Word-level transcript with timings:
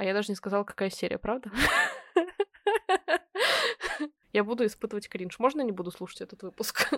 А 0.00 0.02
я 0.02 0.14
даже 0.14 0.32
не 0.32 0.34
сказала, 0.34 0.64
какая 0.64 0.88
серия, 0.88 1.18
правда? 1.18 1.50
Я 4.32 4.44
буду 4.44 4.64
испытывать 4.64 5.10
кринж. 5.10 5.38
Можно 5.38 5.60
я 5.60 5.66
не 5.66 5.72
буду 5.72 5.90
слушать 5.90 6.22
этот 6.22 6.42
выпуск? 6.42 6.90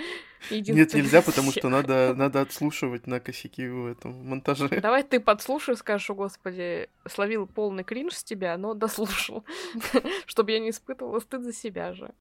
Нет, 0.50 0.92
нельзя, 0.92 1.22
потому 1.22 1.52
что 1.56 1.68
надо, 1.68 2.14
надо 2.16 2.40
отслушивать 2.40 3.06
на 3.06 3.20
косяки 3.20 3.68
в 3.68 3.86
этом 3.86 4.26
монтаже. 4.26 4.80
Давай 4.80 5.04
ты 5.04 5.20
подслушаешь, 5.20 5.78
скажешь, 5.78 6.10
о 6.10 6.14
господи, 6.14 6.90
словил 7.06 7.46
полный 7.46 7.84
кринж 7.84 8.14
с 8.14 8.24
тебя, 8.24 8.58
но 8.58 8.74
дослушал, 8.74 9.44
чтобы 10.26 10.50
я 10.50 10.58
не 10.58 10.70
испытывала 10.70 11.20
стыд 11.20 11.44
за 11.44 11.52
себя 11.52 11.92
же. 11.92 12.12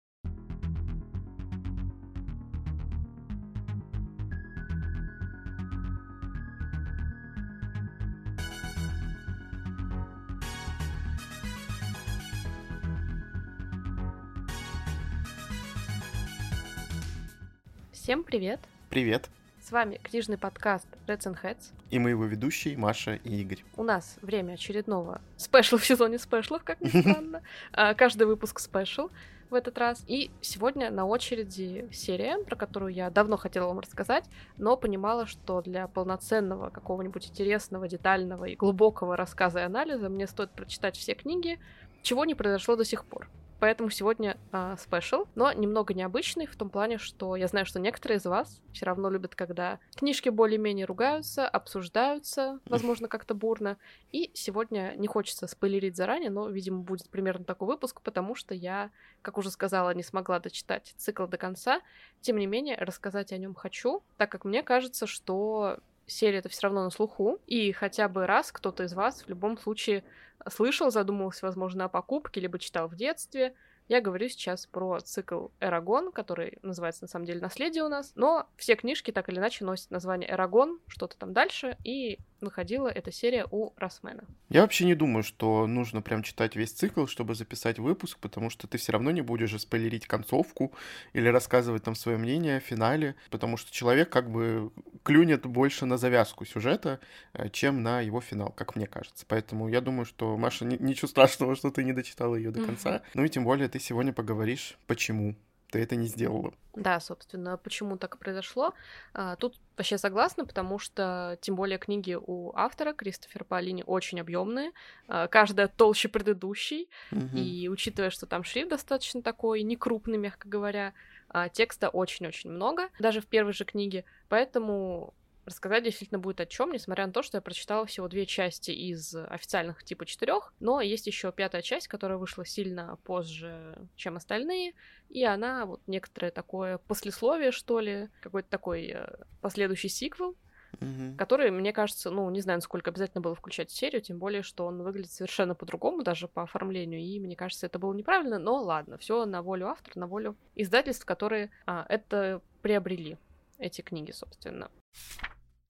Всем 18.07 18.23
привет! 18.23 18.61
Привет! 18.89 19.29
С 19.59 19.69
вами 19.69 19.99
книжный 20.01 20.37
подкаст 20.37 20.87
Reds 21.07 21.23
and 21.23 21.37
Heads. 21.43 21.73
И 21.89 21.99
мы 21.99 22.11
его 22.11 22.23
ведущие 22.23 22.77
Маша 22.77 23.15
и 23.15 23.41
Игорь. 23.41 23.65
У 23.75 23.83
нас 23.83 24.15
время 24.21 24.53
очередного 24.53 25.19
спешла 25.35 25.77
в 25.77 25.85
сезоне 25.85 26.17
спешлов, 26.17 26.63
как 26.63 26.79
ни 26.79 26.87
странно. 26.87 27.41
А, 27.73 27.93
каждый 27.95 28.25
выпуск 28.25 28.59
спешл 28.59 29.09
в 29.49 29.55
этот 29.55 29.77
раз. 29.77 30.05
И 30.07 30.31
сегодня 30.39 30.89
на 30.89 31.05
очереди 31.05 31.89
серия, 31.91 32.41
про 32.45 32.55
которую 32.55 32.93
я 32.93 33.09
давно 33.09 33.35
хотела 33.35 33.67
вам 33.67 33.81
рассказать, 33.81 34.23
но 34.55 34.77
понимала, 34.77 35.25
что 35.25 35.61
для 35.61 35.89
полноценного 35.89 36.69
какого-нибудь 36.69 37.27
интересного, 37.27 37.89
детального 37.89 38.45
и 38.45 38.55
глубокого 38.55 39.17
рассказа 39.17 39.59
и 39.59 39.63
анализа 39.63 40.07
мне 40.07 40.27
стоит 40.27 40.51
прочитать 40.51 40.95
все 40.95 41.13
книги, 41.13 41.59
чего 42.03 42.23
не 42.23 42.35
произошло 42.35 42.77
до 42.77 42.85
сих 42.85 43.03
пор. 43.03 43.27
Поэтому 43.59 43.89
сегодня 43.89 44.37
спешл, 44.77 45.23
uh, 45.23 45.27
но 45.35 45.51
немного 45.51 45.93
необычный 45.93 46.45
в 46.45 46.55
том 46.55 46.69
плане, 46.69 46.97
что 46.99 47.35
я 47.35 47.47
знаю, 47.47 47.65
что 47.65 47.79
некоторые 47.79 48.17
из 48.17 48.25
вас 48.25 48.61
все 48.71 48.85
равно 48.85 49.09
любят, 49.09 49.35
когда 49.35 49.79
книжки 49.95 50.29
более-менее 50.29 50.85
ругаются, 50.85 51.47
обсуждаются, 51.47 52.59
возможно, 52.65 53.07
как-то 53.07 53.33
бурно. 53.33 53.77
И 54.11 54.29
сегодня 54.33 54.93
не 54.97 55.07
хочется 55.07 55.47
спойлерить 55.47 55.95
заранее, 55.95 56.29
но, 56.29 56.49
видимо, 56.49 56.79
будет 56.79 57.09
примерно 57.09 57.45
такой 57.45 57.67
выпуск, 57.67 58.01
потому 58.01 58.35
что 58.35 58.53
я, 58.53 58.91
как 59.23 59.37
уже 59.37 59.49
сказала, 59.49 59.93
не 59.93 60.03
смогла 60.03 60.39
дочитать 60.39 60.93
цикл 60.97 61.25
до 61.25 61.37
конца. 61.37 61.81
Тем 62.21 62.37
не 62.37 62.45
менее, 62.45 62.77
рассказать 62.77 63.31
о 63.31 63.37
нем 63.37 63.55
хочу, 63.55 64.03
так 64.17 64.31
как 64.31 64.45
мне 64.45 64.61
кажется, 64.61 65.07
что 65.07 65.79
серия 66.07 66.39
это 66.39 66.49
все 66.49 66.61
равно 66.63 66.83
на 66.83 66.89
слуху, 66.89 67.39
и 67.47 67.71
хотя 67.71 68.07
бы 68.07 68.25
раз 68.25 68.51
кто-то 68.51 68.83
из 68.83 68.93
вас 68.93 69.23
в 69.23 69.29
любом 69.29 69.57
случае 69.57 70.03
слышал, 70.49 70.91
задумывался, 70.91 71.45
возможно, 71.45 71.85
о 71.85 71.89
покупке, 71.89 72.39
либо 72.39 72.59
читал 72.59 72.87
в 72.87 72.95
детстве. 72.95 73.55
Я 73.87 74.01
говорю 74.01 74.27
сейчас 74.27 74.65
про 74.65 74.99
цикл 74.99 75.47
«Эрагон», 75.61 76.11
который 76.11 76.59
называется, 76.61 77.05
на 77.05 77.07
самом 77.07 77.25
деле, 77.25 77.39
«Наследие» 77.39 77.83
у 77.83 77.89
нас. 77.89 78.11
Но 78.15 78.47
все 78.57 78.75
книжки 78.75 79.11
так 79.11 79.29
или 79.29 79.37
иначе 79.37 79.63
носят 79.63 79.91
название 79.91 80.29
«Эрагон», 80.29 80.79
что-то 80.87 81.17
там 81.17 81.33
дальше, 81.33 81.77
и 81.85 82.19
выходила 82.41 82.87
эта 82.87 83.11
серия 83.11 83.47
у 83.49 83.73
Росмена. 83.77 84.23
Я 84.49 84.61
вообще 84.61 84.85
не 84.85 84.95
думаю, 84.95 85.23
что 85.23 85.67
нужно 85.67 86.01
прям 86.01 86.23
читать 86.23 86.55
весь 86.55 86.71
цикл, 86.71 87.05
чтобы 87.05 87.35
записать 87.35 87.79
выпуск, 87.79 88.17
потому 88.19 88.49
что 88.49 88.67
ты 88.67 88.77
все 88.77 88.91
равно 88.91 89.11
не 89.11 89.21
будешь 89.21 89.59
спойлерить 89.59 90.07
концовку 90.07 90.73
или 91.13 91.27
рассказывать 91.27 91.83
там 91.83 91.95
свое 91.95 92.17
мнение 92.17 92.57
о 92.57 92.59
финале, 92.59 93.15
потому 93.29 93.57
что 93.57 93.71
человек 93.71 94.09
как 94.09 94.29
бы 94.29 94.71
клюнет 95.03 95.45
больше 95.45 95.85
на 95.85 95.97
завязку 95.97 96.45
сюжета, 96.45 96.99
э, 97.33 97.49
чем 97.49 97.81
на 97.81 98.01
его 98.01 98.21
финал, 98.21 98.51
как 98.51 98.75
мне 98.75 98.87
кажется. 98.87 99.25
Поэтому 99.27 99.69
я 99.69 99.81
думаю, 99.81 100.05
что, 100.05 100.37
Маша, 100.37 100.65
ничего 100.65 101.07
страшного, 101.07 101.55
что 101.55 101.71
ты 101.71 101.83
не 101.83 101.93
дочитала 101.93 102.35
ее 102.35 102.51
до 102.51 102.65
конца. 102.65 103.01
Ну 103.13 103.23
и 103.23 103.29
тем 103.29 103.43
более 103.43 103.67
ты 103.69 103.79
сегодня 103.79 104.13
поговоришь, 104.13 104.77
почему 104.85 105.35
ты 105.69 105.79
это 105.79 105.95
не 105.95 106.07
сделала. 106.07 106.53
Да, 106.75 106.99
собственно, 106.99 107.57
почему 107.57 107.97
так 107.97 108.19
произошло. 108.19 108.73
А, 109.13 109.35
тут 109.35 109.55
вообще 109.75 109.97
согласна, 109.97 110.45
потому 110.45 110.79
что, 110.79 111.37
тем 111.41 111.55
более, 111.55 111.77
книги 111.79 112.15
у 112.19 112.51
автора 112.55 112.93
Кристофера 112.93 113.43
Паолини 113.43 113.83
очень 113.85 114.19
объемные, 114.19 114.71
а, 115.07 115.27
каждая 115.27 115.67
толще 115.67 116.07
предыдущей, 116.07 116.87
угу. 117.11 117.35
и 117.35 117.67
учитывая, 117.67 118.11
что 118.11 118.27
там 118.27 118.43
шрифт 118.43 118.69
достаточно 118.69 119.21
такой, 119.21 119.63
не 119.63 119.75
крупный, 119.75 120.17
мягко 120.17 120.47
говоря, 120.47 120.93
а 121.29 121.49
текста 121.49 121.89
очень-очень 121.89 122.51
много, 122.51 122.89
даже 122.99 123.21
в 123.21 123.25
первой 123.25 123.53
же 123.53 123.65
книге, 123.65 124.05
поэтому 124.29 125.13
рассказать 125.47 125.83
действительно 125.83 126.19
будет 126.19 126.41
о 126.41 126.45
чем, 126.45 126.71
несмотря 126.71 127.07
на 127.07 127.13
то, 127.13 127.23
что 127.23 127.37
я 127.37 127.41
прочитала 127.41 127.85
всего 127.85 128.07
две 128.07 128.25
части 128.25 128.71
из 128.71 129.15
официальных 129.15 129.83
типа 129.83 130.05
четырех, 130.05 130.53
но 130.59 130.81
есть 130.81 131.07
еще 131.07 131.31
пятая 131.31 131.61
часть, 131.61 131.87
которая 131.87 132.17
вышла 132.17 132.45
сильно 132.45 132.97
позже, 133.03 133.87
чем 133.95 134.17
остальные, 134.17 134.73
и 135.09 135.23
она 135.23 135.65
вот 135.65 135.81
некоторое 135.87 136.31
такое 136.31 136.77
послесловие, 136.77 137.51
что 137.51 137.79
ли, 137.79 138.09
какой-то 138.21 138.49
такой 138.49 138.91
э, 138.93 139.07
последующий 139.41 139.89
сиквел, 139.89 140.35
угу. 140.73 141.15
который, 141.17 141.49
мне 141.51 141.73
кажется, 141.73 142.09
ну, 142.11 142.29
не 142.29 142.41
знаю, 142.41 142.57
насколько 142.57 142.91
обязательно 142.91 143.21
было 143.21 143.35
включать 143.35 143.69
в 143.69 143.75
серию, 143.75 144.01
тем 144.01 144.19
более, 144.19 144.43
что 144.43 144.65
он 144.65 144.83
выглядит 144.83 145.11
совершенно 145.11 145.55
по-другому, 145.55 146.03
даже 146.03 146.27
по 146.27 146.43
оформлению, 146.43 146.99
и 146.99 147.19
мне 147.19 147.35
кажется, 147.35 147.65
это 147.65 147.79
было 147.79 147.93
неправильно, 147.93 148.39
но 148.39 148.61
ладно, 148.61 148.97
все 148.97 149.25
на 149.25 149.41
волю 149.41 149.67
автора, 149.67 149.99
на 149.99 150.07
волю 150.07 150.35
издательств, 150.55 151.05
которые 151.05 151.51
а, 151.65 151.85
это 151.89 152.41
приобрели, 152.61 153.17
эти 153.57 153.81
книги, 153.81 154.11
собственно. 154.11 154.69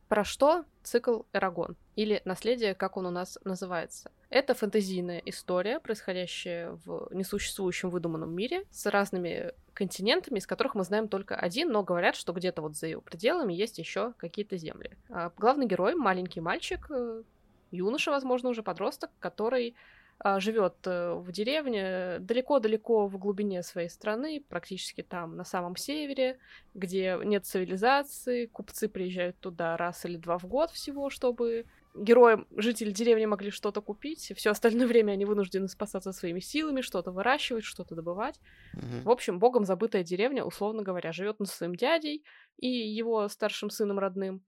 Про 0.08 0.24
что 0.24 0.64
цикл 0.84 1.24
Эрагон? 1.34 1.76
Или 1.96 2.22
наследие, 2.24 2.76
как 2.76 2.96
он 2.96 3.06
у 3.08 3.10
нас 3.10 3.38
называется? 3.44 4.10
Это 4.30 4.54
фэнтезийная 4.54 5.22
история, 5.26 5.80
происходящая 5.80 6.80
в 6.86 7.10
несуществующем 7.12 7.90
выдуманном 7.90 8.34
мире 8.34 8.64
с 8.72 8.86
разными 8.86 9.54
континентами, 9.74 10.40
из 10.40 10.48
которых 10.48 10.76
мы 10.76 10.84
знаем 10.84 11.08
только 11.08 11.36
один, 11.36 11.72
но 11.72 11.84
говорят, 11.84 12.16
что 12.16 12.34
где-то 12.34 12.62
вот 12.62 12.76
за 12.76 12.88
его 12.88 13.02
пределами 13.02 13.54
есть 13.54 13.80
еще 13.80 14.14
какие-то 14.18 14.58
земли. 14.58 14.92
А 15.10 15.32
главный 15.38 15.66
герой— 15.66 15.96
маленький 15.96 16.40
мальчик, 16.40 16.88
э, 16.90 17.24
юноша, 17.72 18.12
возможно, 18.12 18.50
уже 18.50 18.64
подросток, 18.64 19.12
который 19.20 19.76
живет 20.24 20.76
э, 20.86 21.14
в 21.14 21.32
деревне 21.32 22.18
далеко-далеко 22.20 23.08
в 23.08 23.18
глубине 23.18 23.62
своей 23.64 23.90
страны, 23.90 24.44
практически 24.48 25.04
там 25.04 25.36
на 25.36 25.44
самом 25.44 25.76
севере, 25.76 26.40
где 26.74 27.20
нет 27.24 27.46
цивилизации, 27.46 28.48
купцы 28.48 28.90
приезжают 28.90 29.38
туда 29.40 29.78
раз 29.78 30.06
или 30.06 30.18
два 30.18 30.38
в 30.38 30.46
год 30.46 30.72
всего, 30.72 31.10
чтобы 31.10 31.66
героям, 31.94 32.48
жители 32.56 32.92
деревни 32.92 33.26
могли 33.26 33.52
что-то 33.52 33.82
купить, 33.82 34.32
все 34.36 34.52
остальное 34.52 34.88
время 34.88 35.14
они 35.14 35.26
вынуждены 35.26 35.68
спасаться 35.68 36.12
своими 36.12 36.40
силами, 36.40 36.82
что-то 36.82 37.12
выращивать, 37.12 37.64
что-то 37.64 37.96
добывать. 37.96 38.40
Mm-hmm. 38.76 39.04
В 39.04 39.10
общем, 39.10 39.40
богом 39.40 39.66
забытая 39.66 40.04
деревня, 40.04 40.44
условно 40.44 40.84
говоря, 40.84 41.12
живет 41.12 41.40
над 41.40 41.50
своим 41.50 41.76
дядей 41.76 42.24
и 42.58 42.68
его 42.68 43.28
старшим 43.28 43.70
сыном 43.70 44.00
родным. 44.00 44.44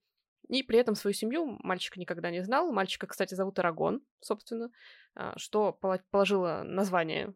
И 0.49 0.63
при 0.63 0.79
этом 0.79 0.95
свою 0.95 1.13
семью 1.13 1.57
мальчик 1.61 1.95
никогда 1.95 2.31
не 2.31 2.43
знал. 2.43 2.71
Мальчика, 2.71 3.05
кстати, 3.07 3.35
зовут 3.35 3.59
Арагон, 3.59 4.01
собственно, 4.19 4.71
а, 5.15 5.37
что 5.37 5.71
положило 6.11 6.63
название 6.65 7.35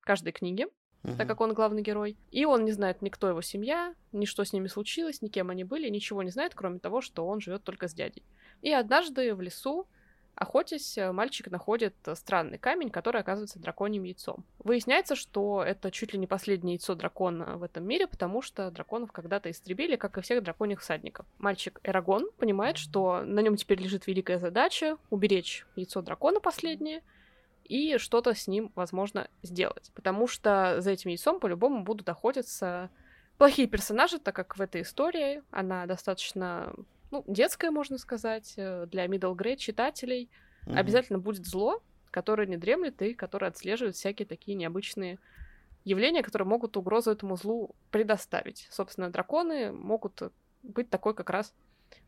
каждой 0.00 0.32
книги, 0.32 0.66
uh-huh. 1.02 1.16
так 1.16 1.26
как 1.26 1.40
он 1.40 1.54
главный 1.54 1.80
герой. 1.80 2.18
И 2.30 2.44
он 2.44 2.66
не 2.66 2.72
знает 2.72 3.00
никто 3.00 3.28
его 3.28 3.40
семья, 3.40 3.94
ни 4.12 4.26
что 4.26 4.44
с 4.44 4.52
ними 4.52 4.66
случилось, 4.66 5.22
ни 5.22 5.28
кем 5.28 5.48
они 5.48 5.64
были, 5.64 5.88
ничего 5.88 6.22
не 6.22 6.30
знает, 6.30 6.54
кроме 6.54 6.78
того, 6.78 7.00
что 7.00 7.26
он 7.26 7.40
живет 7.40 7.64
только 7.64 7.88
с 7.88 7.94
дядей. 7.94 8.24
И 8.60 8.70
однажды 8.70 9.34
в 9.34 9.40
лесу 9.40 9.88
Охотясь, 10.40 10.96
э, 10.96 11.12
мальчик 11.12 11.50
находит 11.50 11.94
э, 12.06 12.14
странный 12.14 12.56
камень, 12.56 12.88
который 12.88 13.20
оказывается 13.20 13.58
драконьим 13.58 14.04
яйцом. 14.04 14.42
Выясняется, 14.58 15.14
что 15.14 15.62
это 15.62 15.90
чуть 15.90 16.14
ли 16.14 16.18
не 16.18 16.26
последнее 16.26 16.76
яйцо 16.76 16.94
дракона 16.94 17.58
в 17.58 17.62
этом 17.62 17.84
мире, 17.84 18.06
потому 18.06 18.40
что 18.40 18.70
драконов 18.70 19.12
когда-то 19.12 19.50
истребили, 19.50 19.96
как 19.96 20.16
и 20.16 20.22
всех 20.22 20.42
драконьих 20.42 20.80
всадников. 20.80 21.26
Мальчик 21.36 21.78
Эрагон 21.84 22.30
понимает, 22.38 22.78
что 22.78 23.20
на 23.22 23.40
нем 23.40 23.56
теперь 23.56 23.82
лежит 23.82 24.06
великая 24.06 24.38
задача 24.38 24.96
уберечь 25.10 25.66
яйцо 25.76 26.00
дракона 26.00 26.40
последнее, 26.40 27.02
и 27.64 27.98
что-то 27.98 28.32
с 28.32 28.48
ним, 28.48 28.72
возможно, 28.74 29.28
сделать. 29.42 29.92
Потому 29.94 30.26
что 30.26 30.76
за 30.80 30.90
этим 30.90 31.10
яйцом 31.10 31.38
по-любому 31.38 31.84
будут 31.84 32.08
охотиться 32.08 32.88
плохие 33.36 33.68
персонажи, 33.68 34.18
так 34.18 34.34
как 34.34 34.56
в 34.56 34.62
этой 34.62 34.80
истории 34.80 35.42
она 35.50 35.84
достаточно 35.84 36.72
ну, 37.10 37.24
детское, 37.26 37.70
можно 37.70 37.98
сказать, 37.98 38.54
э, 38.56 38.86
для 38.86 39.06
middle 39.06 39.34
grade 39.34 39.56
читателей. 39.56 40.30
Mm-hmm. 40.66 40.76
Обязательно 40.76 41.18
будет 41.18 41.46
зло, 41.46 41.82
которое 42.10 42.46
не 42.46 42.56
дремлет 42.56 43.00
и 43.02 43.14
которое 43.14 43.46
отслеживает 43.46 43.96
всякие 43.96 44.26
такие 44.26 44.56
необычные 44.56 45.18
явления, 45.84 46.22
которые 46.22 46.46
могут 46.46 46.76
угрозу 46.76 47.10
этому 47.10 47.36
злу 47.36 47.74
предоставить. 47.90 48.68
Собственно, 48.70 49.10
драконы 49.10 49.72
могут 49.72 50.20
быть 50.62 50.90
такой 50.90 51.14
как 51.14 51.30
раз 51.30 51.54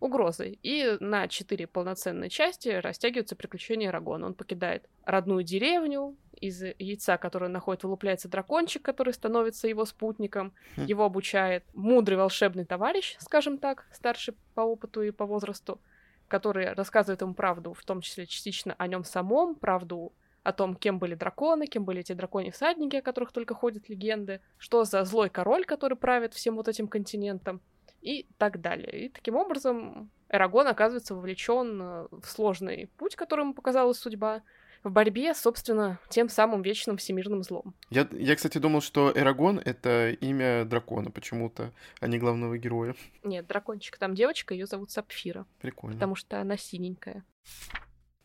угрозой. 0.00 0.58
И 0.62 0.96
на 1.00 1.28
четыре 1.28 1.66
полноценные 1.66 2.30
части 2.30 2.68
растягиваются 2.68 3.36
приключения 3.36 3.90
Рагона. 3.90 4.26
Он 4.26 4.34
покидает 4.34 4.88
родную 5.04 5.42
деревню, 5.44 6.16
из 6.42 6.60
яйца, 6.78 7.18
которое 7.18 7.48
находит, 7.48 7.84
вылупляется 7.84 8.28
дракончик, 8.28 8.82
который 8.82 9.14
становится 9.14 9.68
его 9.68 9.84
спутником. 9.84 10.52
Хм. 10.76 10.86
Его 10.86 11.04
обучает 11.04 11.64
мудрый 11.72 12.18
волшебный 12.18 12.64
товарищ, 12.64 13.16
скажем 13.20 13.58
так, 13.58 13.86
старший 13.92 14.34
по 14.54 14.62
опыту 14.62 15.02
и 15.02 15.12
по 15.12 15.24
возрасту, 15.24 15.80
который 16.26 16.72
рассказывает 16.72 17.22
ему 17.22 17.34
правду, 17.34 17.72
в 17.72 17.84
том 17.84 18.00
числе 18.00 18.26
частично 18.26 18.74
о 18.76 18.88
нем 18.88 19.04
самом, 19.04 19.54
правду 19.54 20.12
о 20.42 20.52
том, 20.52 20.74
кем 20.74 20.98
были 20.98 21.14
драконы, 21.14 21.66
кем 21.66 21.84
были 21.84 22.00
эти 22.00 22.12
дракони-всадники, 22.12 22.96
о 22.96 23.02
которых 23.02 23.30
только 23.30 23.54
ходят 23.54 23.88
легенды, 23.88 24.40
что 24.58 24.82
за 24.84 25.04
злой 25.04 25.30
король, 25.30 25.64
который 25.64 25.96
правит 25.96 26.34
всем 26.34 26.56
вот 26.56 26.66
этим 26.66 26.88
континентом, 26.88 27.60
и 28.02 28.26
так 28.36 28.60
далее. 28.60 29.06
И 29.06 29.08
таким 29.08 29.36
образом 29.36 30.10
Эрагон 30.28 30.66
оказывается 30.66 31.14
вовлечен 31.14 31.80
э, 31.80 32.08
в 32.10 32.26
сложный 32.26 32.90
путь, 32.98 33.16
который 33.16 33.42
ему 33.42 33.54
показала 33.54 33.92
судьба, 33.92 34.42
в 34.82 34.90
борьбе, 34.90 35.32
собственно, 35.34 36.00
тем 36.08 36.28
самым 36.28 36.62
вечным 36.62 36.96
всемирным 36.96 37.44
злом. 37.44 37.74
Я, 37.90 38.08
я, 38.10 38.34
кстати, 38.34 38.58
думал, 38.58 38.80
что 38.80 39.12
Эрагон— 39.14 39.60
это 39.64 40.10
имя 40.10 40.64
дракона 40.64 41.10
почему-то, 41.10 41.72
а 42.00 42.08
не 42.08 42.18
главного 42.18 42.58
героя. 42.58 42.96
Нет, 43.22 43.46
дракончик. 43.46 43.96
Там 43.96 44.14
девочка, 44.14 44.54
ее 44.54 44.66
зовут 44.66 44.90
Сапфира. 44.90 45.46
Прикольно. 45.60 45.94
Потому 45.94 46.16
что 46.16 46.40
она 46.40 46.56
синенькая 46.56 47.24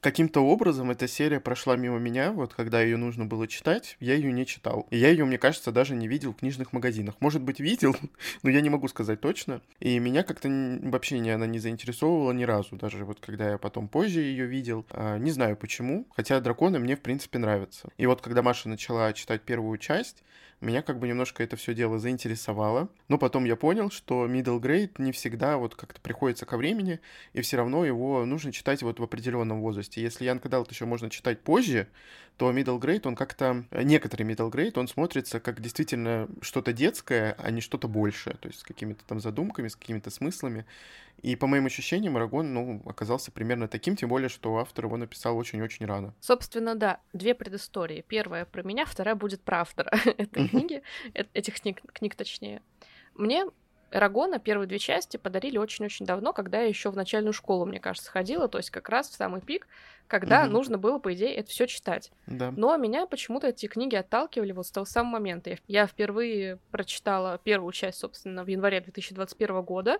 каким-то 0.07 0.39
образом 0.39 0.89
эта 0.89 1.05
серия 1.05 1.41
прошла 1.41 1.75
мимо 1.75 1.99
меня, 1.99 2.31
вот 2.31 2.53
когда 2.53 2.81
ее 2.81 2.95
нужно 2.95 3.25
было 3.25 3.45
читать, 3.45 3.97
я 3.99 4.13
ее 4.13 4.31
не 4.31 4.45
читал. 4.45 4.87
И 4.89 4.97
я 4.97 5.09
ее, 5.09 5.25
мне 5.25 5.37
кажется, 5.37 5.73
даже 5.73 5.95
не 5.95 6.07
видел 6.07 6.31
в 6.31 6.37
книжных 6.37 6.71
магазинах. 6.71 7.15
Может 7.19 7.41
быть, 7.41 7.59
видел, 7.59 7.93
но 8.41 8.49
я 8.49 8.61
не 8.61 8.69
могу 8.69 8.87
сказать 8.87 9.19
точно. 9.19 9.61
И 9.81 9.99
меня 9.99 10.23
как-то 10.23 10.47
вообще 10.83 11.19
не, 11.19 11.31
она 11.31 11.45
не 11.45 11.59
заинтересовывала 11.59 12.31
ни 12.31 12.45
разу, 12.45 12.77
даже 12.77 13.03
вот 13.03 13.19
когда 13.19 13.51
я 13.51 13.57
потом 13.57 13.89
позже 13.89 14.21
ее 14.21 14.45
видел. 14.45 14.85
А, 14.91 15.17
не 15.17 15.31
знаю 15.31 15.57
почему, 15.57 16.07
хотя 16.15 16.39
драконы 16.39 16.79
мне, 16.79 16.95
в 16.95 17.01
принципе, 17.01 17.37
нравятся. 17.37 17.89
И 17.97 18.05
вот 18.05 18.21
когда 18.21 18.41
Маша 18.41 18.69
начала 18.69 19.11
читать 19.11 19.41
первую 19.41 19.77
часть, 19.77 20.23
меня 20.65 20.81
как 20.81 20.99
бы 20.99 21.07
немножко 21.07 21.43
это 21.43 21.55
все 21.55 21.73
дело 21.73 21.99
заинтересовало. 21.99 22.89
Но 23.07 23.17
потом 23.17 23.45
я 23.45 23.55
понял, 23.55 23.91
что 23.91 24.25
middle 24.25 24.59
grade 24.59 24.93
не 24.97 25.11
всегда 25.11 25.57
вот 25.57 25.75
как-то 25.75 26.01
приходится 26.01 26.45
ко 26.45 26.57
времени, 26.57 26.99
и 27.33 27.41
все 27.41 27.57
равно 27.57 27.85
его 27.85 28.25
нужно 28.25 28.51
читать 28.51 28.81
вот 28.81 28.99
в 28.99 29.03
определенном 29.03 29.61
возрасте. 29.61 30.01
Если 30.01 30.25
Янг 30.25 30.47
Далт 30.47 30.71
еще 30.71 30.85
можно 30.85 31.09
читать 31.09 31.41
позже, 31.41 31.87
то 32.37 32.51
middle 32.51 32.79
grade, 32.79 33.07
он 33.07 33.15
как-то... 33.15 33.65
Некоторый 33.71 34.23
middle 34.23 34.51
grade, 34.51 34.79
он 34.79 34.87
смотрится 34.87 35.39
как 35.39 35.59
действительно 35.61 36.27
что-то 36.41 36.73
детское, 36.73 37.35
а 37.39 37.51
не 37.51 37.61
что-то 37.61 37.87
большее. 37.87 38.35
То 38.37 38.47
есть 38.47 38.59
с 38.59 38.63
какими-то 38.63 39.03
там 39.05 39.19
задумками, 39.19 39.67
с 39.67 39.75
какими-то 39.75 40.09
смыслами. 40.11 40.65
И 41.21 41.35
по 41.35 41.47
моим 41.47 41.65
ощущениям, 41.65 42.15
Арагон, 42.15 42.53
ну, 42.53 42.81
оказался 42.85 43.31
примерно 43.31 43.67
таким, 43.67 43.95
тем 43.95 44.09
более, 44.09 44.29
что 44.29 44.57
автор 44.57 44.85
его 44.85 44.97
написал 44.97 45.35
очень-очень 45.35 45.85
рано. 45.85 46.13
Собственно, 46.19 46.75
да, 46.75 46.99
две 47.11 47.33
предыстории. 47.33 48.05
Первая 48.07 48.45
про 48.45 48.61
меня, 48.61 48.85
вторая 48.85 49.15
будет 49.15 49.41
про 49.41 49.61
автора 49.61 49.91
этой 50.17 50.46
книги, 50.49 50.81
э, 51.13 51.23
этих 51.33 51.59
книг, 51.59 51.81
книг 51.93 52.15
точнее. 52.15 52.61
Мне 53.15 53.45
Эрагона 53.91 54.37
первые 54.39 54.67
две 54.67 54.79
части 54.79 55.17
подарили 55.17 55.57
очень-очень 55.57 56.05
давно, 56.05 56.33
когда 56.33 56.61
я 56.61 56.67
еще 56.67 56.89
в 56.91 56.95
начальную 56.95 57.33
школу, 57.33 57.65
мне 57.65 57.79
кажется, 57.79 58.11
ходила, 58.11 58.47
то 58.47 58.57
есть 58.57 58.69
как 58.69 58.89
раз 58.89 59.09
в 59.09 59.15
самый 59.15 59.41
пик, 59.41 59.67
когда 60.07 60.43
угу. 60.43 60.51
нужно 60.51 60.77
было, 60.77 60.99
по 60.99 61.13
идее, 61.13 61.33
это 61.35 61.49
все 61.49 61.67
читать. 61.67 62.11
Да. 62.25 62.51
Но 62.55 62.75
меня 62.77 63.05
почему-то 63.07 63.47
эти 63.47 63.67
книги 63.67 63.95
отталкивали 63.95 64.51
вот 64.51 64.67
с 64.67 64.71
того 64.71 64.85
самого 64.85 65.13
момента. 65.13 65.57
Я 65.67 65.87
впервые 65.87 66.59
прочитала 66.71 67.39
первую 67.43 67.71
часть, 67.71 67.99
собственно, 67.99 68.43
в 68.43 68.47
январе 68.47 68.81
2021 68.81 69.61
года, 69.61 69.99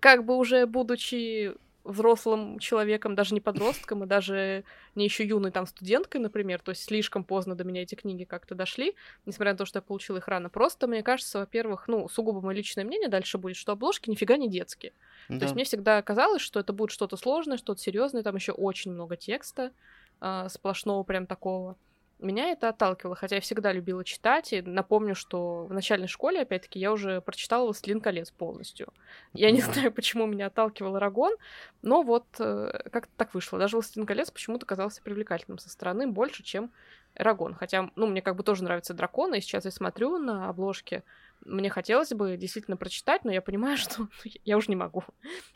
как 0.00 0.24
бы 0.24 0.36
уже 0.36 0.66
будучи 0.66 1.54
взрослым 1.84 2.58
человеком, 2.58 3.14
даже 3.14 3.34
не 3.34 3.40
подростком, 3.40 4.04
и 4.04 4.06
даже 4.06 4.64
не 4.94 5.04
еще 5.04 5.24
юной 5.24 5.50
там 5.50 5.66
студенткой, 5.66 6.20
например, 6.20 6.60
то 6.60 6.70
есть 6.70 6.84
слишком 6.84 7.24
поздно 7.24 7.54
до 7.54 7.64
меня 7.64 7.82
эти 7.82 7.94
книги 7.94 8.24
как-то 8.24 8.54
дошли, 8.54 8.94
несмотря 9.26 9.52
на 9.52 9.58
то, 9.58 9.64
что 9.64 9.78
я 9.78 9.82
получила 9.82 10.18
их 10.18 10.28
рано. 10.28 10.48
Просто, 10.48 10.86
мне 10.86 11.02
кажется, 11.02 11.40
во-первых, 11.40 11.88
ну, 11.88 12.08
сугубо 12.08 12.40
мое 12.40 12.56
личное 12.56 12.84
мнение 12.84 13.08
дальше 13.08 13.38
будет, 13.38 13.56
что 13.56 13.72
обложки 13.72 14.10
нифига 14.10 14.36
не 14.36 14.48
детские. 14.48 14.92
Да. 15.28 15.38
То 15.38 15.44
есть 15.44 15.54
мне 15.54 15.64
всегда 15.64 16.00
казалось, 16.02 16.42
что 16.42 16.60
это 16.60 16.72
будет 16.72 16.90
что-то 16.90 17.16
сложное, 17.16 17.56
что-то 17.56 17.80
серьезное, 17.80 18.22
там 18.22 18.36
еще 18.36 18.52
очень 18.52 18.92
много 18.92 19.16
текста, 19.16 19.72
э, 20.20 20.46
сплошного 20.48 21.02
прям 21.02 21.26
такого 21.26 21.76
меня 22.22 22.50
это 22.50 22.68
отталкивало, 22.68 23.16
хотя 23.16 23.36
я 23.36 23.40
всегда 23.40 23.72
любила 23.72 24.04
читать, 24.04 24.52
и 24.52 24.62
напомню, 24.62 25.14
что 25.14 25.66
в 25.66 25.72
начальной 25.72 26.08
школе, 26.08 26.40
опять-таки, 26.40 26.78
я 26.78 26.92
уже 26.92 27.20
прочитала 27.20 27.64
«Властелин 27.64 28.00
колец» 28.00 28.30
полностью. 28.30 28.88
Я 29.32 29.50
не 29.50 29.60
знаю, 29.60 29.92
почему 29.92 30.26
меня 30.26 30.46
отталкивал 30.46 30.96
Арагон, 30.96 31.34
но 31.82 32.02
вот 32.02 32.26
э, 32.38 32.88
как-то 32.90 33.12
так 33.16 33.34
вышло. 33.34 33.58
Даже 33.58 33.76
«Властелин 33.76 34.06
колец» 34.06 34.30
почему-то 34.30 34.66
казался 34.66 35.02
привлекательным 35.02 35.58
со 35.58 35.68
стороны 35.68 36.06
больше, 36.06 36.42
чем 36.42 36.70
Эрагон. 37.14 37.54
Хотя, 37.54 37.90
ну, 37.96 38.06
мне 38.06 38.22
как 38.22 38.36
бы 38.36 38.42
тоже 38.42 38.64
нравятся 38.64 38.94
драконы, 38.94 39.38
и 39.38 39.40
сейчас 39.40 39.64
я 39.64 39.70
смотрю 39.70 40.18
на 40.18 40.48
обложки 40.48 41.02
мне 41.44 41.70
хотелось 41.70 42.10
бы 42.10 42.36
действительно 42.36 42.76
прочитать, 42.76 43.24
но 43.24 43.32
я 43.32 43.42
понимаю, 43.42 43.76
что 43.78 44.08
я 44.44 44.56
уже 44.56 44.68
не 44.68 44.76
могу. 44.76 45.04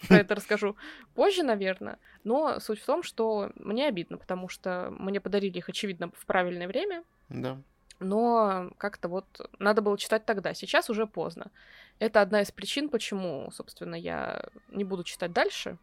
Про 0.09 0.19
это 0.19 0.35
расскажу 0.35 0.77
позже, 1.15 1.43
наверное. 1.43 1.99
Но 2.25 2.61
суть 2.61 2.81
в 2.81 2.87
том, 2.87 3.03
что 3.03 3.51
мне 3.55 3.87
обидно, 3.87 4.19
потому 4.19 4.49
что 4.49 4.93
мне 4.99 5.21
подарили 5.21 5.59
их, 5.59 5.69
очевидно, 5.69 6.11
в 6.15 6.27
правильное 6.27 6.69
время. 6.69 7.05
Да. 7.29 7.59
Но 7.99 8.71
как-то 8.77 9.09
вот 9.09 9.25
надо 9.59 9.81
было 9.81 9.97
читать 9.97 10.27
тогда. 10.27 10.53
Сейчас 10.53 10.91
уже 10.91 11.07
поздно. 11.07 11.51
Это 11.99 12.21
одна 12.21 12.43
из 12.43 12.51
причин, 12.51 12.91
почему, 12.91 13.51
собственно, 13.53 13.95
я 13.95 14.45
не 14.69 14.85
буду 14.85 15.03
читать 15.03 15.33
дальше, 15.33 15.79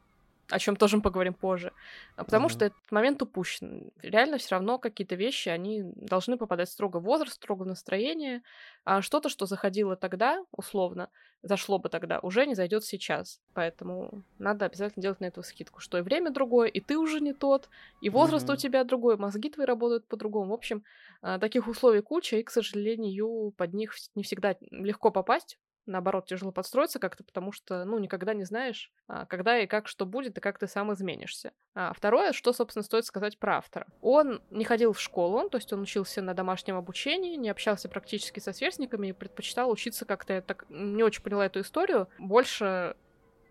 о 0.50 0.60
чем 0.60 0.76
тоже 0.76 0.98
мы 0.98 1.04
поговорим 1.04 1.34
позже, 1.34 1.72
а 2.16 2.24
потому 2.24 2.48
mm-hmm. 2.48 2.52
что 2.52 2.66
этот 2.66 2.92
момент 2.92 3.22
упущен. 3.22 3.92
Реально 4.02 4.38
все 4.38 4.56
равно 4.56 4.78
какие-то 4.78 5.16
вещи, 5.16 5.50
они 5.50 5.84
должны 5.84 6.38
попадать 6.38 6.70
строго 6.70 6.98
в 6.98 7.04
возраст, 7.04 7.36
строго 7.36 7.64
в 7.64 7.68
настроение, 7.68 8.42
а 8.84 9.02
что-то, 9.02 9.30
что 9.30 9.46
заходило 9.46 9.96
тогда, 9.96 10.44
условно, 10.52 11.10
зашло 11.42 11.80
бы 11.80 11.90
тогда, 11.90 12.20
уже 12.20 12.46
не 12.46 12.56
зайдет 12.56 12.84
сейчас. 12.84 13.42
Поэтому 13.54 14.24
надо 14.38 14.66
обязательно 14.66 15.02
делать 15.02 15.20
на 15.22 15.26
эту 15.26 15.44
скидку, 15.44 15.80
что 15.80 15.98
и 15.98 16.02
время 16.02 16.32
другое, 16.32 16.68
и 16.68 16.80
ты 16.80 16.98
уже 16.98 17.20
не 17.20 17.34
тот, 17.34 17.70
и 18.02 18.10
возраст 18.10 18.48
mm-hmm. 18.48 18.54
у 18.54 18.58
тебя 18.58 18.84
другой, 18.84 19.18
мозги 19.18 19.50
твои 19.50 19.66
работают 19.66 20.08
по-другому. 20.08 20.52
В 20.52 20.54
общем, 20.54 20.84
а, 21.22 21.40
таких 21.40 21.68
условий 21.68 22.02
куча, 22.02 22.38
и, 22.38 22.44
к 22.44 22.50
сожалению, 22.50 23.54
под 23.58 23.74
них 23.74 23.94
не 24.16 24.24
всегда 24.24 24.56
легко 24.72 25.10
попасть, 25.10 25.58
наоборот, 25.86 26.26
тяжело 26.26 26.52
подстроиться 26.52 27.00
как-то, 27.00 27.24
потому 27.24 27.52
что, 27.52 27.86
ну, 27.86 28.00
никогда 28.00 28.34
не 28.34 28.44
знаешь, 28.44 28.92
а, 29.08 29.26
когда 29.26 29.60
и 29.60 29.68
как 29.68 29.88
что 29.88 30.06
будет, 30.06 30.38
и 30.38 30.42
как 30.42 30.60
ты 30.60 30.68
сам 30.68 30.94
изменишься. 30.94 31.52
А 31.76 31.94
второе, 31.94 32.34
что, 32.34 32.54
собственно, 32.54 32.84
стоит 32.84 33.06
сказать 33.06 33.38
про 33.38 33.58
автора. 33.58 33.88
Он 34.02 34.42
не 34.50 34.64
ходил 34.64 34.94
в 34.94 35.02
школу, 35.02 35.50
то 35.50 35.58
есть 35.58 35.72
он 35.74 35.82
учился 35.82 36.22
на 36.22 36.34
домашнем 36.34 36.76
обучении, 36.76 37.36
не 37.36 37.50
общался 37.50 37.90
практически 37.90 38.40
со 38.40 38.54
сверстниками 38.54 39.08
и 39.08 39.14
предпочитал 39.14 39.70
учиться 39.72 40.06
как-то, 40.06 40.34
я 40.34 40.42
так 40.42 40.66
не 40.70 41.04
очень 41.04 41.24
поняла 41.24 41.46
эту 41.46 41.62
историю, 41.62 42.08
больше 42.18 42.96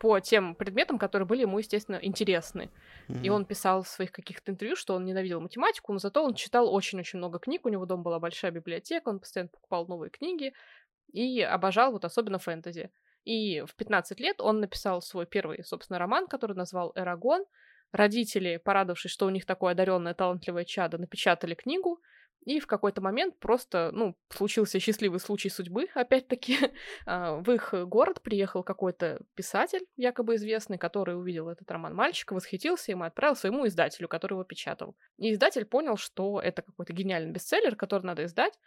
по 0.02 0.19
тем 0.19 0.56
предметам, 0.56 0.99
которые 0.99 1.29
были 1.29 1.43
ему, 1.43 1.58
естественно, 1.58 1.96
интересны. 2.02 2.70
Mm-hmm. 3.06 3.23
И 3.23 3.31
он 3.31 3.44
писал 3.44 3.84
в 3.84 3.88
своих 3.88 4.11
каких-то 4.11 4.50
интервью, 4.50 4.75
что 4.75 4.94
он 4.94 5.05
ненавидел 5.05 5.40
математику, 5.40 5.93
но 5.93 6.00
зато 6.00 6.25
он 6.25 6.34
читал 6.34 6.75
очень-очень 6.75 7.20
много 7.20 7.38
книг, 7.38 7.64
у 7.64 7.69
него 7.69 7.87
дома 7.87 8.02
была 8.02 8.19
большая 8.19 8.51
библиотека, 8.51 9.10
он 9.10 9.20
постоянно 9.20 9.51
покупал 9.51 9.86
новые 9.86 10.10
книги, 10.10 10.55
и 11.12 11.40
обожал 11.40 11.92
вот 11.92 12.04
особенно 12.04 12.38
фэнтези. 12.38 12.90
И 13.24 13.60
в 13.60 13.74
15 13.76 14.19
лет 14.20 14.40
он 14.40 14.60
написал 14.60 15.00
свой 15.00 15.26
первый, 15.26 15.62
собственно, 15.64 15.98
роман, 15.98 16.26
который 16.26 16.56
назвал 16.56 16.92
«Эрагон». 16.96 17.44
Родители, 17.92 18.56
порадовавшись, 18.56 19.10
что 19.10 19.26
у 19.26 19.31
них 19.31 19.44
такое 19.44 19.72
одаренное, 19.72 20.14
талантливое 20.14 20.64
чадо, 20.64 20.96
напечатали 20.98 21.54
книгу, 21.54 22.00
и 22.44 22.58
в 22.58 22.66
какой-то 22.66 23.00
момент 23.00 23.38
просто, 23.38 23.90
ну, 23.92 24.16
случился 24.28 24.81
счастливый 24.81 25.20
случай 25.20 25.48
судьбы, 25.48 25.88
опять-таки. 25.94 26.56
А, 27.04 27.36
в 27.36 27.50
их 27.50 27.74
город 27.86 28.22
приехал 28.22 28.62
какой-то 28.62 29.20
писатель, 29.34 29.84
якобы 29.96 30.36
известный, 30.36 30.78
который 30.78 31.16
увидел 31.16 31.48
этот 31.48 31.70
роман 31.70 31.94
мальчика, 31.94 32.32
восхитился 32.32 32.92
им 32.92 33.02
и 33.02 33.06
отправил 33.06 33.36
своему 33.36 33.66
издателю, 33.66 34.08
который 34.08 34.34
его 34.34 34.44
печатал. 34.44 34.96
И 35.19 35.32
издатель 35.32 35.64
понял, 35.64 35.96
что 35.96 36.40
это 36.40 36.62
какой-то 36.62 36.92
гениальный 36.92 37.32
бестселлер, 37.32 37.76
который 37.76 38.04
надо 38.04 38.24
издать, 38.24 38.58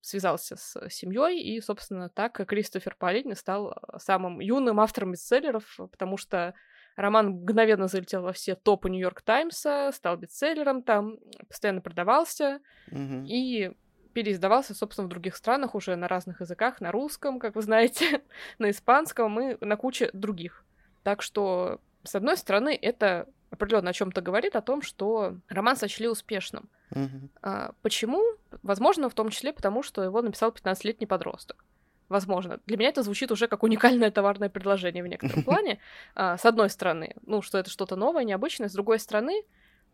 связался 0.00 0.56
с 0.56 0.76
семьей, 0.90 1.40
и, 1.40 1.60
собственно, 1.60 2.08
так 2.08 2.46
Кристофер 2.46 2.94
Полини 2.98 3.34
стал 3.34 3.68
а, 3.68 3.98
самым 3.98 4.40
юным 4.40 4.80
автором 4.80 5.12
бестселлеров, 5.12 5.78
потому 5.90 6.16
что 6.16 6.54
роман 6.96 7.30
мгновенно 7.30 7.88
залетел 7.88 8.22
во 8.22 8.32
все 8.32 8.54
топы 8.54 8.90
Нью-Йорк 8.90 9.22
Таймса, 9.22 9.90
стал 9.94 10.18
бестселлером 10.18 10.82
там, 10.82 11.16
постоянно 11.48 11.80
продавался, 11.80 12.60
mm-hmm. 12.90 13.26
и 13.26 13.72
переиздавался, 14.12 14.74
собственно, 14.74 15.06
в 15.06 15.10
других 15.10 15.36
странах 15.36 15.74
уже 15.74 15.96
на 15.96 16.08
разных 16.08 16.40
языках, 16.40 16.80
на 16.80 16.92
русском, 16.92 17.38
как 17.38 17.54
вы 17.54 17.62
знаете, 17.62 18.22
на 18.58 18.70
испанском 18.70 19.40
и 19.40 19.64
на 19.64 19.76
куче 19.76 20.10
других. 20.12 20.64
Так 21.02 21.22
что, 21.22 21.80
с 22.04 22.14
одной 22.14 22.36
стороны, 22.36 22.78
это 22.80 23.26
определенно 23.50 23.90
о 23.90 23.94
чем-то 23.94 24.20
говорит, 24.20 24.54
о 24.54 24.62
том, 24.62 24.82
что 24.82 25.36
роман 25.48 25.76
сочли 25.76 26.08
успешным. 26.08 26.68
Uh-huh. 26.92 27.28
А, 27.42 27.72
почему? 27.82 28.22
Возможно, 28.62 29.08
в 29.08 29.14
том 29.14 29.30
числе 29.30 29.52
потому, 29.52 29.82
что 29.82 30.02
его 30.02 30.22
написал 30.22 30.50
15-летний 30.50 31.06
подросток. 31.06 31.64
Возможно. 32.08 32.58
Для 32.66 32.76
меня 32.76 32.88
это 32.88 33.02
звучит 33.02 33.30
уже 33.30 33.46
как 33.46 33.62
уникальное 33.62 34.10
товарное 34.10 34.48
предложение 34.48 35.04
в 35.04 35.06
некотором 35.06 35.42
плане. 35.44 35.78
А, 36.14 36.36
с 36.36 36.44
одной 36.44 36.68
стороны, 36.68 37.14
ну, 37.24 37.40
что 37.40 37.58
это 37.58 37.70
что-то 37.70 37.96
новое, 37.96 38.24
необычное. 38.24 38.68
С 38.68 38.72
другой 38.72 38.98
стороны, 38.98 39.44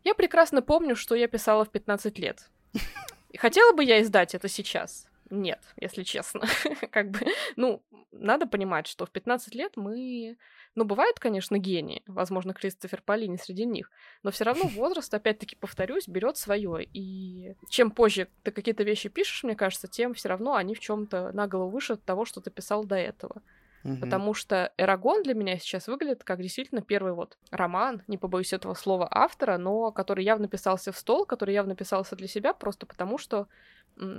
я 0.03 0.15
прекрасно 0.15 0.61
помню, 0.61 0.95
что 0.95 1.15
я 1.15 1.27
писала 1.27 1.63
в 1.63 1.69
15 1.69 2.17
лет. 2.17 2.49
И 3.29 3.37
хотела 3.37 3.73
бы 3.73 3.83
я 3.83 4.01
издать 4.01 4.33
это 4.33 4.47
сейчас? 4.47 5.07
Нет, 5.29 5.59
если 5.79 6.03
честно. 6.03 6.41
как 6.91 7.11
бы, 7.11 7.19
ну, 7.55 7.83
надо 8.11 8.47
понимать, 8.47 8.87
что 8.87 9.05
в 9.05 9.11
15 9.11 9.55
лет 9.55 9.73
мы... 9.75 10.37
Ну, 10.75 10.85
бывают, 10.85 11.19
конечно, 11.19 11.57
гении, 11.57 12.03
возможно, 12.07 12.53
Кристофер 12.53 13.01
Полини 13.01 13.37
среди 13.37 13.65
них, 13.65 13.89
но 14.23 14.31
все 14.31 14.43
равно 14.43 14.65
возраст, 14.67 15.13
опять-таки, 15.13 15.55
повторюсь, 15.55 16.07
берет 16.07 16.37
свое. 16.37 16.87
И 16.93 17.55
чем 17.69 17.91
позже 17.91 18.29
ты 18.43 18.51
какие-то 18.51 18.83
вещи 18.83 19.09
пишешь, 19.09 19.43
мне 19.43 19.55
кажется, 19.55 19.87
тем 19.87 20.13
все 20.13 20.29
равно 20.29 20.55
они 20.55 20.75
в 20.75 20.79
чем-то 20.79 21.31
на 21.33 21.47
голову 21.47 21.71
выше 21.71 21.93
от 21.93 22.03
того, 22.03 22.25
что 22.25 22.41
ты 22.41 22.51
писал 22.51 22.85
до 22.85 22.95
этого. 22.95 23.41
Угу. 23.83 23.97
Потому 23.97 24.33
что 24.33 24.71
Эрагон 24.77 25.23
для 25.23 25.33
меня 25.33 25.57
сейчас 25.59 25.87
выглядит 25.87 26.23
как 26.23 26.41
действительно 26.41 26.81
первый 26.81 27.13
вот 27.13 27.37
роман, 27.51 28.01
не 28.07 28.17
побоюсь 28.17 28.53
этого 28.53 28.73
слова, 28.73 29.07
автора, 29.09 29.57
но 29.57 29.91
который 29.91 30.25
явно 30.25 30.47
писался 30.47 30.91
в 30.91 30.97
стол, 30.97 31.25
который 31.25 31.53
явно 31.53 31.75
писался 31.75 32.15
для 32.15 32.27
себя, 32.27 32.53
просто 32.53 32.85
потому 32.85 33.17
что 33.17 33.47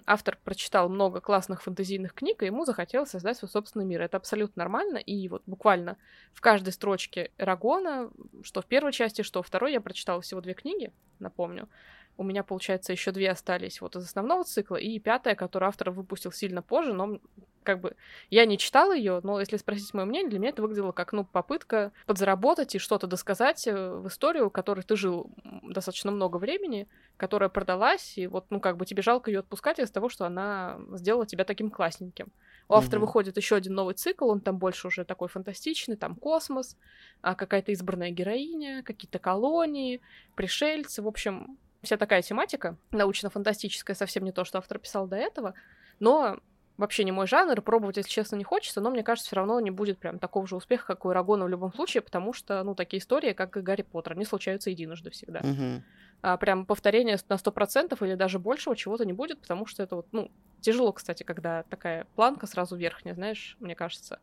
автор 0.07 0.39
прочитал 0.43 0.89
много 0.89 1.21
классных 1.21 1.63
фэнтезийных 1.63 2.15
книг, 2.15 2.43
и 2.43 2.47
ему 2.47 2.65
захотелось 2.65 3.11
создать 3.11 3.37
свой 3.37 3.49
собственный 3.49 3.85
мир. 3.85 4.03
Это 4.03 4.17
абсолютно 4.17 4.61
нормально, 4.61 4.99
и 4.99 5.29
вот 5.29 5.43
буквально 5.47 5.97
в 6.33 6.41
каждой 6.41 6.73
строчке 6.73 7.31
Эрагона, 7.39 8.11
что 8.43 8.61
в 8.61 8.67
первой 8.67 8.93
части, 8.93 9.23
что 9.23 9.43
второй, 9.43 9.73
я 9.73 9.81
прочитала 9.81 10.21
всего 10.21 10.41
две 10.41 10.55
книги, 10.55 10.93
напомню. 11.19 11.69
У 12.17 12.25
меня, 12.25 12.43
получается, 12.43 12.93
еще 12.93 13.13
две 13.13 13.31
остались 13.31 13.81
вот 13.81 13.95
из 13.95 14.05
основного 14.05 14.43
цикла, 14.43 14.77
и 14.77 14.99
пятая, 14.99 15.37
которую 15.37 15.69
автор 15.69 15.91
выпустил 15.91 16.33
сильно 16.33 16.63
позже, 16.63 16.93
но 16.93 17.21
как 17.69 17.81
бы 17.81 17.97
я 18.31 18.47
не 18.47 18.57
читала 18.57 18.97
ее, 18.97 19.21
но 19.23 19.39
если 19.39 19.59
спросить 19.59 19.93
мое 19.93 20.07
мнение, 20.07 20.31
для 20.31 20.39
меня 20.39 20.49
это 20.49 20.63
выглядело 20.63 20.93
как, 20.93 21.13
ну, 21.13 21.23
попытка 21.23 21.93
подзаработать 22.07 22.75
и 22.75 22.79
что-то 22.79 23.07
досказать 23.07 23.67
э, 23.67 23.91
в 23.91 24.09
историю, 24.09 24.49
в 24.49 24.51
которой 24.51 24.81
ты 24.81 24.97
жил 24.97 25.31
достаточно 25.63 26.11
много 26.11 26.39
времени, 26.39 26.89
которая 27.19 27.51
продалась, 27.51 28.17
и 28.17 28.27
вот, 28.27 28.47
ну, 28.49 28.59
как 28.59 28.79
бы 28.79 28.87
тебе 28.87 29.03
жалко 29.03 29.31
ее 29.31 29.41
отпускать 29.41 29.79
из-за 29.81 29.93
того, 29.93 30.09
что 30.09 30.25
она 30.25 30.81
сделала 30.93 31.27
тебя 31.27 31.45
таким 31.45 31.71
классненьким. 31.71 32.33
У 32.71 32.73
автора 32.73 32.97
mm-hmm. 32.97 33.01
выходит 33.03 33.37
еще 33.37 33.57
один 33.57 33.75
новый 33.75 33.93
цикл, 33.93 34.31
он 34.31 34.41
там 34.41 34.57
больше 34.57 34.87
уже 34.87 35.05
такой 35.05 35.29
фантастичный, 35.29 35.97
там 35.97 36.15
космос, 36.15 36.79
а 37.21 37.35
какая-то 37.35 37.71
избранная 37.73 38.13
героиня, 38.13 38.83
какие-то 38.83 39.19
колонии, 39.19 40.01
пришельцы, 40.37 41.03
в 41.03 41.07
общем, 41.07 41.59
вся 41.83 41.99
такая 41.99 42.23
тематика 42.23 42.79
научно-фантастическая, 42.93 43.95
совсем 43.95 44.25
не 44.25 44.33
то, 44.33 44.45
что 44.45 44.57
автор 44.57 44.79
писал 44.79 45.07
до 45.07 45.17
этого, 45.17 45.53
но 46.01 46.39
вообще 46.79 47.05
не 47.05 47.13
мой 47.13 47.27
жанр, 47.27 47.61
пробовать, 47.61 47.99
если 47.99 48.11
честно, 48.11 48.37
не 48.37 48.45
хочется, 48.45 48.81
но 48.81 48.91
мне 48.91 49.03
кажется, 49.03 49.27
все 49.27 49.37
равно 49.37 49.61
не 49.61 49.71
будет 49.71 49.99
прям 49.99 50.19
такого 50.19 50.47
же 50.47 50.57
успеха, 50.57 50.87
как 50.87 51.05
у 51.05 51.11
Ирагона 51.11 51.45
в 51.45 51.49
любом 51.49 51.75
случае, 51.75 52.01
потому 52.01 52.33
что, 52.33 52.63
ну, 52.63 52.75
такие 52.75 53.01
истории, 53.01 53.33
как 53.33 53.57
и 53.57 53.61
Гарри 53.61 53.83
Поттер, 53.83 54.13
они 54.13 54.25
случаются 54.25 54.71
единожды 54.71 55.11
всегда. 55.11 55.41
Угу. 55.41 55.83
А 56.23 56.37
прям 56.37 56.65
повторение 56.65 57.19
на 57.29 57.37
сто 57.37 57.53
процентов 57.53 58.03
или 58.03 58.15
даже 58.15 58.39
большего 58.39 58.77
чего-то 58.77 59.05
не 59.05 59.13
будет, 59.13 59.41
потому 59.41 59.67
что 59.67 59.83
это 59.83 59.97
вот, 59.97 60.07
ну, 60.13 60.31
тяжело, 60.61 60.93
кстати, 60.93 61.25
когда 61.25 61.65
такая 61.65 62.07
планка 62.15 62.47
сразу 62.47 62.77
верхняя, 62.77 63.15
знаешь, 63.15 63.57
мне 63.61 63.75
кажется. 63.75 64.21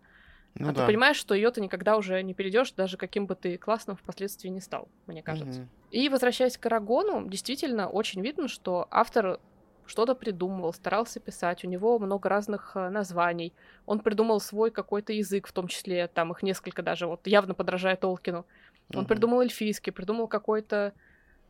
Ну, 0.56 0.70
а 0.70 0.72
да. 0.72 0.82
ты 0.82 0.88
понимаешь, 0.88 1.18
что 1.18 1.36
ее 1.36 1.52
ты 1.52 1.60
никогда 1.60 1.98
уже 1.98 2.22
не 2.24 2.34
перейдешь, 2.34 2.72
даже 2.72 2.96
каким 2.96 3.26
бы 3.26 3.36
ты 3.36 3.58
классным 3.58 3.98
впоследствии 3.98 4.48
не 4.48 4.62
стал, 4.62 4.88
мне 5.06 5.22
кажется. 5.22 5.62
Угу. 5.62 5.70
И 5.92 6.08
возвращаясь 6.08 6.58
к 6.58 6.66
Арагону, 6.66 7.28
действительно 7.28 7.90
очень 7.90 8.22
видно, 8.22 8.48
что 8.48 8.88
автор 8.90 9.42
что-то 9.88 10.16
придумывал, 10.16 10.74
старался 10.74 11.20
писать, 11.20 11.64
у 11.64 11.68
него 11.68 12.00
много 12.00 12.30
разных 12.30 12.72
э, 12.76 12.90
названий. 12.90 13.54
Он 13.86 14.00
придумал 14.00 14.40
свой 14.40 14.72
какой-то 14.72 15.14
язык, 15.14 15.48
в 15.48 15.54
том 15.54 15.68
числе, 15.68 16.08
там 16.08 16.32
их 16.32 16.44
несколько 16.44 16.82
даже, 16.82 17.08
вот 17.08 17.28
явно 17.28 17.54
подражая 17.54 17.96
Толкину. 17.96 18.46
Он 18.94 19.04
uh-huh. 19.04 19.08
придумал 19.08 19.42
эльфийский, 19.42 19.92
придумал 19.92 20.28
какой-то 20.28 20.94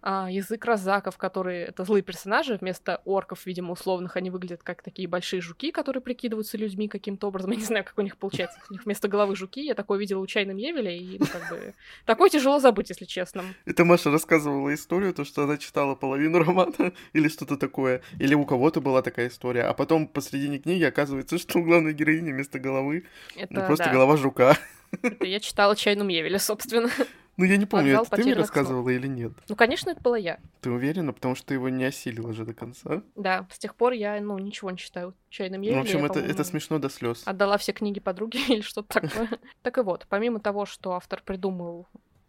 а, 0.07 0.29
язык 0.29 0.63
розаков, 0.65 1.17
которые 1.17 1.65
это 1.65 1.83
злые 1.83 2.03
персонажи, 2.03 2.59
вместо 2.61 3.01
орков, 3.05 3.47
видимо, 3.47 3.71
условных, 3.71 4.15
они 4.15 4.29
выглядят 4.29 4.61
как 4.61 4.83
такие 4.83 5.07
большие 5.07 5.41
жуки, 5.41 5.71
которые 5.71 5.99
прикидываются 5.99 6.59
людьми 6.59 6.87
каким-то 6.87 7.27
образом. 7.27 7.49
Я 7.53 7.57
не 7.57 7.63
знаю, 7.63 7.83
как 7.83 7.97
у 7.97 8.03
них 8.03 8.15
получается. 8.15 8.59
У 8.69 8.73
них 8.73 8.85
вместо 8.85 9.07
головы 9.07 9.35
жуки. 9.35 9.61
Я 9.61 9.73
такое 9.73 9.97
видела 9.97 10.19
у 10.19 10.27
Чайном 10.27 10.57
Евеля, 10.57 10.95
и 10.95 11.17
ну, 11.17 11.25
как 11.25 11.49
бы... 11.49 11.73
Такое 12.05 12.29
тяжело 12.29 12.59
забыть, 12.59 12.89
если 12.89 13.05
честно. 13.05 13.43
Это 13.65 13.83
Маша 13.83 14.11
рассказывала 14.11 14.71
историю, 14.75 15.11
то, 15.11 15.25
что 15.25 15.43
она 15.43 15.57
читала 15.57 15.95
половину 15.95 16.37
романа 16.37 16.93
или 17.13 17.27
что-то 17.27 17.57
такое. 17.57 18.03
Или 18.19 18.35
у 18.35 18.45
кого-то 18.45 18.81
была 18.81 19.01
такая 19.01 19.29
история. 19.29 19.63
А 19.63 19.73
потом 19.73 20.07
посредине 20.07 20.59
книги 20.59 20.83
оказывается, 20.83 21.37
что 21.39 21.57
у 21.57 21.63
главной 21.63 21.93
героини 21.93 22.31
вместо 22.31 22.59
головы 22.59 23.05
это, 23.35 23.51
ну, 23.55 23.65
просто 23.65 23.85
да. 23.85 23.91
голова 23.91 24.17
жука. 24.17 24.55
Это 25.01 25.25
я 25.25 25.39
читала 25.39 25.75
Чайном 25.75 26.09
Евеля, 26.09 26.37
собственно. 26.37 26.91
Ну, 27.37 27.43
я 27.45 27.57
не 27.57 27.65
помню, 27.65 28.01
это 28.01 28.15
ты 28.15 28.23
мне 28.23 28.33
рассказывала 28.33 28.89
или 28.89 29.07
нет? 29.07 29.33
Ну, 29.49 29.55
конечно, 29.55 29.89
это 29.89 30.01
была 30.01 30.17
я. 30.17 30.39
Ты 30.61 30.71
уверена? 30.71 31.11
Потому 31.11 31.35
что 31.35 31.47
ты 31.47 31.55
его 31.55 31.69
не 31.69 31.83
осилила 31.83 32.33
же 32.33 32.45
до 32.45 32.53
конца. 32.53 33.01
Да, 33.15 33.45
с 33.51 33.59
тех 33.59 33.75
пор 33.75 33.93
я, 33.93 34.19
ну, 34.21 34.37
ничего 34.37 34.71
не 34.71 34.77
читаю 34.77 35.13
чайным 35.29 35.61
еле. 35.61 35.75
Ну, 35.75 35.81
в 35.81 35.85
общем, 35.85 36.05
это, 36.05 36.19
это 36.19 36.43
смешно 36.43 36.79
до 36.79 36.89
слез. 36.89 37.23
Отдала 37.25 37.57
все 37.57 37.73
книги 37.73 37.99
подруге 37.99 38.39
или 38.47 38.61
что-то 38.61 39.01
такое. 39.01 39.29
Так 39.63 39.77
и 39.77 39.81
вот, 39.81 40.05
помимо 40.07 40.39
того, 40.39 40.65
что 40.65 40.93
автор 40.93 41.21
придумал 41.23 41.87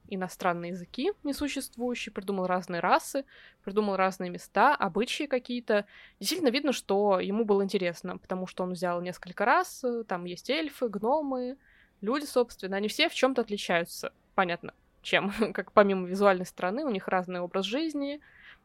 иностранные 0.09 0.71
языки 0.71 1.13
несуществующие, 1.25 2.13
придумал 2.13 2.47
разные 2.47 2.81
расы, 2.81 3.25
придумал 3.65 3.97
разные 3.97 4.31
места, 4.31 4.75
обычаи 4.75 5.25
какие-то. 5.25 5.87
Действительно 6.21 6.51
видно, 6.51 6.73
что 6.73 7.19
ему 7.21 7.45
было 7.45 7.63
интересно, 7.63 8.19
потому 8.19 8.47
что 8.47 8.63
он 8.63 8.73
взял 8.73 9.01
несколько 9.01 9.45
рас, 9.45 9.85
там 10.07 10.25
есть 10.25 10.49
эльфы, 10.51 10.89
гномы, 10.89 11.57
люди, 12.01 12.25
собственно, 12.25 12.77
они 12.77 12.89
все 12.89 13.09
в 13.09 13.15
чем-то 13.15 13.43
отличаются. 13.43 14.13
Понятно, 14.35 14.75
чем, 15.07 15.31
как 15.55 15.73
помимо 15.73 16.07
визуальной 16.07 16.47
стороны, 16.47 16.85
у 16.85 16.91
них 16.91 17.09
разный 17.09 17.41
образ 17.41 17.65
жизни, 17.65 18.21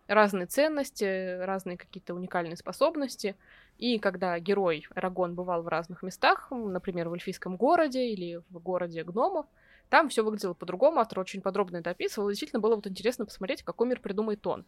разные 0.08 0.48
ценности, 0.48 1.40
разные 1.44 1.78
какие-то 1.78 2.14
уникальные 2.16 2.58
способности. 2.58 3.36
И 3.78 4.00
когда 4.00 4.38
герой 4.40 4.86
Рагон 4.90 5.36
бывал 5.36 5.62
в 5.62 5.68
разных 5.68 6.04
местах, 6.04 6.48
например, 6.52 7.10
в 7.10 7.14
эльфийском 7.14 7.56
городе 7.56 8.08
или 8.08 8.42
в 8.50 8.60
городе 8.60 9.04
гномов, 9.04 9.46
там 9.90 10.10
все 10.10 10.24
выглядело 10.24 10.54
по-другому, 10.54 11.00
автор 11.00 11.20
очень 11.20 11.42
подробно 11.42 11.78
это 11.78 11.92
описывал, 11.92 12.30
и 12.30 12.32
действительно 12.32 12.62
было 12.62 12.76
вот 12.76 12.88
интересно 12.88 13.26
посмотреть, 13.26 13.64
какой 13.64 13.88
мир 13.88 14.00
придумает 14.00 14.46
он. 14.48 14.66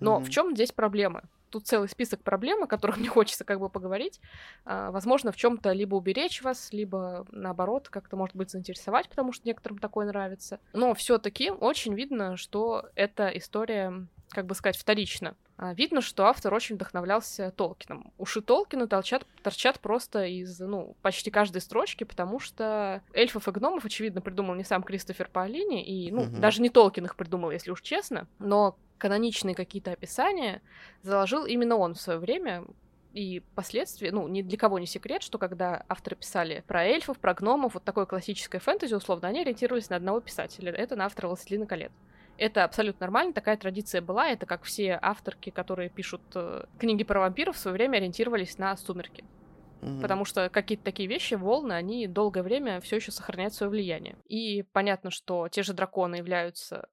Но 0.00 0.18
mm-hmm. 0.18 0.24
в 0.24 0.30
чем 0.30 0.54
здесь 0.54 0.72
проблема? 0.72 1.22
Тут 1.50 1.66
целый 1.66 1.88
список 1.88 2.22
проблем, 2.22 2.62
о 2.62 2.66
которых 2.66 2.96
мне 2.98 3.08
хочется 3.08 3.44
как 3.44 3.60
бы 3.60 3.68
поговорить. 3.68 4.20
А, 4.64 4.90
возможно, 4.90 5.32
в 5.32 5.36
чем-то 5.36 5.72
либо 5.72 5.94
уберечь 5.94 6.42
вас, 6.42 6.72
либо 6.72 7.26
наоборот 7.30 7.88
как-то, 7.88 8.16
может 8.16 8.36
быть, 8.36 8.50
заинтересовать, 8.50 9.08
потому 9.08 9.32
что 9.32 9.46
некоторым 9.46 9.78
такое 9.78 10.06
нравится. 10.06 10.60
Но 10.72 10.94
все-таки 10.94 11.50
очень 11.50 11.94
видно, 11.94 12.36
что 12.36 12.88
эта 12.94 13.28
история, 13.28 14.06
как 14.30 14.46
бы 14.46 14.54
сказать, 14.54 14.76
вторична. 14.76 15.36
А, 15.56 15.74
видно, 15.74 16.00
что 16.00 16.26
автор 16.26 16.54
очень 16.54 16.76
вдохновлялся 16.76 17.50
Толкином. 17.50 18.12
Уши 18.18 18.42
Толкина 18.42 18.86
торчат, 18.86 19.26
торчат 19.42 19.80
просто 19.80 20.24
из, 20.24 20.60
ну, 20.60 20.96
почти 21.02 21.30
каждой 21.30 21.60
строчки, 21.60 22.04
потому 22.04 22.38
что 22.38 23.02
эльфов 23.12 23.48
и 23.48 23.50
гномов, 23.50 23.84
очевидно, 23.84 24.20
придумал 24.20 24.54
не 24.54 24.64
сам 24.64 24.82
Кристофер 24.82 25.28
Паолини, 25.28 25.84
и, 25.84 26.12
ну, 26.12 26.22
угу. 26.22 26.36
даже 26.36 26.62
не 26.62 26.70
Толкин 26.70 27.06
их 27.06 27.16
придумал, 27.16 27.50
если 27.50 27.70
уж 27.70 27.82
честно, 27.82 28.28
но 28.38 28.76
каноничные 28.98 29.54
какие-то 29.54 29.92
описания 29.92 30.62
заложил 31.02 31.44
именно 31.44 31.76
он 31.76 31.94
в 31.94 32.00
свое 32.00 32.18
время, 32.18 32.64
и 33.14 33.42
последствия, 33.54 34.12
ну, 34.12 34.28
ни 34.28 34.42
для 34.42 34.58
кого 34.58 34.78
не 34.78 34.86
секрет, 34.86 35.22
что 35.22 35.38
когда 35.38 35.84
авторы 35.88 36.14
писали 36.14 36.62
про 36.66 36.84
эльфов, 36.84 37.18
про 37.18 37.34
гномов, 37.34 37.74
вот 37.74 37.82
такое 37.82 38.06
классическое 38.06 38.60
фэнтези, 38.60 38.94
условно, 38.94 39.28
они 39.28 39.40
ориентировались 39.40 39.88
на 39.88 39.96
одного 39.96 40.20
писателя. 40.20 40.72
Это 40.72 40.94
на 40.94 41.06
автора 41.06 41.28
«Властелина 41.28 41.66
колец». 41.66 41.90
Это 42.38 42.64
абсолютно 42.64 43.04
нормально, 43.04 43.32
такая 43.32 43.56
традиция 43.56 44.00
была. 44.00 44.28
Это 44.28 44.46
как 44.46 44.62
все 44.62 44.98
авторки, 45.00 45.50
которые 45.50 45.90
пишут 45.90 46.22
э, 46.34 46.64
книги 46.78 47.02
про 47.02 47.20
вампиров, 47.20 47.56
в 47.56 47.58
свое 47.58 47.74
время 47.76 47.96
ориентировались 47.96 48.58
на 48.58 48.76
«Сумерки». 48.76 49.24
Угу. 49.82 50.00
Потому 50.00 50.24
что 50.24 50.48
какие-то 50.48 50.84
такие 50.84 51.08
вещи, 51.08 51.34
волны, 51.34 51.72
они 51.72 52.06
долгое 52.06 52.42
время 52.42 52.80
все 52.80 52.96
еще 52.96 53.10
сохраняют 53.10 53.54
свое 53.54 53.70
влияние. 53.70 54.16
И 54.26 54.62
понятно, 54.72 55.10
что 55.10 55.48
те 55.48 55.62
же 55.62 55.72
драконы 55.72 56.16
являются 56.16 56.88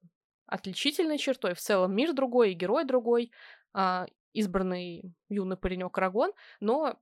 отличительной 0.46 1.18
чертой. 1.18 1.54
В 1.54 1.60
целом 1.60 1.94
мир 1.94 2.12
другой, 2.12 2.52
и 2.52 2.54
герой 2.54 2.84
другой, 2.84 3.32
а, 3.72 4.06
избранный 4.32 5.14
юный 5.28 5.56
паренек 5.56 5.96
Рагон, 5.96 6.32
но 6.60 6.96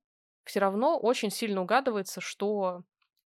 все 0.45 0.61
равно 0.61 0.99
очень 0.99 1.31
сильно 1.31 1.63
угадывается, 1.63 2.21
что 2.21 2.83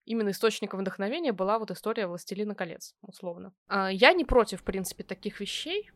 именно 0.09 0.31
источником 0.31 0.81
вдохновения 0.81 1.33
была 1.33 1.59
вот 1.59 1.71
история 1.71 2.07
«Властелина 2.07 2.55
колец», 2.55 2.95
условно. 3.03 3.53
А, 3.69 3.91
я 3.91 4.13
не 4.13 4.25
против, 4.25 4.61
в 4.61 4.65
принципе, 4.65 5.05
таких 5.05 5.41
вещей. 5.41 5.91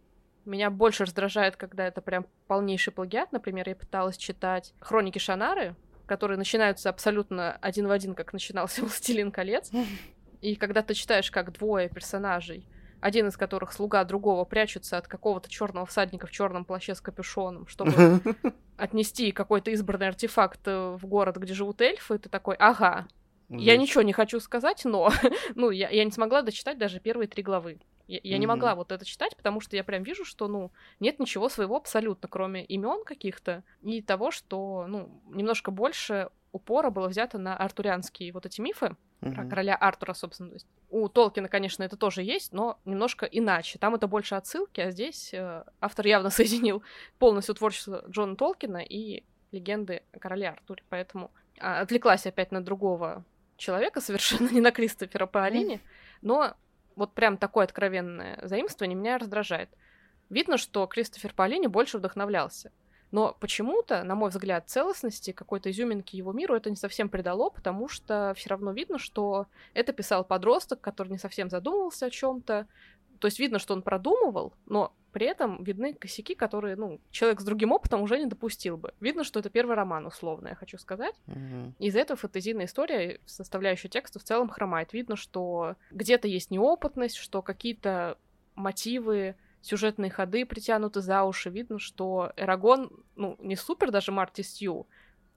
Меня 0.44 0.70
больше 0.70 1.04
раздражает, 1.04 1.56
когда 1.56 1.86
это 1.86 2.02
прям 2.02 2.26
полнейший 2.46 2.92
плагиат. 2.92 3.32
Например, 3.32 3.68
я 3.68 3.76
пыталась 3.76 4.16
читать 4.16 4.74
«Хроники 4.80 5.18
Шанары», 5.18 5.76
которые 6.06 6.36
начинаются 6.36 6.90
абсолютно 6.90 7.56
один 7.62 7.86
в 7.86 7.90
один, 7.90 8.14
как 8.14 8.32
начинался 8.32 8.80
«Властелин 8.82 9.32
колец». 9.32 9.70
И 10.40 10.56
когда 10.56 10.82
ты 10.82 10.94
читаешь, 10.94 11.30
как 11.30 11.52
двое 11.52 11.88
персонажей 11.88 12.66
один 13.02 13.26
из 13.26 13.36
которых 13.36 13.72
слуга 13.72 14.04
другого 14.04 14.44
прячутся 14.44 14.96
от 14.96 15.08
какого-то 15.08 15.50
черного 15.50 15.86
всадника 15.86 16.28
в 16.28 16.30
черном 16.30 16.64
плаще 16.64 16.94
с 16.94 17.00
капюшоном, 17.00 17.66
чтобы 17.66 18.20
отнести 18.76 19.32
какой-то 19.32 19.72
избранный 19.72 20.06
артефакт 20.06 20.60
э, 20.66 20.96
в 20.96 21.04
город, 21.06 21.36
где 21.36 21.52
живут 21.52 21.80
эльфы, 21.80 22.18
ты 22.18 22.28
такой, 22.28 22.54
ага, 22.60 23.08
я 23.58 23.76
ничего 23.76 24.02
не 24.02 24.12
хочу 24.12 24.40
сказать, 24.40 24.84
но 24.84 25.10
ну, 25.54 25.70
я, 25.70 25.88
я 25.88 26.04
не 26.04 26.10
смогла 26.10 26.42
дочитать 26.42 26.78
даже 26.78 27.00
первые 27.00 27.28
три 27.28 27.42
главы. 27.42 27.80
Я, 28.08 28.20
я 28.22 28.36
mm-hmm. 28.36 28.40
не 28.40 28.46
могла 28.46 28.74
вот 28.74 28.92
это 28.92 29.04
читать, 29.04 29.36
потому 29.36 29.60
что 29.60 29.76
я 29.76 29.84
прям 29.84 30.02
вижу, 30.02 30.24
что, 30.24 30.48
ну, 30.48 30.72
нет 31.00 31.18
ничего 31.18 31.48
своего 31.48 31.76
абсолютно, 31.76 32.28
кроме 32.28 32.64
имен 32.64 33.04
каких-то 33.04 33.62
и 33.82 34.02
того, 34.02 34.30
что, 34.30 34.86
ну, 34.88 35.22
немножко 35.28 35.70
больше 35.70 36.30
упора 36.52 36.90
было 36.90 37.08
взято 37.08 37.38
на 37.38 37.56
артурианские 37.56 38.32
вот 38.32 38.44
эти 38.44 38.60
мифы, 38.60 38.96
mm-hmm. 39.22 39.34
про 39.34 39.46
короля 39.46 39.74
Артура, 39.74 40.12
собственно. 40.12 40.50
То 40.50 40.56
есть 40.56 40.66
у 40.90 41.08
Толкина, 41.08 41.48
конечно, 41.48 41.82
это 41.82 41.96
тоже 41.96 42.22
есть, 42.22 42.52
но 42.52 42.78
немножко 42.84 43.26
иначе. 43.26 43.78
Там 43.78 43.94
это 43.94 44.06
больше 44.06 44.34
отсылки, 44.34 44.80
а 44.80 44.90
здесь 44.90 45.32
э, 45.32 45.64
автор 45.80 46.06
явно 46.06 46.30
соединил 46.30 46.82
полностью 47.18 47.54
творчество 47.54 48.04
Джона 48.08 48.36
Толкина 48.36 48.78
и 48.78 49.24
легенды 49.52 50.02
о 50.12 50.18
короле 50.18 50.50
Артуре. 50.50 50.82
Поэтому 50.88 51.30
э, 51.56 51.60
отвлеклась 51.60 52.26
опять 52.26 52.52
на 52.52 52.62
другого 52.62 53.24
человека, 53.62 54.00
совершенно 54.08 54.48
не 54.50 54.60
на 54.60 54.72
Кристофера 54.72 55.26
Паолини, 55.26 55.80
но 56.20 56.54
вот 56.96 57.14
прям 57.14 57.38
такое 57.38 57.64
откровенное 57.64 58.38
заимствование 58.42 58.96
меня 58.96 59.18
раздражает. 59.18 59.70
Видно, 60.28 60.58
что 60.58 60.86
Кристофер 60.86 61.32
Паолини 61.34 61.66
больше 61.66 61.98
вдохновлялся. 61.98 62.72
Но 63.10 63.36
почему-то, 63.40 64.02
на 64.04 64.14
мой 64.14 64.30
взгляд, 64.30 64.70
целостности 64.70 65.32
какой-то 65.32 65.70
изюминки 65.70 66.16
его 66.16 66.32
миру 66.32 66.56
это 66.56 66.70
не 66.70 66.76
совсем 66.76 67.10
придало, 67.10 67.50
потому 67.50 67.86
что 67.86 68.32
все 68.36 68.48
равно 68.48 68.72
видно, 68.72 68.98
что 68.98 69.46
это 69.74 69.92
писал 69.92 70.24
подросток, 70.24 70.80
который 70.80 71.10
не 71.10 71.18
совсем 71.18 71.50
задумывался 71.50 72.06
о 72.06 72.10
чем-то. 72.10 72.66
То 73.18 73.26
есть 73.26 73.38
видно, 73.38 73.58
что 73.58 73.74
он 73.74 73.82
продумывал, 73.82 74.54
но 74.64 74.94
при 75.12 75.26
этом 75.26 75.62
видны 75.62 75.94
косяки, 75.94 76.34
которые, 76.34 76.74
ну, 76.76 77.00
человек 77.10 77.40
с 77.40 77.44
другим 77.44 77.72
опытом 77.72 78.02
уже 78.02 78.18
не 78.18 78.26
допустил 78.26 78.76
бы. 78.76 78.94
Видно, 79.00 79.24
что 79.24 79.40
это 79.40 79.50
первый 79.50 79.76
роман, 79.76 80.06
условно, 80.06 80.48
я 80.48 80.54
хочу 80.54 80.78
сказать. 80.78 81.14
Mm-hmm. 81.26 81.72
Из-за 81.78 82.00
этого 82.00 82.16
фэнтезийная 82.18 82.64
история, 82.64 83.20
составляющая 83.26 83.88
текста, 83.88 84.18
в 84.18 84.24
целом 84.24 84.48
хромает. 84.48 84.92
Видно, 84.92 85.16
что 85.16 85.76
где-то 85.90 86.28
есть 86.28 86.50
неопытность, 86.50 87.16
что 87.16 87.42
какие-то 87.42 88.18
мотивы 88.54 89.36
сюжетные 89.60 90.10
ходы 90.10 90.44
притянуты 90.44 91.00
за 91.00 91.22
уши. 91.22 91.50
Видно, 91.50 91.78
что 91.78 92.32
Эрагон, 92.36 92.90
ну, 93.14 93.36
не 93.38 93.56
супер 93.56 93.90
даже 93.90 94.12
Марти 94.12 94.40
Стью, 94.40 94.86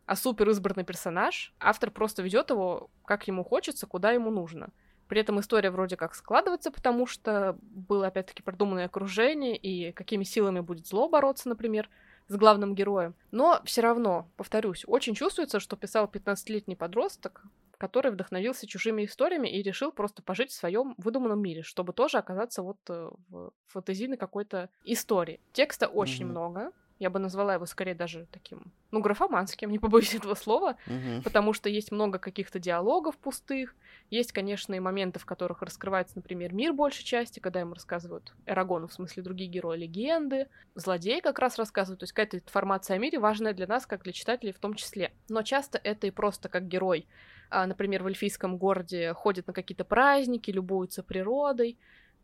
а 0.06 0.16
супер 0.16 0.50
избранный 0.50 0.84
персонаж. 0.84 1.54
Автор 1.60 1.92
просто 1.92 2.24
ведет 2.24 2.50
его, 2.50 2.90
как 3.06 3.28
ему 3.28 3.44
хочется, 3.44 3.88
куда 3.88 4.12
ему 4.12 4.32
нужно. 4.32 4.70
При 5.08 5.22
этом 5.22 5.40
история 5.40 5.70
вроде 5.70 5.98
как 5.98 6.16
складывается, 6.16 6.72
потому 6.72 7.06
что 7.06 7.58
было 7.62 8.08
опять-таки 8.08 8.42
продуманное 8.42 8.86
окружение, 8.86 9.56
и 9.56 9.92
какими 9.92 10.24
силами 10.24 10.62
будет 10.62 10.88
зло 10.88 11.08
бороться, 11.08 11.50
например, 11.50 11.90
с 12.28 12.36
главным 12.36 12.74
героем. 12.74 13.14
Но 13.32 13.62
все 13.66 13.82
равно, 13.82 14.28
повторюсь, 14.36 14.84
очень 14.88 15.14
чувствуется, 15.14 15.60
что 15.60 15.76
писал 15.76 16.06
15-летний 16.06 16.76
подросток, 16.76 17.44
который 17.78 18.12
вдохновился 18.12 18.68
чужими 18.68 19.06
историями 19.06 19.48
и 19.48 19.62
решил 19.62 19.92
просто 19.92 20.22
пожить 20.22 20.50
в 20.50 20.56
своем 20.56 20.96
выдуманном 20.98 21.40
мире, 21.40 21.62
чтобы 21.62 21.94
тоже 21.94 22.18
оказаться 22.18 22.64
вот 22.64 22.78
э, 22.90 23.10
в 23.30 23.52
фантазийной 23.68 24.18
какой-то 24.18 24.70
истории. 24.86 25.40
Текста 25.54 25.88
очень 25.88 26.26
mm-hmm. 26.26 26.30
много, 26.30 26.72
я 27.00 27.10
бы 27.10 27.20
назвала 27.20 27.56
его 27.56 27.66
скорее 27.66 27.96
даже 27.96 28.28
таким, 28.32 28.72
ну, 28.92 29.02
графоманским, 29.02 29.70
не 29.72 29.80
побоюсь 29.80 30.16
этого 30.16 30.36
слова, 30.36 30.78
uh-huh. 30.88 31.24
потому 31.24 31.54
что 31.54 31.70
есть 31.70 31.92
много 31.92 32.20
каких-то 32.20 32.60
диалогов 32.60 33.18
пустых, 33.18 33.76
есть, 34.10 34.32
конечно, 34.32 34.74
и 34.74 34.80
моменты, 34.80 35.20
в 35.20 35.26
которых 35.26 35.62
раскрывается, 35.62 36.16
например, 36.16 36.54
мир 36.54 36.74
большей 36.74 37.04
части, 37.04 37.40
когда 37.40 37.60
ему 37.60 37.74
рассказывают 37.74 38.34
Эрагону, 38.46 38.88
в 38.88 38.94
смысле 38.94 39.24
другие 39.24 39.50
герои 39.50 39.78
легенды, 39.78 40.48
злодей 40.76 41.22
как 41.22 41.40
раз 41.40 41.58
рассказывают, 41.58 42.00
то 42.00 42.04
есть 42.04 42.14
какая-то 42.14 42.38
информация 42.38 42.96
о 42.96 43.00
мире 43.00 43.20
важная 43.20 43.54
для 43.54 43.68
нас, 43.68 43.86
как 43.86 44.04
для 44.04 44.14
читателей 44.14 44.54
в 44.54 44.60
том 44.60 44.76
числе. 44.76 45.12
Но 45.30 45.42
часто 45.42 45.80
это 45.84 46.08
и 46.08 46.12
просто 46.12 46.50
как 46.50 46.68
герой, 46.68 47.08
а, 47.50 47.68
например, 47.68 48.04
в 48.04 48.08
эльфийском 48.08 48.58
городе 48.58 49.14
ходит 49.14 49.48
на 49.48 49.54
какие-то 49.54 49.86
праздники, 49.86 50.52
любуется 50.52 51.04
природой, 51.04 51.78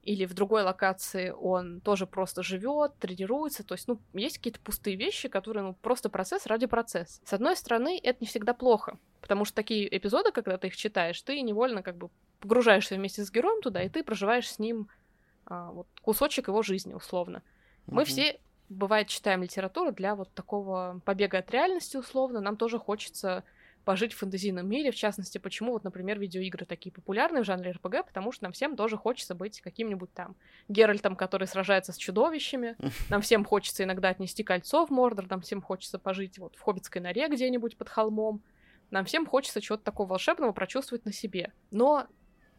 или 0.03 0.25
в 0.25 0.33
другой 0.33 0.63
локации 0.63 1.29
он 1.29 1.79
тоже 1.81 2.07
просто 2.07 2.41
живет, 2.41 2.97
тренируется. 2.97 3.63
То 3.63 3.75
есть, 3.75 3.87
ну, 3.87 3.99
есть 4.13 4.37
какие-то 4.37 4.59
пустые 4.59 4.95
вещи, 4.95 5.29
которые, 5.29 5.63
ну, 5.63 5.73
просто 5.73 6.09
процесс 6.09 6.47
ради 6.47 6.65
процесса. 6.65 7.21
С 7.23 7.33
одной 7.33 7.55
стороны, 7.55 7.99
это 8.01 8.17
не 8.21 8.27
всегда 8.27 8.53
плохо, 8.53 8.97
потому 9.21 9.45
что 9.45 9.55
такие 9.55 9.95
эпизоды, 9.95 10.31
когда 10.31 10.57
ты 10.57 10.67
их 10.67 10.75
читаешь, 10.75 11.21
ты 11.21 11.39
невольно 11.41 11.83
как 11.83 11.97
бы 11.97 12.09
погружаешься 12.39 12.95
вместе 12.95 13.23
с 13.23 13.31
героем 13.31 13.61
туда, 13.61 13.83
и 13.83 13.89
ты 13.89 14.03
проживаешь 14.03 14.49
с 14.49 14.57
ним 14.57 14.87
а, 15.45 15.71
вот 15.71 15.87
кусочек 16.01 16.47
его 16.47 16.63
жизни, 16.63 16.95
условно. 16.95 17.37
Mm-hmm. 17.37 17.93
Мы 17.93 18.05
все, 18.05 18.39
бывает, 18.69 19.07
читаем 19.07 19.43
литературу 19.43 19.91
для 19.91 20.15
вот 20.15 20.33
такого 20.33 20.99
побега 21.05 21.37
от 21.37 21.51
реальности, 21.51 21.97
условно. 21.97 22.41
Нам 22.41 22.57
тоже 22.57 22.79
хочется 22.79 23.43
пожить 23.83 24.13
в 24.13 24.17
фэнтезийном 24.17 24.67
мире, 24.67 24.91
в 24.91 24.95
частности, 24.95 25.37
почему 25.37 25.73
вот, 25.73 25.83
например, 25.83 26.19
видеоигры 26.19 26.65
такие 26.65 26.91
популярны 26.91 27.41
в 27.41 27.45
жанре 27.45 27.71
РПГ, 27.71 28.05
потому 28.05 28.31
что 28.31 28.43
нам 28.43 28.53
всем 28.53 28.75
тоже 28.75 28.97
хочется 28.97 29.35
быть 29.35 29.61
каким-нибудь 29.61 30.13
там 30.13 30.35
Геральтом, 30.67 31.15
который 31.15 31.47
сражается 31.47 31.93
с 31.93 31.97
чудовищами, 31.97 32.75
нам 33.09 33.21
всем 33.21 33.43
хочется 33.45 33.83
иногда 33.83 34.09
отнести 34.09 34.43
кольцо 34.43 34.85
в 34.85 34.89
Мордор, 34.89 35.27
нам 35.29 35.41
всем 35.41 35.61
хочется 35.61 35.99
пожить 35.99 36.37
вот 36.39 36.55
в 36.55 36.61
Хоббитской 36.61 37.01
норе 37.01 37.27
где-нибудь 37.27 37.77
под 37.77 37.89
холмом, 37.89 38.41
нам 38.89 39.05
всем 39.05 39.25
хочется 39.25 39.61
чего-то 39.61 39.83
такого 39.83 40.09
волшебного 40.09 40.51
прочувствовать 40.51 41.05
на 41.05 41.13
себе. 41.13 41.53
Но 41.71 42.07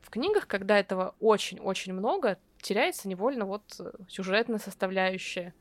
в 0.01 0.11
книгах, 0.11 0.47
когда 0.47 0.79
этого 0.79 1.15
очень-очень 1.21 1.93
много, 1.93 2.39
теряется 2.61 3.09
невольно 3.09 3.45
вот 3.45 3.63
сюжетная 4.09 4.59
составляющая, 4.59 5.55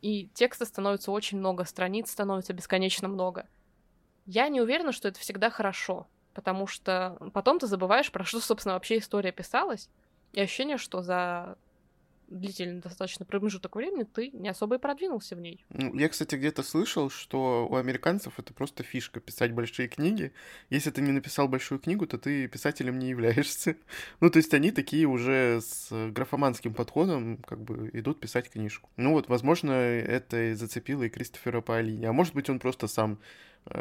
и 0.00 0.28
текста 0.34 0.64
становится 0.64 1.10
очень 1.10 1.38
много, 1.38 1.64
страниц 1.64 2.10
становится 2.10 2.52
бесконечно 2.52 3.08
много. 3.08 3.48
Я 4.26 4.48
не 4.48 4.60
уверена, 4.60 4.92
что 4.92 5.08
это 5.08 5.20
всегда 5.20 5.50
хорошо, 5.50 6.06
потому 6.34 6.66
что 6.66 7.16
потом 7.32 7.58
ты 7.58 7.66
забываешь, 7.66 8.10
про 8.12 8.24
что, 8.24 8.40
собственно, 8.40 8.74
вообще 8.74 8.98
история 8.98 9.32
писалась, 9.32 9.88
и 10.32 10.40
ощущение, 10.40 10.78
что 10.78 11.02
за 11.02 11.56
длительный 12.28 12.80
достаточно 12.80 13.24
промежуток 13.24 13.76
времени, 13.76 14.04
ты 14.04 14.30
не 14.30 14.48
особо 14.48 14.76
и 14.76 14.78
продвинулся 14.78 15.36
в 15.36 15.40
ней. 15.40 15.64
Ну, 15.70 15.96
я, 15.96 16.08
кстати, 16.08 16.34
где-то 16.34 16.62
слышал, 16.62 17.10
что 17.10 17.68
у 17.70 17.76
американцев 17.76 18.38
это 18.38 18.52
просто 18.52 18.82
фишка 18.82 19.20
писать 19.20 19.52
большие 19.52 19.88
книги. 19.88 20.32
Если 20.70 20.90
ты 20.90 21.02
не 21.02 21.12
написал 21.12 21.48
большую 21.48 21.78
книгу, 21.78 22.06
то 22.06 22.18
ты 22.18 22.48
писателем 22.48 22.98
не 22.98 23.08
являешься. 23.08 23.76
ну, 24.20 24.30
то 24.30 24.38
есть 24.38 24.52
они 24.54 24.72
такие 24.72 25.06
уже 25.06 25.60
с 25.60 25.88
графоманским 26.10 26.74
подходом 26.74 27.38
как 27.38 27.60
бы 27.60 27.90
идут 27.92 28.20
писать 28.20 28.50
книжку. 28.50 28.90
Ну 28.96 29.12
вот, 29.12 29.28
возможно, 29.28 29.72
это 29.72 30.50
и 30.50 30.54
зацепило 30.54 31.04
и 31.04 31.08
Кристофера 31.08 31.60
Паолини. 31.60 32.06
А 32.06 32.12
может 32.12 32.34
быть, 32.34 32.50
он 32.50 32.58
просто 32.58 32.88
сам 32.88 33.18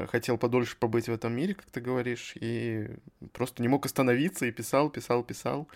хотел 0.07 0.37
подольше 0.37 0.77
побыть 0.77 1.07
в 1.07 1.13
этом 1.13 1.33
мире, 1.33 1.53
как 1.53 1.65
ты 1.65 1.81
говоришь, 1.81 2.33
и 2.35 2.89
просто 3.33 3.61
не 3.61 3.67
мог 3.67 3.85
остановиться 3.85 4.45
и 4.45 4.51
писал, 4.51 4.89
писал, 4.89 5.23
писал 5.23 5.67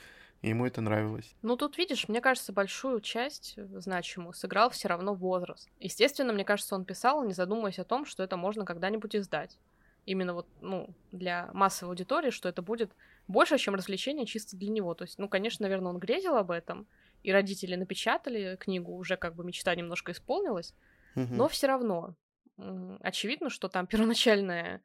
и 0.42 0.50
ему 0.50 0.66
это 0.66 0.82
нравилось. 0.82 1.36
Ну, 1.42 1.58
тут, 1.58 1.78
видишь, 1.78 2.08
мне 2.08 2.22
кажется, 2.22 2.54
большую 2.54 3.02
часть 3.02 3.56
э, 3.58 3.66
значимую 3.80 4.34
сыграл 4.34 4.70
все 4.70 4.88
равно 4.88 5.14
возраст. 5.14 5.70
Естественно, 5.80 6.32
мне 6.32 6.46
кажется, 6.46 6.76
он 6.76 6.86
писал, 6.86 7.24
не 7.26 7.34
задумываясь 7.34 7.80
о 7.80 7.84
том, 7.84 8.06
что 8.06 8.24
это 8.24 8.38
можно 8.38 8.64
когда-нибудь 8.64 9.16
издать. 9.16 9.58
Именно 10.06 10.34
вот, 10.34 10.48
ну, 10.62 10.90
для 11.12 11.50
массовой 11.54 11.92
аудитории, 11.92 12.30
что 12.30 12.48
это 12.48 12.62
будет 12.62 12.92
больше, 13.28 13.58
чем 13.58 13.76
развлечение 13.76 14.26
чисто 14.26 14.56
для 14.56 14.70
него. 14.70 14.94
То 14.94 15.04
есть, 15.04 15.20
ну, 15.20 15.28
конечно, 15.28 15.64
наверное, 15.64 15.92
он 15.92 16.00
грезил 16.00 16.38
об 16.38 16.52
этом, 16.52 16.88
и 17.22 17.34
родители 17.34 17.76
напечатали 17.76 18.56
книгу, 18.56 18.94
уже 18.94 19.18
как 19.18 19.36
бы 19.36 19.44
мечта 19.44 19.76
немножко 19.76 20.14
исполнилась, 20.14 20.74
угу. 21.16 21.28
но 21.32 21.50
все 21.50 21.68
равно 21.68 22.16
очевидно, 23.02 23.50
что 23.50 23.70
там 23.70 23.88
первоначальная 23.88 24.82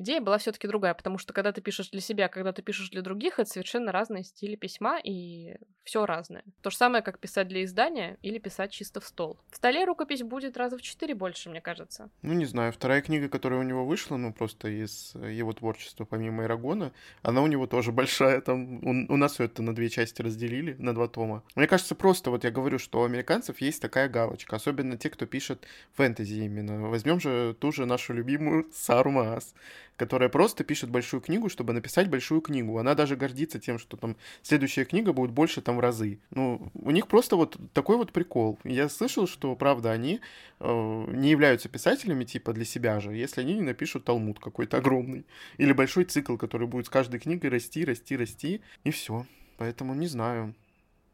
идея 0.00 0.20
была 0.20 0.38
все-таки 0.38 0.66
другая, 0.66 0.94
потому 0.94 1.18
что 1.18 1.32
когда 1.32 1.52
ты 1.52 1.60
пишешь 1.60 1.90
для 1.90 2.00
себя, 2.00 2.28
когда 2.28 2.52
ты 2.52 2.62
пишешь 2.62 2.90
для 2.90 3.02
других, 3.02 3.38
это 3.38 3.48
совершенно 3.48 3.92
разные 3.92 4.24
стили 4.24 4.56
письма 4.56 4.98
и 5.02 5.56
все 5.84 6.06
разное. 6.06 6.44
То 6.62 6.70
же 6.70 6.76
самое, 6.76 7.02
как 7.02 7.18
писать 7.18 7.48
для 7.48 7.64
издания 7.64 8.18
или 8.22 8.38
писать 8.38 8.70
чисто 8.70 9.00
в 9.00 9.06
стол. 9.06 9.38
В 9.50 9.56
столе 9.56 9.84
рукопись 9.84 10.22
будет 10.22 10.56
раза 10.56 10.76
в 10.76 10.82
четыре 10.82 11.14
больше, 11.14 11.50
мне 11.50 11.60
кажется. 11.60 12.10
Ну, 12.22 12.32
не 12.34 12.44
знаю, 12.44 12.72
вторая 12.72 13.02
книга, 13.02 13.28
которая 13.28 13.60
у 13.60 13.64
него 13.64 13.84
вышла, 13.84 14.16
ну, 14.16 14.32
просто 14.32 14.68
из 14.68 15.14
его 15.14 15.52
творчества, 15.52 16.04
помимо 16.04 16.44
Ирагона, 16.44 16.92
она 17.22 17.42
у 17.42 17.46
него 17.46 17.66
тоже 17.66 17.92
большая, 18.00 18.40
там, 18.40 18.84
у, 18.84 19.12
у 19.12 19.16
нас 19.16 19.32
все 19.32 19.44
это 19.44 19.62
на 19.62 19.74
две 19.74 19.88
части 19.88 20.22
разделили, 20.22 20.76
на 20.78 20.94
два 20.94 21.08
тома. 21.08 21.42
Мне 21.54 21.66
кажется, 21.66 21.94
просто 21.94 22.30
вот 22.30 22.44
я 22.44 22.50
говорю, 22.50 22.78
что 22.78 23.00
у 23.00 23.04
американцев 23.04 23.60
есть 23.60 23.82
такая 23.82 24.08
галочка, 24.08 24.56
особенно 24.56 24.96
те, 24.96 25.10
кто 25.10 25.26
пишет 25.26 25.66
фэнтези 25.94 26.44
именно. 26.44 26.88
Возьмем 26.88 27.20
же 27.20 27.56
ту 27.58 27.72
же 27.72 27.86
нашу 27.86 28.12
любимую 28.12 28.70
Сару 28.72 29.10
Маас 29.10 29.54
которая 30.00 30.30
просто 30.30 30.64
пишет 30.64 30.88
большую 30.88 31.20
книгу, 31.20 31.50
чтобы 31.50 31.74
написать 31.74 32.08
большую 32.08 32.40
книгу. 32.40 32.78
Она 32.78 32.94
даже 32.94 33.16
гордится 33.16 33.60
тем, 33.60 33.78
что 33.78 33.98
там 33.98 34.16
следующая 34.40 34.86
книга 34.86 35.12
будет 35.12 35.30
больше 35.30 35.60
там 35.60 35.76
в 35.76 35.80
разы. 35.80 36.20
Ну, 36.30 36.72
у 36.72 36.90
них 36.90 37.06
просто 37.06 37.36
вот 37.36 37.58
такой 37.74 37.98
вот 37.98 38.10
прикол. 38.10 38.58
Я 38.64 38.88
слышал, 38.88 39.26
что, 39.26 39.54
правда, 39.56 39.90
они 39.90 40.20
э, 40.58 41.04
не 41.12 41.28
являются 41.28 41.68
писателями 41.68 42.24
типа 42.24 42.54
для 42.54 42.64
себя 42.64 42.98
же, 42.98 43.12
если 43.14 43.42
они 43.42 43.52
не 43.56 43.60
напишут 43.60 44.06
талмуд 44.06 44.38
какой-то 44.38 44.78
огромный. 44.78 45.26
Или 45.58 45.74
большой 45.74 46.04
цикл, 46.04 46.38
который 46.38 46.66
будет 46.66 46.86
с 46.86 46.88
каждой 46.88 47.20
книгой 47.20 47.50
расти, 47.50 47.84
расти, 47.84 48.16
расти, 48.16 48.62
и 48.84 48.90
все. 48.90 49.26
Поэтому 49.58 49.94
не 49.94 50.06
знаю. 50.06 50.54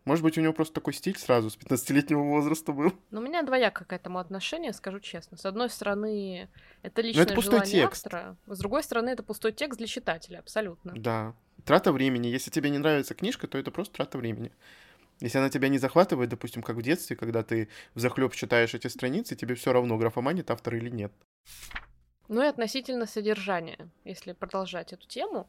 Может 0.07 0.23
быть, 0.23 0.38
у 0.38 0.40
него 0.40 0.53
просто 0.53 0.73
такой 0.73 0.92
стиль 0.92 1.19
сразу 1.19 1.51
с 1.51 1.59
15-летнего 1.59 2.23
возраста 2.23 2.73
был. 2.73 2.92
Ну, 3.11 3.21
у 3.21 3.23
меня 3.23 3.42
двоякое 3.42 3.85
к 3.85 3.92
этому 3.92 4.21
отношение, 4.21 4.73
скажу 4.73 5.01
честно. 5.01 5.37
С 5.37 5.45
одной 5.45 5.69
стороны, 5.69 6.49
это 6.83 7.03
личное 7.03 7.25
это 7.25 7.35
пустой 7.35 7.59
желание 7.59 7.83
текст. 7.83 8.07
автора, 8.07 8.37
с 8.47 8.59
другой 8.61 8.85
стороны, 8.85 9.11
это 9.11 9.25
пустой 9.25 9.51
текст 9.51 9.79
для 9.79 9.88
читателя, 9.88 10.38
абсолютно. 10.38 10.92
Да. 10.97 11.35
Трата 11.64 11.90
времени. 11.90 12.29
Если 12.29 12.53
тебе 12.53 12.71
не 12.71 12.79
нравится 12.79 13.14
книжка, 13.14 13.49
то 13.49 13.59
это 13.59 13.73
просто 13.73 13.95
трата 13.95 14.16
времени. 14.16 14.53
Если 15.19 15.38
она 15.38 15.51
тебя 15.51 15.69
не 15.69 15.79
захватывает, 15.79 16.31
допустим, 16.31 16.62
как 16.62 16.77
в 16.77 16.83
детстве, 16.83 17.16
когда 17.16 17.42
ты 17.42 17.69
в 17.95 18.01
захлеб 18.01 18.33
читаешь 18.33 18.75
эти 18.75 18.87
страницы, 18.87 19.35
тебе 19.35 19.57
все 19.57 19.73
равно, 19.73 19.99
графоманит 19.99 20.53
автор 20.53 20.77
или 20.77 20.88
нет. 20.88 21.12
Ну 22.29 22.45
и 22.45 22.47
относительно 22.47 23.07
содержания, 23.07 23.88
если 24.05 24.35
продолжать 24.35 24.92
эту 24.92 25.09
тему, 25.09 25.49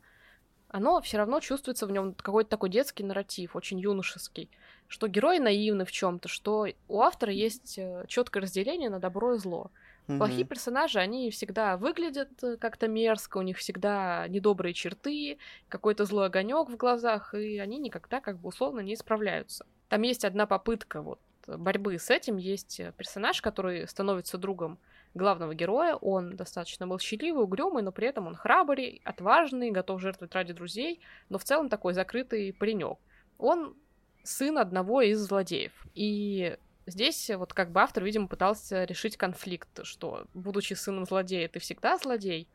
оно 0.70 1.02
все 1.02 1.18
равно 1.18 1.40
чувствуется 1.40 1.88
в 1.88 1.92
нем 1.92 2.14
какой-то 2.14 2.50
такой 2.50 2.70
детский 2.70 3.04
нарратив, 3.04 3.56
очень 3.56 3.80
юношеский, 3.80 4.50
что 4.88 5.08
герои 5.08 5.38
наивны 5.38 5.86
в 5.86 5.92
чем-то, 5.92 6.28
что 6.28 6.68
у 6.88 7.02
автора 7.02 7.32
есть 7.32 7.78
э, 7.78 8.06
четкое 8.08 8.44
разделение 8.44 8.90
на 8.90 9.00
добро 9.00 9.36
и 9.36 9.38
зло. 9.38 9.72
Mm-hmm. 10.08 10.18
Плохие 10.18 10.46
персонажи, 10.46 11.00
они 11.00 11.32
всегда 11.32 11.78
выглядят 11.78 12.44
э, 12.44 12.58
как-то 12.58 12.88
мерзко, 12.88 13.38
у 13.38 13.42
них 13.42 13.58
всегда 13.58 14.28
недобрые 14.28 14.74
черты, 14.74 15.38
какой-то 15.70 16.06
злой 16.06 16.28
огонек 16.28 16.70
в 16.70 16.78
глазах, 16.78 17.34
и 17.34 17.58
они 17.60 17.78
никогда 17.78 18.22
как 18.22 18.38
бы 18.38 18.50
условно 18.50 18.82
не 18.82 18.96
справляются. 18.96 19.66
Там 19.90 20.02
есть 20.02 20.26
одна 20.26 20.46
попытка 20.46 21.02
вот 21.02 21.20
борьбы 21.48 21.98
с 21.98 22.10
этим, 22.10 22.38
есть 22.38 22.80
э, 22.80 22.94
персонаж, 22.98 23.42
который 23.42 23.88
становится 23.88 24.38
другом 24.38 24.80
главного 25.18 25.54
героя. 25.54 25.96
Он 25.96 26.36
достаточно 26.36 26.86
молчаливый, 26.86 27.44
угрюмый, 27.44 27.84
но 27.84 27.92
при 27.92 28.08
этом 28.08 28.28
он 28.28 28.36
храбрый, 28.36 29.02
отважный, 29.04 29.72
готов 29.72 30.02
жертвовать 30.02 30.34
ради 30.34 30.54
друзей, 30.54 31.02
но 31.30 31.38
в 31.38 31.44
целом 31.44 31.70
такой 31.70 31.94
закрытый 31.94 32.54
паренек. 32.54 32.98
Он 33.38 33.76
сын 34.24 34.58
одного 34.58 35.02
из 35.02 35.20
злодеев. 35.20 35.74
И 35.94 36.58
здесь 36.86 37.30
вот 37.36 37.54
как 37.54 37.72
бы 37.72 37.82
автор, 37.82 38.04
видимо, 38.04 38.28
пытался 38.28 38.84
решить 38.86 39.18
конфликт, 39.18 39.84
что, 39.84 40.26
будучи 40.34 40.74
сыном 40.74 41.06
злодея, 41.06 41.48
ты 41.48 41.60
всегда 41.60 41.98
злодей, 41.98 42.48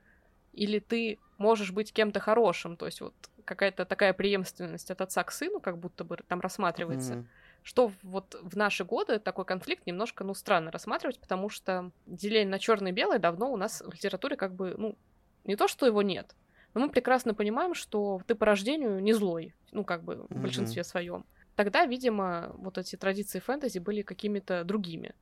или 0.53 0.79
ты 0.79 1.18
можешь 1.38 1.72
быть 1.72 1.92
кем-то 1.92 2.20
хорошим, 2.20 2.77
то 2.77 2.87
есть 2.87 3.01
вот 3.01 3.14
какая-то 3.44 3.85
такая 3.85 4.12
преемственность 4.12 4.90
от 4.90 5.01
отца 5.01 5.25
к 5.25 5.33
сыну, 5.33 5.61
как 5.61 5.79
будто 5.79 6.05
бы 6.05 6.16
там 6.29 6.40
рассматривается. 6.40 7.14
Mm-hmm 7.14 7.27
что 7.62 7.92
вот 8.03 8.37
в 8.42 8.57
наши 8.57 8.85
годы 8.85 9.18
такой 9.18 9.44
конфликт 9.44 9.87
немножко, 9.87 10.25
ну, 10.25 10.35
странно 10.35 10.70
рассматривать, 10.70 11.20
потому 11.20 11.48
что 11.48 11.90
деление 12.07 12.51
на 12.51 12.59
черное 12.59 12.92
и 12.92 12.94
белое 12.94 13.18
давно 13.18 13.53
у 13.53 13.57
нас 13.57 13.83
в 13.83 13.92
литературе 13.92 14.37
как 14.37 14.55
бы, 14.55 14.75
ну, 14.77 14.96
не 15.44 15.57
то, 15.57 15.68
что 15.68 15.87
его 15.87 16.03
нет, 16.03 16.35
но 16.75 16.81
мы 16.81 16.90
прекрасно 16.90 17.35
понимаем, 17.35 17.75
что 17.75 18.20
ты 18.27 18.35
по 18.35 18.46
рождению 18.46 19.01
не 19.01 19.12
злой, 19.12 19.55
ну, 19.70 19.85
как 19.85 20.03
бы 20.03 20.27
в 20.29 20.40
большинстве 20.40 20.83
mm-hmm. 20.83 20.87
своем. 20.87 21.27
Тогда, 21.55 21.85
видимо, 21.85 22.53
вот 22.55 22.79
эти 22.79 22.96
традиции 22.96 23.38
фэнтези 23.38 23.79
были 23.79 24.03
какими-то 24.03 24.64
другими. 24.64 25.14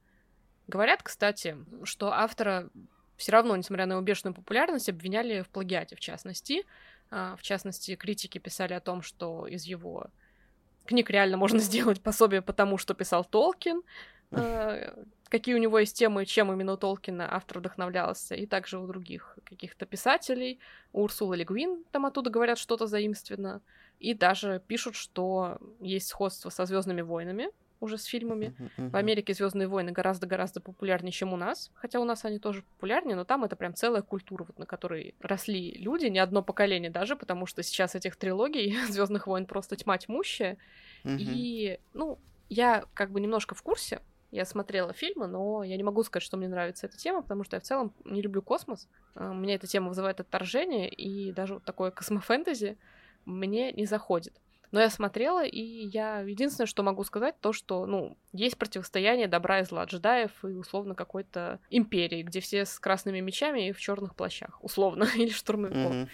Говорят, 0.68 1.02
кстати, 1.02 1.56
что 1.82 2.12
автора 2.12 2.70
все 3.16 3.32
равно, 3.32 3.56
несмотря 3.56 3.86
на 3.86 3.94
его 3.94 4.02
бешеную 4.02 4.34
популярность, 4.34 4.88
обвиняли 4.88 5.42
в 5.42 5.48
плагиате, 5.48 5.96
в 5.96 6.00
частности. 6.00 6.64
А, 7.10 7.34
в 7.36 7.42
частности, 7.42 7.96
критики 7.96 8.38
писали 8.38 8.72
о 8.72 8.80
том, 8.80 9.02
что 9.02 9.46
из 9.46 9.64
его 9.64 10.06
книг 10.84 11.10
реально 11.10 11.36
можно 11.36 11.58
сделать 11.68 12.00
пособие 12.00 12.42
по 12.42 12.52
тому, 12.52 12.78
что 12.78 12.94
писал 12.94 13.24
Толкин, 13.24 13.82
э, 14.32 15.04
какие 15.28 15.54
у 15.54 15.58
него 15.58 15.78
есть 15.78 15.96
темы, 15.96 16.26
чем 16.26 16.52
именно 16.52 16.72
у 16.72 16.76
Толкина 16.76 17.28
автор 17.34 17.58
вдохновлялся, 17.58 18.34
и 18.34 18.46
также 18.46 18.78
у 18.78 18.86
других 18.86 19.38
каких-то 19.44 19.86
писателей. 19.86 20.58
У 20.92 21.02
Урсулы 21.02 21.36
Легвин 21.36 21.84
там 21.92 22.06
оттуда 22.06 22.30
говорят 22.30 22.58
что-то 22.58 22.86
заимственно, 22.86 23.62
и 24.00 24.14
даже 24.14 24.62
пишут, 24.66 24.96
что 24.96 25.58
есть 25.80 26.08
сходство 26.08 26.50
со 26.50 26.64
Звездными 26.64 27.02
войнами, 27.02 27.50
уже 27.80 27.98
с 27.98 28.04
фильмами. 28.04 28.54
В 28.76 28.96
Америке 28.96 29.34
Звездные 29.34 29.68
войны 29.68 29.92
гораздо-гораздо 29.92 30.60
популярнее, 30.60 31.12
чем 31.12 31.32
у 31.32 31.36
нас. 31.36 31.70
Хотя 31.74 32.00
у 32.00 32.04
нас 32.04 32.24
они 32.24 32.38
тоже 32.38 32.62
популярнее, 32.62 33.16
но 33.16 33.24
там 33.24 33.44
это 33.44 33.56
прям 33.56 33.74
целая 33.74 34.02
культура, 34.02 34.44
вот, 34.44 34.58
на 34.58 34.66
которой 34.66 35.14
росли 35.20 35.72
люди, 35.72 36.06
не 36.06 36.18
одно 36.18 36.42
поколение 36.42 36.90
даже, 36.90 37.16
потому 37.16 37.46
что 37.46 37.62
сейчас 37.62 37.94
этих 37.94 38.16
трилогий 38.16 38.76
Звездных 38.90 39.26
войн 39.26 39.46
просто 39.46 39.76
тьма 39.76 39.98
тьмущая. 39.98 40.58
И, 41.04 41.78
ну, 41.94 42.18
я 42.48 42.84
как 42.94 43.10
бы 43.10 43.20
немножко 43.20 43.54
в 43.54 43.62
курсе. 43.62 44.02
Я 44.30 44.44
смотрела 44.44 44.92
фильмы, 44.92 45.26
но 45.26 45.64
я 45.64 45.76
не 45.76 45.82
могу 45.82 46.04
сказать, 46.04 46.22
что 46.22 46.36
мне 46.36 46.46
нравится 46.46 46.86
эта 46.86 46.96
тема, 46.96 47.22
потому 47.22 47.42
что 47.42 47.56
я 47.56 47.60
в 47.60 47.64
целом 47.64 47.92
не 48.04 48.22
люблю 48.22 48.42
космос. 48.42 48.88
А, 49.14 49.32
меня 49.32 49.56
эта 49.56 49.66
тема 49.66 49.88
вызывает 49.88 50.20
отторжение, 50.20 50.88
и 50.88 51.32
даже 51.32 51.54
вот 51.54 51.64
такое 51.64 51.90
космофэнтези 51.90 52.78
мне 53.24 53.72
не 53.72 53.86
заходит. 53.86 54.40
Но 54.72 54.80
я 54.80 54.88
смотрела, 54.88 55.44
и 55.44 55.60
я 55.60 56.20
единственное, 56.20 56.66
что 56.66 56.82
могу 56.82 57.02
сказать, 57.02 57.34
то, 57.40 57.52
что, 57.52 57.86
ну, 57.86 58.16
есть 58.32 58.56
противостояние 58.56 59.26
добра 59.26 59.60
и 59.60 59.64
зла 59.64 59.84
джедаев 59.84 60.30
и 60.44 60.48
условно 60.48 60.94
какой-то 60.94 61.58
империи, 61.70 62.22
где 62.22 62.40
все 62.40 62.64
с 62.64 62.78
красными 62.78 63.20
мечами 63.20 63.68
и 63.68 63.72
в 63.72 63.80
черных 63.80 64.14
плащах, 64.14 64.62
условно, 64.62 65.08
или 65.16 65.30
штурмовиков. 65.30 65.92
Mm-hmm. 65.92 66.08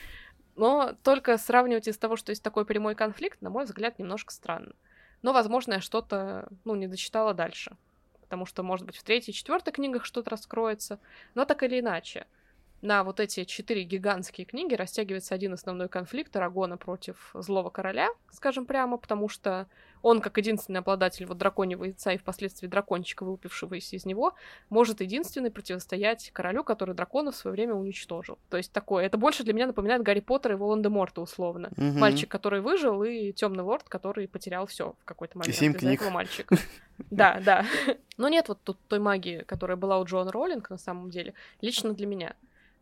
Но 0.57 0.97
только 1.03 1.37
сравнивать 1.37 1.87
из 1.87 1.99
того, 1.99 2.17
что 2.17 2.31
есть 2.31 2.43
такой 2.43 2.65
прямой 2.65 2.95
конфликт, 2.95 3.43
на 3.43 3.51
мой 3.51 3.65
взгляд, 3.65 3.99
немножко 3.99 4.33
странно. 4.33 4.75
Но, 5.21 5.35
возможно, 5.35 5.75
я 5.75 5.81
что-то, 5.81 6.49
ну, 6.65 6.75
не 6.77 6.87
дочитала 6.87 7.35
дальше. 7.35 7.77
Потому 8.23 8.47
что, 8.47 8.63
может 8.63 8.87
быть, 8.87 8.97
в 8.97 9.03
третьей, 9.03 9.35
четвертой 9.35 9.73
книгах 9.73 10.05
что-то 10.07 10.31
раскроется. 10.31 10.99
Но 11.35 11.45
так 11.45 11.63
или 11.63 11.81
иначе 11.81 12.27
на 12.83 13.05
вот 13.05 13.21
эти 13.21 13.45
четыре 13.45 13.85
гигантские 13.85 14.45
книги 14.45 14.75
растягивается 14.75 15.35
один 15.35 15.53
основной 15.53 15.89
конфликт 15.89 16.37
Арагона 16.37 16.77
против 16.77 17.31
злого 17.35 17.71
короля, 17.71 18.09
скажем 18.31 18.67
прямо, 18.67 18.99
потому 18.99 19.29
что 19.29 19.67
он, 20.03 20.21
как 20.21 20.37
единственный 20.37 20.79
обладатель 20.81 21.27
вот 21.27 21.39
драконьего 21.39 21.85
яйца 21.85 22.13
и 22.13 22.17
впоследствии 22.19 22.69
дракончика, 22.69 23.25
вылупившегося 23.25 23.97
из 23.97 24.05
него, 24.05 24.35
может 24.69 25.01
единственный 25.01 25.51
противостоять 25.51 26.31
королю, 26.33 26.63
который 26.63 26.95
дракона 26.95 27.33
в 27.33 27.37
свое 27.37 27.53
время 27.53 27.75
уничтожил. 27.75 28.39
То 28.51 28.57
есть 28.57 28.73
такое. 28.73 29.05
Это 29.05 29.19
больше 29.19 29.43
для 29.43 29.53
меня 29.53 29.67
напоминает 29.67 30.03
Гарри 30.03 30.21
Поттера 30.21 30.55
и 30.55 30.59
Волан-де-Морта, 30.59 31.21
условно. 31.21 31.71
Угу. 31.77 31.99
Мальчик, 31.99 32.31
который 32.31 32.61
выжил, 32.61 33.03
и 33.03 33.33
темный 33.33 33.65
лорд, 33.65 33.89
который 33.89 34.29
потерял 34.29 34.67
все 34.67 34.95
в 35.01 35.05
какой-то 35.05 35.39
момент. 35.39 35.55
И 35.55 35.59
семь 35.59 35.73
книг. 35.73 36.01
этого. 36.01 36.13
Да, 37.11 37.43
да. 37.45 37.67
Но 38.17 38.29
нет 38.31 38.49
вот 38.49 38.63
тут 38.63 38.79
той 38.89 39.01
магии, 39.01 39.43
которая 39.43 39.77
была 39.77 39.99
у 39.99 40.05
Джона 40.07 40.33
Роллинг 40.33 40.71
на 40.71 40.79
самом 40.79 41.11
деле, 41.11 41.35
лично 41.61 41.93
для 41.93 42.07
меня 42.07 42.35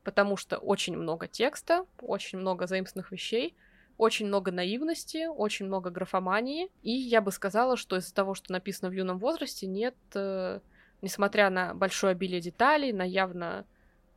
потому 0.04 0.36
что 0.36 0.58
очень 0.58 0.96
много 0.96 1.26
текста, 1.26 1.86
очень 2.00 2.38
много 2.38 2.66
заимственных 2.66 3.10
вещей, 3.10 3.56
очень 3.96 4.26
много 4.26 4.52
наивности, 4.52 5.26
очень 5.26 5.66
много 5.66 5.90
графомании, 5.90 6.68
и 6.82 6.90
я 6.90 7.20
бы 7.20 7.32
сказала, 7.32 7.76
что 7.76 7.96
из-за 7.96 8.14
того, 8.14 8.34
что 8.34 8.52
написано 8.52 8.90
в 8.90 8.92
юном 8.92 9.18
возрасте, 9.18 9.66
нет, 9.66 9.94
э, 10.14 10.60
несмотря 11.00 11.50
на 11.50 11.74
большое 11.74 12.12
обилие 12.12 12.40
деталей, 12.40 12.92
на 12.92 13.04
явно 13.04 13.66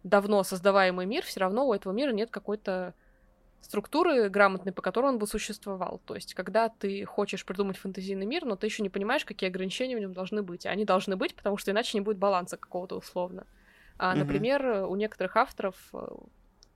давно 0.04 0.43
создаваемый 0.43 1.06
мир, 1.06 1.23
все 1.23 1.39
равно 1.39 1.67
у 1.67 1.73
этого 1.73 1.93
мира 1.93 2.12
нет 2.12 2.32
какой-то 2.32 2.93
структуры 3.62 4.30
грамотной, 4.30 4.71
по 4.71 4.82
которой 4.82 5.08
он 5.08 5.19
бы 5.19 5.28
существовал. 5.28 6.02
То 6.06 6.15
есть, 6.15 6.34
когда 6.34 6.69
ты 6.69 7.06
хочешь 7.06 7.45
придумать 7.45 7.78
фэнтезийный 7.78 8.26
мир, 8.26 8.45
но 8.45 8.56
ты 8.56 8.67
еще 8.67 8.84
не 8.84 8.89
понимаешь, 8.89 9.26
какие 9.26 9.50
ограничения 9.50 9.97
в 9.97 10.00
нем 10.00 10.13
должны 10.13 10.41
быть. 10.41 10.65
Они 10.65 10.86
должны 10.86 11.15
быть, 11.17 11.36
потому 11.36 11.58
что 11.58 11.71
иначе 11.71 11.97
не 11.97 12.02
будет 12.02 12.17
баланса 12.17 12.58
какого-то 12.58 12.95
условно. 12.95 13.45
А, 13.97 14.15
например, 14.15 14.86
у 14.88 14.95
некоторых 14.95 15.36
авторов 15.38 15.75
э, 15.93 16.07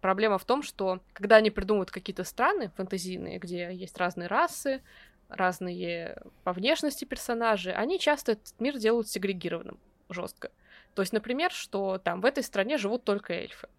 проблема 0.02 0.38
в 0.38 0.46
том, 0.46 0.64
что 0.64 1.02
когда 1.14 1.38
они 1.38 1.52
придумывают 1.52 1.92
какие-то 1.92 2.24
страны 2.24 2.72
фэнтезийные, 2.76 3.38
где 3.38 3.74
есть 3.74 3.98
разные 3.98 4.28
расы, 4.28 4.82
разные 5.30 6.22
по 6.44 6.52
внешности 6.52 7.06
персонажи, 7.06 7.72
они 7.72 8.00
часто 8.00 8.34
этот 8.34 8.60
мир 8.60 8.78
делают 8.78 9.08
сегрегированным 9.08 9.80
жестко. 10.10 10.52
То 10.96 11.02
есть, 11.02 11.14
например, 11.14 11.52
что 11.52 12.00
там 12.00 12.22
в 12.22 12.26
этой 12.26 12.44
стране 12.44 12.78
живут 12.78 13.04
только 13.04 13.34
эльфы. 13.34 13.70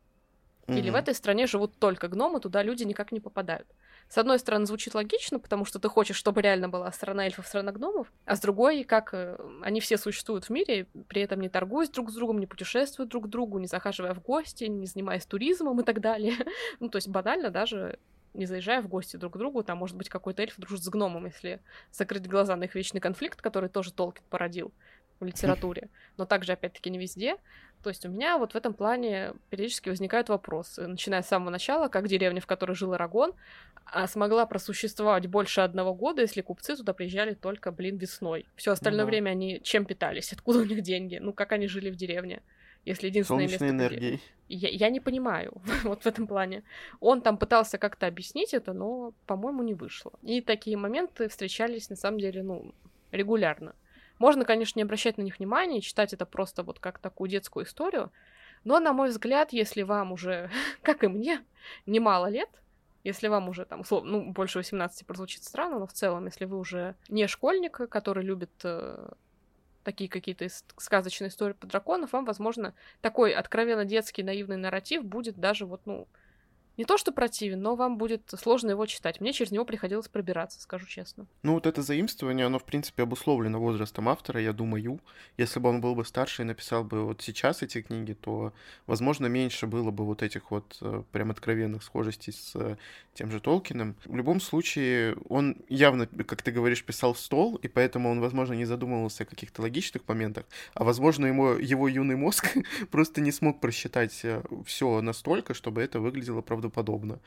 Mm-hmm. 0.67 0.79
Или 0.79 0.91
в 0.91 0.95
этой 0.95 1.15
стране 1.15 1.47
живут 1.47 1.77
только 1.79 2.09
гномы, 2.09 2.41
туда 2.41 2.63
люди 2.63 2.85
никак 2.85 3.13
не 3.13 3.21
попадают. 3.21 3.67
С 4.13 4.19
одной 4.19 4.39
стороны, 4.39 4.67
звучит 4.67 4.95
логично, 4.95 5.39
потому 5.39 5.65
что 5.65 5.79
ты 5.79 5.89
хочешь, 5.89 6.17
чтобы 6.17 6.43
реально 6.43 6.69
была 6.69 6.93
страна 6.93 7.25
эльфов, 7.25 7.47
страна 7.47 7.73
гномов, 7.73 8.13
а 8.27 8.37
с 8.37 8.41
другой, 8.41 8.85
как 8.85 9.15
э, 9.15 9.39
они 9.63 9.81
все 9.81 9.97
существуют 9.97 10.45
в 10.45 10.51
мире, 10.51 10.87
при 11.09 11.23
этом 11.23 11.41
не 11.41 11.49
торгуясь 11.49 11.89
друг 11.89 12.11
с 12.11 12.15
другом, 12.15 12.39
не 12.39 12.47
путешествуют 12.47 13.09
друг 13.09 13.25
к 13.25 13.29
другу, 13.29 13.59
не 13.59 13.69
захаживая 13.69 14.13
в 14.13 14.21
гости, 14.21 14.65
не 14.65 14.85
занимаясь 14.85 15.25
туризмом 15.25 15.81
и 15.81 15.83
так 15.83 16.03
далее. 16.03 16.35
ну, 16.79 16.91
то 16.91 16.97
есть 16.97 17.09
банально 17.09 17.49
даже 17.49 17.99
не 18.35 18.45
заезжая 18.45 18.83
в 18.83 18.89
гости 18.89 19.17
друг 19.17 19.33
к 19.33 19.39
другу, 19.39 19.63
там 19.63 19.79
может 19.79 19.97
быть 19.97 20.11
какой-то 20.11 20.43
эльф 20.43 20.57
дружит 20.59 20.85
с 20.85 20.89
гномом, 20.91 21.25
если 21.25 21.63
закрыть 21.91 22.29
глаза 22.29 22.55
на 22.55 22.65
их 22.65 22.75
вечный 22.75 23.01
конфликт, 23.01 23.41
который 23.41 23.71
тоже 23.71 23.95
Толкин 23.95 24.25
породил 24.29 24.75
в 25.21 25.25
литературе, 25.25 25.89
но 26.19 26.27
также, 26.27 26.53
опять-таки, 26.53 26.91
не 26.91 26.99
везде. 26.99 27.37
То 27.83 27.91
есть 27.91 28.07
у 28.07 28.09
меня 28.09 28.39
вот 28.39 28.53
в 28.53 28.57
этом 28.57 28.75
плане 28.75 29.33
периодически 29.51 29.89
возникают 29.89 30.29
вопросы, 30.29 30.87
начиная 30.87 31.23
с 31.23 31.29
самого 31.29 31.51
начала, 31.51 31.89
как 31.89 32.07
деревня, 32.07 32.41
в 32.41 32.47
которой 32.47 32.75
жил 32.75 32.93
Арагон, 32.93 33.35
а 33.85 34.07
смогла 34.07 34.47
просуществовать 34.47 35.27
больше 35.27 35.61
одного 35.63 35.95
года, 35.95 36.23
если 36.23 36.43
купцы 36.43 36.77
туда 36.77 36.93
приезжали 36.93 37.35
только, 37.35 37.73
блин, 37.73 37.97
весной. 37.97 38.47
Все 38.55 38.73
остальное 38.73 39.05
ну, 39.05 39.11
время 39.11 39.31
они 39.31 39.61
чем 39.63 39.85
питались? 39.85 40.33
Откуда 40.33 40.61
у 40.61 40.65
них 40.65 40.83
деньги? 40.83 41.19
Ну, 41.19 41.33
как 41.33 41.53
они 41.53 41.67
жили 41.67 41.91
в 41.91 41.97
деревне? 41.97 42.43
Если 42.85 43.09
единственное 43.09 43.47
Солнечной 43.47 43.71
место... 43.71 43.87
энергией. 43.87 44.21
Я, 44.49 44.69
я 44.69 44.91
не 44.91 45.01
понимаю 45.01 45.53
вот 45.85 46.03
в 46.03 46.07
этом 46.07 46.27
плане. 46.27 46.63
Он 47.01 47.21
там 47.21 47.37
пытался 47.37 47.79
как-то 47.79 48.07
объяснить 48.07 48.55
это, 48.55 48.73
но, 48.73 49.13
по-моему, 49.27 49.63
не 49.63 49.75
вышло. 49.75 50.13
И 50.23 50.41
такие 50.41 50.77
моменты 50.77 51.29
встречались, 51.29 51.91
на 51.91 51.97
самом 51.97 52.19
деле, 52.19 52.43
ну, 52.43 52.75
регулярно. 53.11 53.75
Можно, 54.23 54.45
конечно, 54.45 54.79
не 54.79 54.85
обращать 54.85 55.19
на 55.19 55.23
них 55.23 55.41
внимания, 55.41 55.81
читать 55.81 56.13
это 56.13 56.27
просто 56.27 56.63
вот 56.63 56.79
как 56.79 57.01
такую 57.01 57.29
детскую 57.29 57.67
историю, 57.67 58.13
но, 58.63 58.79
на 58.79 58.93
мой 58.93 59.09
взгляд, 59.09 59.53
если 59.53 59.83
вам 59.83 60.13
уже, 60.13 60.49
как 60.83 61.03
и 61.03 61.09
мне, 61.09 61.45
немало 61.87 62.27
лет, 62.31 62.49
Если 63.03 63.27
вам 63.27 63.49
уже 63.49 63.65
там, 63.65 63.81
условно, 63.81 64.13
ну, 64.13 64.31
больше 64.31 64.59
18 64.59 65.05
прозвучит 65.09 65.43
странно, 65.43 65.81
но 65.81 65.89
в 65.89 65.93
целом, 65.93 66.27
если 66.27 66.45
вы 66.45 66.57
уже 66.57 66.95
не 67.09 67.27
школьник, 67.27 67.73
который 67.89 68.23
любит 68.23 68.53
э, 68.63 69.09
такие 69.83 70.09
какие-то 70.09 70.47
сказочные 70.77 71.31
истории 71.31 71.55
про 71.55 71.67
драконов, 71.67 72.13
вам, 72.13 72.25
возможно, 72.25 72.75
такой 73.01 73.33
откровенно 73.33 73.85
детский 73.85 74.23
наивный 74.23 74.57
нарратив 74.57 75.05
будет 75.05 75.35
даже 75.41 75.67
вот, 75.67 75.81
ну, 75.85 76.07
не 76.77 76.85
то 76.85 76.97
что 76.97 77.13
противен, 77.13 77.61
но 77.61 77.77
вам 77.77 77.99
будет 77.99 78.23
сложно 78.39 78.71
его 78.71 78.87
читать. 78.87 79.21
Мне 79.21 79.33
через 79.33 79.53
него 79.53 79.65
приходилось 79.65 80.09
пробираться, 80.09 80.61
скажу 80.61 80.87
честно. 80.87 81.27
Ну 81.43 81.55
вот 81.55 81.67
это 81.67 81.83
заимствование, 81.83 82.47
оно 82.47 82.59
в 82.59 82.65
принципе 82.65 83.03
обусловлено 83.03 83.61
возрастом 83.61 84.09
автора, 84.09 84.41
я 84.41 84.53
думаю. 84.53 85.01
Если 85.37 85.61
бы 85.61 85.69
он 85.69 85.81
был 85.81 85.95
бы 85.95 86.05
старше 86.05 86.43
и 86.43 86.45
написал 86.45 86.83
бы 86.83 87.05
вот 87.05 87.21
сейчас 87.21 87.63
эти 87.63 87.83
книги, 87.83 88.15
то, 88.15 88.53
возможно, 88.87 89.27
меньше 89.27 89.67
было 89.67 89.91
бы 89.91 90.05
вот 90.05 90.23
этих 90.23 90.51
вот 90.51 90.79
э, 90.81 91.03
прям 91.13 91.31
откровенных 91.31 91.83
схожестей 91.83 92.33
с 92.33 92.53
э, 92.57 92.77
тем 93.15 93.31
же 93.31 93.41
Толкиным. 93.41 93.97
В 94.05 94.17
любом 94.17 94.41
случае, 94.41 95.17
он 95.29 95.57
явно, 95.69 96.07
как 96.07 96.43
ты 96.43 96.53
говоришь, 96.53 96.85
писал 96.85 97.13
в 97.13 97.19
стол, 97.19 97.57
и 97.57 97.69
поэтому 97.69 98.11
он, 98.11 98.21
возможно, 98.21 98.55
не 98.55 98.65
задумывался 98.65 99.25
о 99.25 99.27
каких-то 99.27 99.63
логичных 99.63 100.09
моментах, 100.09 100.47
а, 100.75 100.85
возможно, 100.85 101.27
ему, 101.27 101.55
его 101.55 101.87
юный 101.87 102.17
мозг 102.17 102.57
просто 102.91 103.21
не 103.21 103.31
смог 103.31 103.61
просчитать 103.61 104.21
э, 104.25 104.43
все 104.65 105.01
настолько, 105.03 105.55
чтобы 105.55 105.83
это 105.83 106.01
выглядело 106.01 106.41
правдоподобно 106.41 106.62
правдоподобно. 106.63 107.21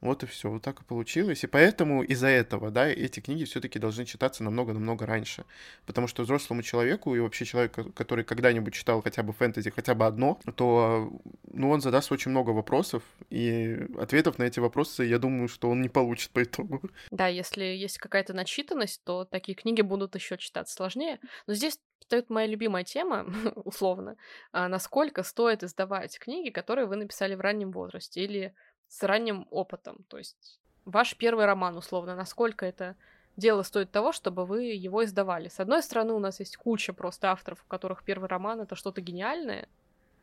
Вот 0.00 0.22
и 0.22 0.26
все, 0.26 0.48
вот 0.48 0.62
так 0.62 0.80
и 0.80 0.84
получилось. 0.84 1.44
И 1.44 1.46
поэтому 1.46 2.02
из-за 2.02 2.28
этого, 2.28 2.70
да, 2.70 2.88
эти 2.88 3.20
книги 3.20 3.44
все-таки 3.44 3.78
должны 3.78 4.06
читаться 4.06 4.42
намного-намного 4.42 5.04
раньше. 5.04 5.44
Потому 5.84 6.06
что 6.06 6.22
взрослому 6.22 6.62
человеку 6.62 7.14
и 7.14 7.20
вообще 7.20 7.44
человеку, 7.44 7.92
который 7.92 8.24
когда-нибудь 8.24 8.72
читал 8.72 9.02
хотя 9.02 9.22
бы 9.22 9.34
фэнтези, 9.34 9.70
хотя 9.70 9.94
бы 9.94 10.06
одно, 10.06 10.40
то, 10.56 11.12
ну, 11.52 11.68
он 11.68 11.82
задаст 11.82 12.10
очень 12.12 12.30
много 12.30 12.50
вопросов, 12.50 13.02
и 13.28 13.76
ответов 13.98 14.38
на 14.38 14.44
эти 14.44 14.58
вопросы, 14.58 15.04
я 15.04 15.18
думаю, 15.18 15.48
что 15.48 15.68
он 15.68 15.82
не 15.82 15.90
получит 15.90 16.30
по 16.30 16.42
итогу. 16.42 16.80
Да, 17.10 17.26
если 17.26 17.64
есть 17.64 17.98
какая-то 17.98 18.32
начитанность, 18.32 19.04
то 19.04 19.26
такие 19.26 19.54
книги 19.54 19.82
будут 19.82 20.14
еще 20.14 20.38
читаться 20.38 20.74
сложнее. 20.74 21.18
Но 21.46 21.52
здесь 21.52 21.78
встает 22.10 22.28
моя 22.28 22.48
любимая 22.48 22.82
тема, 22.82 23.24
условно, 23.54 24.16
а 24.50 24.66
насколько 24.68 25.22
стоит 25.22 25.62
издавать 25.62 26.18
книги, 26.18 26.50
которые 26.50 26.86
вы 26.86 26.96
написали 26.96 27.36
в 27.36 27.40
раннем 27.40 27.70
возрасте, 27.70 28.24
или 28.24 28.52
с 28.88 29.00
ранним 29.04 29.46
опытом. 29.52 30.04
То 30.08 30.18
есть 30.18 30.58
ваш 30.84 31.16
первый 31.16 31.46
роман, 31.46 31.76
условно, 31.76 32.16
насколько 32.16 32.66
это 32.66 32.96
дело 33.36 33.62
стоит 33.62 33.92
того, 33.92 34.10
чтобы 34.10 34.44
вы 34.44 34.64
его 34.64 35.04
издавали. 35.04 35.46
С 35.46 35.60
одной 35.60 35.84
стороны, 35.84 36.12
у 36.12 36.18
нас 36.18 36.40
есть 36.40 36.56
куча 36.56 36.92
просто 36.92 37.30
авторов, 37.30 37.62
у 37.64 37.68
которых 37.68 38.02
первый 38.02 38.28
роман 38.28 38.60
это 38.60 38.74
что-то 38.74 39.00
гениальное, 39.00 39.68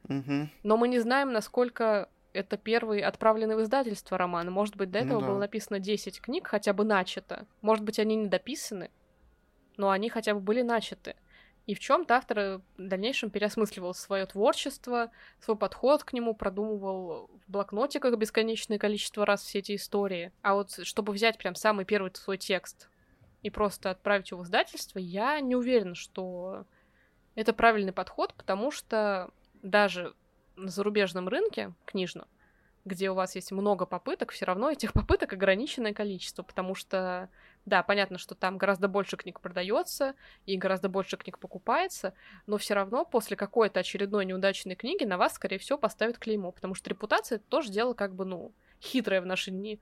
угу. 0.10 0.50
но 0.64 0.76
мы 0.76 0.90
не 0.90 1.00
знаем, 1.00 1.32
насколько 1.32 2.10
это 2.34 2.58
первый 2.58 3.00
отправленный 3.00 3.56
в 3.56 3.62
издательство 3.62 4.18
роман. 4.18 4.52
Может 4.52 4.76
быть, 4.76 4.92
до 4.92 5.00
ну 5.00 5.06
этого 5.06 5.20
ну, 5.20 5.26
да. 5.26 5.32
было 5.32 5.40
написано 5.40 5.80
10 5.80 6.20
книг, 6.20 6.48
хотя 6.48 6.74
бы 6.74 6.84
начато. 6.84 7.48
Может 7.62 7.86
быть, 7.86 7.98
они 7.98 8.18
не 8.18 8.28
дописаны, 8.28 8.92
но 9.78 9.90
они 9.90 10.10
хотя 10.10 10.34
бы 10.34 10.42
были 10.42 10.64
начаты. 10.64 11.16
И 11.68 11.76
в 11.76 11.80
чем-то 11.80 12.16
автор 12.16 12.40
э, 12.40 12.58
в 12.58 12.88
дальнейшем 12.88 13.30
переосмысливал 13.30 13.94
свое 13.94 14.26
творчество, 14.26 15.12
свой 15.42 15.58
подход 15.58 16.06
к 16.06 16.14
нему, 16.14 16.34
продумывал 16.34 17.30
в 17.46 17.52
блокнотиках 17.52 18.18
бесконечное 18.18 18.80
количество 18.80 19.26
раз 19.26 19.44
все 19.44 19.60
эти 19.60 19.76
истории. 19.76 20.32
А 20.42 20.56
вот 20.56 20.80
чтобы 20.84 21.12
взять 21.12 21.38
прям 21.38 21.56
самый 21.56 21.84
первый 21.84 22.16
свой 22.16 22.38
текст 22.38 22.90
и 23.44 23.50
просто 23.50 23.92
отправить 23.92 24.32
его 24.32 24.42
в 24.42 24.46
издательство, 24.46 24.98
я 24.98 25.42
не 25.42 25.58
уверена, 25.58 25.94
что 25.94 26.66
это 27.36 27.52
правильный 27.52 27.94
подход, 27.94 28.34
потому 28.34 28.72
что 28.72 29.30
даже 29.62 30.16
на 30.56 30.70
зарубежном 30.70 31.28
рынке 31.28 31.74
книжном, 31.86 32.28
где 32.88 33.12
у 33.12 33.14
вас 33.14 33.36
есть 33.36 33.52
много 33.52 33.86
попыток, 33.86 34.32
все 34.32 34.46
равно 34.46 34.72
этих 34.72 34.94
попыток 34.94 35.34
ограниченное 35.34 35.94
количество, 35.94 36.44
потому 36.44 36.76
что 36.76 37.30
да, 37.66 37.84
понятно, 37.84 38.18
что 38.18 38.34
там 38.34 38.58
гораздо 38.58 38.88
больше 38.88 39.18
книг 39.18 39.42
продается 39.42 40.16
и 40.46 40.56
гораздо 40.56 40.88
больше 40.88 41.18
книг 41.18 41.38
покупается, 41.38 42.14
но 42.46 42.58
все 42.58 42.74
равно 42.74 43.04
после 43.04 43.36
какой-то 43.36 43.82
очередной 43.82 44.26
неудачной 44.26 44.76
книги 44.76 45.04
на 45.04 45.18
вас, 45.18 45.34
скорее 45.34 45.58
всего, 45.58 45.78
поставят 45.78 46.18
клеймо, 46.18 46.52
потому 46.52 46.76
что 46.76 46.90
репутация 46.90 47.36
это 47.36 47.46
тоже 47.50 47.70
дело 47.70 47.94
как 47.94 48.16
бы, 48.16 48.24
ну, 48.24 48.54
хитрое 48.82 49.20
в 49.20 49.26
наши 49.26 49.52
дни. 49.52 49.82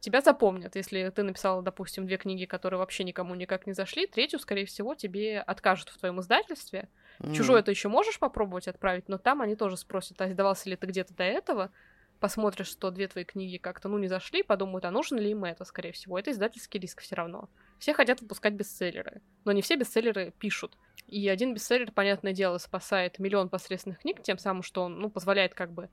Тебя 0.00 0.20
запомнят, 0.20 0.76
если 0.76 1.10
ты 1.10 1.22
написала, 1.22 1.60
допустим, 1.60 2.06
две 2.06 2.16
книги, 2.16 2.44
которые 2.44 2.78
вообще 2.78 3.04
никому 3.04 3.34
никак 3.34 3.66
не 3.66 3.72
зашли, 3.72 4.06
третью, 4.06 4.38
скорее 4.38 4.64
всего, 4.64 4.94
тебе 4.94 5.40
откажут 5.40 5.88
в 5.88 5.98
твоем 5.98 6.20
издательстве. 6.20 6.88
Mm-hmm. 7.18 7.34
Чужое 7.34 7.62
ты 7.62 7.72
еще 7.72 7.88
можешь 7.88 8.18
попробовать 8.18 8.68
отправить, 8.68 9.08
но 9.08 9.18
там 9.18 9.42
они 9.42 9.56
тоже 9.56 9.76
спросят, 9.76 10.20
а 10.22 10.30
издавался 10.30 10.70
ли 10.70 10.76
ты 10.76 10.86
где-то 10.86 11.14
до 11.14 11.24
этого, 11.24 11.72
посмотришь, 12.20 12.68
что 12.68 12.90
две 12.90 13.08
твои 13.08 13.24
книги 13.24 13.56
как-то, 13.56 13.88
ну, 13.88 13.98
не 13.98 14.08
зашли, 14.08 14.42
подумают, 14.42 14.84
а 14.84 14.90
нужно 14.90 15.18
ли 15.18 15.30
им 15.30 15.44
это, 15.44 15.64
скорее 15.64 15.92
всего. 15.92 16.18
Это 16.18 16.30
издательский 16.30 16.80
риск 16.80 17.00
все 17.00 17.14
равно. 17.14 17.48
Все 17.78 17.94
хотят 17.94 18.20
выпускать 18.20 18.54
бестселлеры, 18.54 19.22
но 19.44 19.52
не 19.52 19.62
все 19.62 19.76
бестселлеры 19.76 20.32
пишут. 20.38 20.76
И 21.06 21.28
один 21.28 21.54
бестселлер, 21.54 21.90
понятное 21.92 22.32
дело, 22.32 22.58
спасает 22.58 23.18
миллион 23.18 23.48
посредственных 23.48 24.00
книг, 24.00 24.22
тем 24.22 24.38
самым, 24.38 24.62
что 24.62 24.82
он, 24.82 25.00
ну, 25.00 25.10
позволяет 25.10 25.54
как 25.54 25.72
бы 25.72 25.88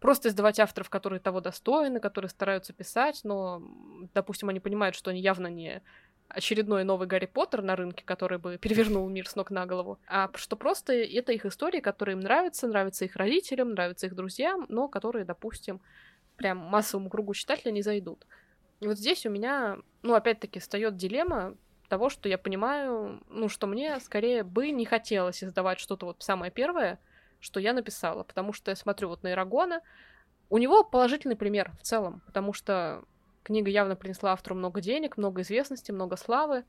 просто 0.00 0.28
издавать 0.28 0.60
авторов, 0.60 0.90
которые 0.90 1.20
того 1.20 1.40
достойны, 1.40 2.00
которые 2.00 2.28
стараются 2.28 2.72
писать, 2.72 3.20
но, 3.24 3.62
допустим, 4.14 4.48
они 4.48 4.60
понимают, 4.60 4.94
что 4.94 5.10
они 5.10 5.20
явно 5.20 5.46
не 5.46 5.82
очередной 6.28 6.84
новый 6.84 7.06
Гарри 7.06 7.26
Поттер 7.26 7.62
на 7.62 7.76
рынке, 7.76 8.04
который 8.04 8.38
бы 8.38 8.58
перевернул 8.58 9.08
мир 9.08 9.28
с 9.28 9.36
ног 9.36 9.50
на 9.50 9.66
голову, 9.66 9.98
а 10.06 10.30
что 10.34 10.56
просто 10.56 10.92
это 10.92 11.32
их 11.32 11.46
истории, 11.46 11.80
которые 11.80 12.14
им 12.14 12.20
нравятся, 12.20 12.66
нравятся 12.66 13.04
их 13.04 13.16
родителям, 13.16 13.72
нравятся 13.72 14.06
их 14.06 14.14
друзьям, 14.14 14.66
но 14.68 14.88
которые, 14.88 15.24
допустим, 15.24 15.80
прям 16.36 16.58
массовому 16.58 17.10
кругу 17.10 17.34
читателя 17.34 17.72
не 17.72 17.82
зайдут. 17.82 18.26
И 18.80 18.86
вот 18.86 18.98
здесь 18.98 19.24
у 19.26 19.30
меня, 19.30 19.78
ну, 20.02 20.14
опять-таки, 20.14 20.60
встает 20.60 20.96
дилемма 20.96 21.56
того, 21.88 22.10
что 22.10 22.28
я 22.28 22.36
понимаю, 22.36 23.22
ну, 23.28 23.48
что 23.48 23.66
мне 23.66 23.98
скорее 24.00 24.42
бы 24.42 24.70
не 24.70 24.84
хотелось 24.84 25.42
издавать 25.42 25.78
что-то 25.78 26.06
вот 26.06 26.22
самое 26.22 26.50
первое, 26.50 26.98
что 27.40 27.60
я 27.60 27.72
написала, 27.72 28.24
потому 28.24 28.52
что 28.52 28.70
я 28.70 28.76
смотрю 28.76 29.08
вот 29.08 29.22
на 29.22 29.32
Ирагона, 29.32 29.80
у 30.48 30.58
него 30.58 30.84
положительный 30.84 31.36
пример 31.36 31.72
в 31.80 31.82
целом, 31.82 32.22
потому 32.26 32.52
что 32.52 33.04
Книга 33.46 33.70
явно 33.70 33.94
принесла 33.94 34.32
автору 34.32 34.56
много 34.56 34.80
денег, 34.80 35.16
много 35.16 35.42
известности, 35.42 35.92
много 35.92 36.16
славы, 36.16 36.64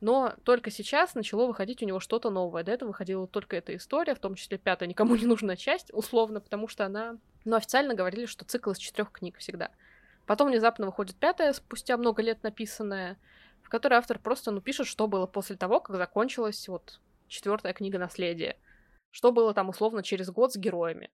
но 0.00 0.32
только 0.42 0.70
сейчас 0.70 1.14
начало 1.14 1.46
выходить 1.46 1.82
у 1.82 1.84
него 1.84 2.00
что-то 2.00 2.30
новое. 2.30 2.64
До 2.64 2.72
этого 2.72 2.88
выходила 2.88 3.26
только 3.26 3.56
эта 3.56 3.76
история, 3.76 4.14
в 4.14 4.20
том 4.20 4.34
числе 4.34 4.56
пятая 4.56 4.88
никому 4.88 5.16
не 5.16 5.26
нужная 5.26 5.56
часть, 5.56 5.92
условно, 5.92 6.40
потому 6.40 6.66
что 6.66 6.86
она... 6.86 7.18
Ну, 7.44 7.56
официально 7.56 7.92
говорили, 7.92 8.24
что 8.24 8.46
цикл 8.46 8.70
из 8.70 8.78
четырех 8.78 9.12
книг 9.12 9.36
всегда. 9.36 9.70
Потом 10.24 10.48
внезапно 10.48 10.86
выходит 10.86 11.16
пятая, 11.16 11.52
спустя 11.52 11.98
много 11.98 12.22
лет 12.22 12.42
написанная, 12.42 13.18
в 13.60 13.68
которой 13.68 13.96
автор 13.96 14.18
просто, 14.18 14.50
ну, 14.50 14.62
пишет, 14.62 14.86
что 14.86 15.06
было 15.06 15.26
после 15.26 15.56
того, 15.56 15.78
как 15.80 15.94
закончилась 15.94 16.66
вот 16.68 17.02
четвертая 17.28 17.74
книга 17.74 17.98
«Наследие». 17.98 18.56
Что 19.10 19.30
было 19.30 19.52
там, 19.52 19.68
условно, 19.68 20.02
через 20.02 20.30
год 20.30 20.54
с 20.54 20.56
героями. 20.56 21.10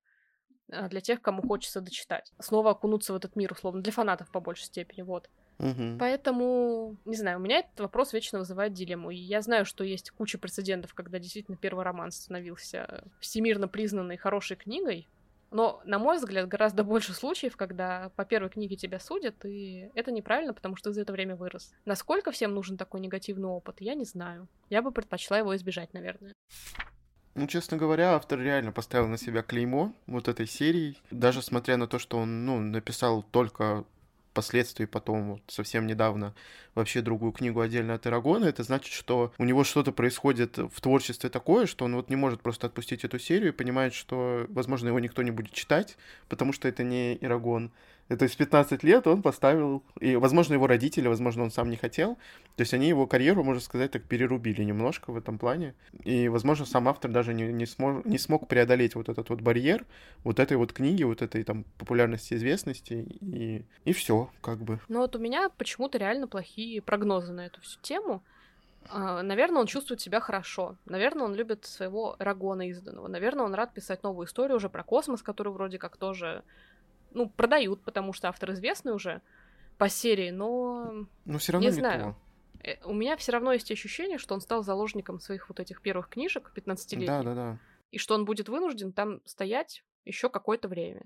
А, 0.73 0.89
для 0.89 1.01
тех, 1.01 1.21
кому 1.21 1.43
хочется 1.43 1.81
дочитать. 1.81 2.33
Снова 2.39 2.71
окунуться 2.71 3.13
в 3.13 3.17
этот 3.17 3.37
мир, 3.37 3.53
условно, 3.53 3.83
для 3.83 3.93
фанатов 3.93 4.31
по 4.31 4.41
большей 4.41 4.65
степени, 4.65 5.03
вот. 5.03 5.29
Угу. 5.59 5.99
Поэтому, 5.99 6.97
не 7.05 7.17
знаю, 7.17 7.39
у 7.39 7.43
меня 7.43 7.59
этот 7.59 7.81
вопрос 7.81 8.13
вечно 8.13 8.39
вызывает 8.39 8.73
дилемму. 8.73 9.11
И 9.11 9.17
я 9.17 9.43
знаю, 9.43 9.67
что 9.67 9.85
есть 9.85 10.11
куча 10.11 10.39
прецедентов, 10.39 10.95
когда 10.95 11.19
действительно 11.19 11.57
первый 11.57 11.85
роман 11.85 12.11
становился 12.11 13.05
всемирно 13.21 13.69
признанной 13.69 14.17
хорошей 14.17 14.57
книгой. 14.57 15.07
Но, 15.51 15.83
на 15.85 15.99
мой 15.99 16.17
взгляд, 16.17 16.49
гораздо 16.49 16.85
больше 16.85 17.13
случаев, 17.13 17.57
когда 17.57 18.11
по 18.17 18.25
первой 18.25 18.49
книге 18.49 18.77
тебя 18.77 19.01
судят, 19.01 19.45
и 19.45 19.91
это 19.95 20.13
неправильно, 20.13 20.55
потому 20.55 20.77
что 20.77 20.91
ты 20.91 20.95
за 20.95 21.03
это 21.03 21.13
время 21.13 21.37
вырос. 21.37 21.75
Насколько 21.85 22.31
всем 22.31 22.55
нужен 22.55 22.79
такой 22.79 23.01
негативный 23.01 23.49
опыт, 23.49 23.81
я 23.81 23.95
не 23.95 24.05
знаю. 24.05 24.49
Я 24.71 24.81
бы 24.81 24.93
предпочла 24.93 25.39
его 25.39 25.55
избежать, 25.57 25.93
наверное. 25.93 26.35
Ну, 27.35 27.47
честно 27.47 27.77
говоря, 27.77 28.15
автор 28.15 28.41
реально 28.41 28.73
поставил 28.73 29.09
на 29.09 29.17
себя 29.17 29.43
клеймо 29.43 29.95
вот 30.07 30.29
этой 30.29 30.47
серии. 30.47 30.97
Даже 31.11 31.43
смотря 31.43 31.77
на 31.77 31.87
то, 31.87 31.99
что 31.99 32.19
он, 32.19 32.45
ну, 32.45 32.61
написал 32.61 33.23
только 33.23 33.85
впоследствии 34.33 34.85
потом, 34.85 35.33
вот 35.33 35.43
совсем 35.49 35.87
недавно, 35.87 36.35
вообще 36.75 37.01
другую 37.01 37.33
книгу 37.33 37.61
отдельно 37.61 37.95
от 37.95 38.07
Ирагона, 38.07 38.47
это 38.47 38.63
значит, 38.63 38.93
что 38.93 39.33
у 39.39 39.45
него 39.45 39.65
что-то 39.65 39.93
происходит 39.93 40.57
в 40.57 40.81
творчестве 40.81 41.31
такое, 41.31 41.67
что 41.67 41.85
он 41.85 41.97
вот 41.97 42.11
не 42.11 42.17
может 42.17 42.41
просто 42.41 42.69
отпустить 42.69 43.05
эту 43.05 43.19
серию 43.19 43.49
и 43.49 43.57
понимает, 43.57 43.93
что, 43.93 44.47
возможно, 44.49 44.89
его 44.89 45.01
никто 45.01 45.23
не 45.23 45.31
будет 45.31 45.53
читать, 45.53 45.97
потому 46.29 46.53
что 46.53 46.69
это 46.69 46.85
не 46.85 47.17
Ирагон. 47.21 47.73
То 48.17 48.25
есть 48.25 48.37
15 48.37 48.83
лет 48.83 49.07
он 49.07 49.23
поставил, 49.23 49.85
и, 50.01 50.17
возможно, 50.17 50.55
его 50.55 50.67
родители, 50.67 51.07
возможно, 51.07 51.45
он 51.45 51.51
сам 51.53 51.71
не 51.71 51.77
хотел. 51.77 52.17
То 52.57 52.63
есть 52.63 52.75
они 52.75 52.89
его 52.89 53.07
карьеру, 53.07 53.45
можно 53.45 53.61
сказать, 53.61 53.93
так 53.93 54.03
перерубили 54.03 54.65
немножко 54.65 55.13
в 55.13 55.17
этом 55.17 55.39
плане. 55.39 55.75
И, 56.03 56.29
возможно, 56.29 56.67
сам 56.67 56.89
автор 56.89 57.11
даже 57.11 57.35
не, 57.35 57.53
не, 57.53 57.67
смог, 57.67 58.05
не 58.05 58.19
смог 58.19 58.49
преодолеть 58.49 58.97
вот 58.97 59.09
этот 59.09 59.29
вот 59.31 59.41
барьер 59.41 59.87
вот 60.25 60.41
этой 60.41 60.57
вот 60.57 60.73
книги, 60.73 61.05
вот 61.05 61.23
этой 61.23 61.45
там 61.45 61.65
популярности, 61.79 62.35
известности, 62.35 63.07
и, 63.21 63.65
и 63.85 63.93
все, 63.93 64.29
как 64.41 64.59
бы. 64.59 64.81
Ну 64.89 65.01
вот 65.01 65.15
у 65.15 65.19
меня 65.19 65.49
почему-то 65.51 65.99
реально 65.99 66.27
плохие 66.27 66.83
прогнозы 66.83 67.33
на 67.33 67.47
эту 67.47 67.61
всю 67.61 67.81
тему. 67.81 68.23
А, 68.89 69.23
наверное, 69.23 69.61
он 69.61 69.67
чувствует 69.67 70.01
себя 70.01 70.21
хорошо. 70.21 70.77
Наверное, 70.87 71.27
он 71.27 71.35
любит 71.35 71.65
своего 71.65 72.17
Рагона 72.19 72.69
изданного. 72.69 73.09
Наверное, 73.09 73.45
он 73.45 73.55
рад 73.55 73.73
писать 73.73 74.03
новую 74.03 74.27
историю 74.27 74.57
уже 74.57 74.69
про 74.69 74.83
космос, 74.83 75.23
который 75.23 75.53
вроде 75.53 75.79
как 75.79 75.97
тоже 75.97 76.43
ну, 77.13 77.29
продают, 77.29 77.83
потому 77.83 78.13
что 78.13 78.29
автор 78.29 78.53
известный 78.53 78.93
уже. 78.95 79.23
по 79.79 79.89
серии, 79.89 80.31
но... 80.31 81.07
Но 81.25 81.39
все 81.39 81.53
равно 81.53 81.69
не, 81.69 81.75
не 81.75 81.81
знаю. 81.81 82.17
то. 82.63 82.69
Э, 82.71 82.77
У 82.85 82.93
меня 82.93 83.17
все 83.17 83.33
равно 83.33 83.53
есть 83.53 83.71
ощущение, 83.71 84.19
что 84.19 84.35
он 84.35 84.41
стал 84.41 84.63
заложником 84.63 85.21
своих 85.21 85.49
вот 85.49 85.61
этих 85.61 85.81
первых 85.81 86.09
книжек 86.09 86.53
15-летних. 86.55 87.07
Да, 87.07 87.23
да, 87.23 87.35
да. 87.35 87.59
И 87.91 87.99
что 87.99 88.15
он 88.15 88.25
будет 88.25 88.49
вынужден 88.49 88.93
там 88.93 89.21
стоять 89.25 89.85
еще 90.05 90.29
какое-то 90.29 90.69
время. 90.69 91.03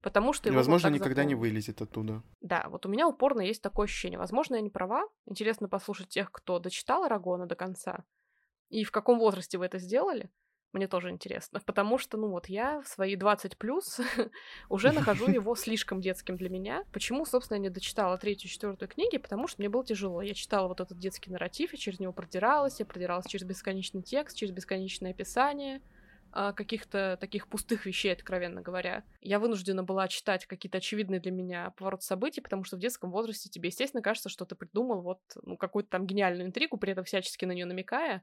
Потому 0.00 0.32
что 0.32 0.48
И, 0.48 0.50
его 0.50 0.58
вот 0.58 0.62
возможно, 0.62 0.88
так 0.88 0.94
никогда 0.98 1.22
не 1.24 1.30
запомнили. 1.34 1.50
вылезет 1.52 1.82
оттуда. 1.82 2.22
Да, 2.40 2.66
вот 2.68 2.86
у 2.86 2.88
меня 2.88 3.06
упорно 3.06 3.40
есть 3.40 3.62
такое 3.62 3.84
ощущение. 3.84 4.18
Возможно, 4.18 4.56
я 4.56 4.60
не 4.60 4.70
права. 4.70 5.04
Интересно 5.26 5.68
послушать 5.68 6.08
тех, 6.08 6.32
кто 6.32 6.58
дочитал 6.58 7.04
Арагона 7.04 7.46
до 7.46 7.54
конца. 7.54 8.04
И 8.68 8.84
в 8.84 8.90
каком 8.90 9.18
возрасте 9.18 9.58
вы 9.58 9.66
это 9.66 9.78
сделали. 9.78 10.30
Мне 10.72 10.88
тоже 10.88 11.10
интересно. 11.10 11.60
Потому 11.66 11.98
что, 11.98 12.16
ну 12.16 12.28
вот, 12.28 12.46
я 12.46 12.80
в 12.80 12.88
свои 12.88 13.14
20 13.14 13.58
плюс 13.58 14.00
уже 14.70 14.92
нахожу 14.92 15.28
его 15.30 15.54
слишком 15.54 16.00
детским 16.00 16.36
для 16.36 16.48
меня. 16.48 16.84
Почему, 16.92 17.26
собственно, 17.26 17.56
я 17.56 17.62
не 17.62 17.70
дочитала 17.70 18.16
третью 18.16 18.48
и 18.48 18.52
четвертую 18.52 18.88
книги? 18.88 19.18
Потому 19.18 19.46
что 19.48 19.60
мне 19.60 19.68
было 19.68 19.84
тяжело. 19.84 20.22
Я 20.22 20.34
читала 20.34 20.68
вот 20.68 20.80
этот 20.80 20.98
детский 20.98 21.30
нарратив, 21.30 21.72
я 21.72 21.78
через 21.78 22.00
него 22.00 22.12
продиралась, 22.12 22.80
я 22.80 22.86
продиралась 22.86 23.26
через 23.26 23.46
бесконечный 23.46 24.02
текст, 24.02 24.36
через 24.36 24.52
бесконечное 24.52 25.10
описание 25.10 25.82
а, 26.34 26.54
каких-то 26.54 27.18
таких 27.20 27.46
пустых 27.48 27.84
вещей, 27.84 28.10
откровенно 28.10 28.62
говоря. 28.62 29.04
Я 29.20 29.38
вынуждена 29.38 29.82
была 29.82 30.08
читать 30.08 30.46
какие-то 30.46 30.78
очевидные 30.78 31.20
для 31.20 31.30
меня 31.30 31.74
повороты 31.76 32.04
событий, 32.04 32.40
потому 32.40 32.64
что 32.64 32.76
в 32.76 32.80
детском 32.80 33.10
возрасте 33.10 33.50
тебе, 33.50 33.68
естественно, 33.68 34.02
кажется, 34.02 34.30
что 34.30 34.46
ты 34.46 34.54
придумал 34.54 35.02
вот 35.02 35.20
ну, 35.42 35.58
какую-то 35.58 35.90
там 35.90 36.06
гениальную 36.06 36.46
интригу, 36.46 36.78
при 36.78 36.92
этом 36.92 37.04
всячески 37.04 37.44
на 37.44 37.52
нее 37.52 37.66
намекая, 37.66 38.22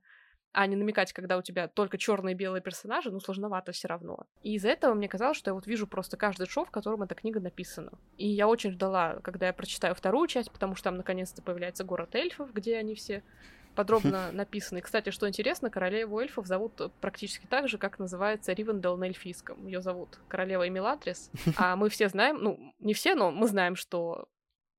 а 0.52 0.66
не 0.66 0.76
намекать, 0.76 1.14
когда 1.14 1.38
у 1.38 1.42
тебя 1.42 1.68
только 1.68 1.98
черные 1.98 2.34
и 2.34 2.38
белые 2.38 2.62
персонажи, 2.62 3.12
ну, 3.12 3.20
сложновато 3.20 3.72
все 3.72 3.88
равно. 3.88 4.26
И 4.42 4.56
из-за 4.56 4.70
этого 4.70 4.94
мне 4.94 5.08
казалось, 5.08 5.38
что 5.38 5.52
я 5.52 5.54
вот 5.54 5.68
вижу 5.68 5.88
просто 5.88 6.18
каждый 6.18 6.48
шов, 6.48 6.70
в 6.70 6.72
котором 6.72 7.04
эта 7.04 7.16
книга 7.16 7.40
написана. 7.40 7.92
И 8.18 8.28
я 8.28 8.48
очень 8.48 8.72
ждала, 8.72 9.20
когда 9.24 9.48
я 9.48 9.54
прочитаю 9.54 9.94
вторую 9.94 10.28
часть, 10.28 10.52
потому 10.52 10.76
что 10.76 10.86
там 10.86 10.98
наконец-то 10.98 11.42
появляется 11.42 11.84
город 11.84 12.16
эльфов, 12.16 12.52
где 12.54 12.78
они 12.78 12.96
все 12.96 13.24
подробно 13.76 14.32
написаны. 14.34 14.80
И, 14.80 14.82
кстати, 14.82 15.12
что 15.12 15.28
интересно, 15.28 15.70
королеву 15.70 16.20
эльфов 16.20 16.48
зовут 16.48 16.92
практически 17.00 17.46
так 17.46 17.68
же, 17.68 17.78
как 17.78 18.00
называется 18.00 18.54
Ривендел 18.54 18.98
на 18.98 19.06
эльфийском. 19.06 19.66
Ее 19.68 19.82
зовут 19.82 20.20
королева 20.28 20.68
Эмиладрис. 20.68 21.32
А 21.58 21.76
мы 21.76 21.90
все 21.90 22.10
знаем, 22.10 22.38
ну, 22.42 22.74
не 22.80 22.94
все, 22.94 23.16
но 23.16 23.32
мы 23.32 23.48
знаем, 23.48 23.76
что 23.76 24.28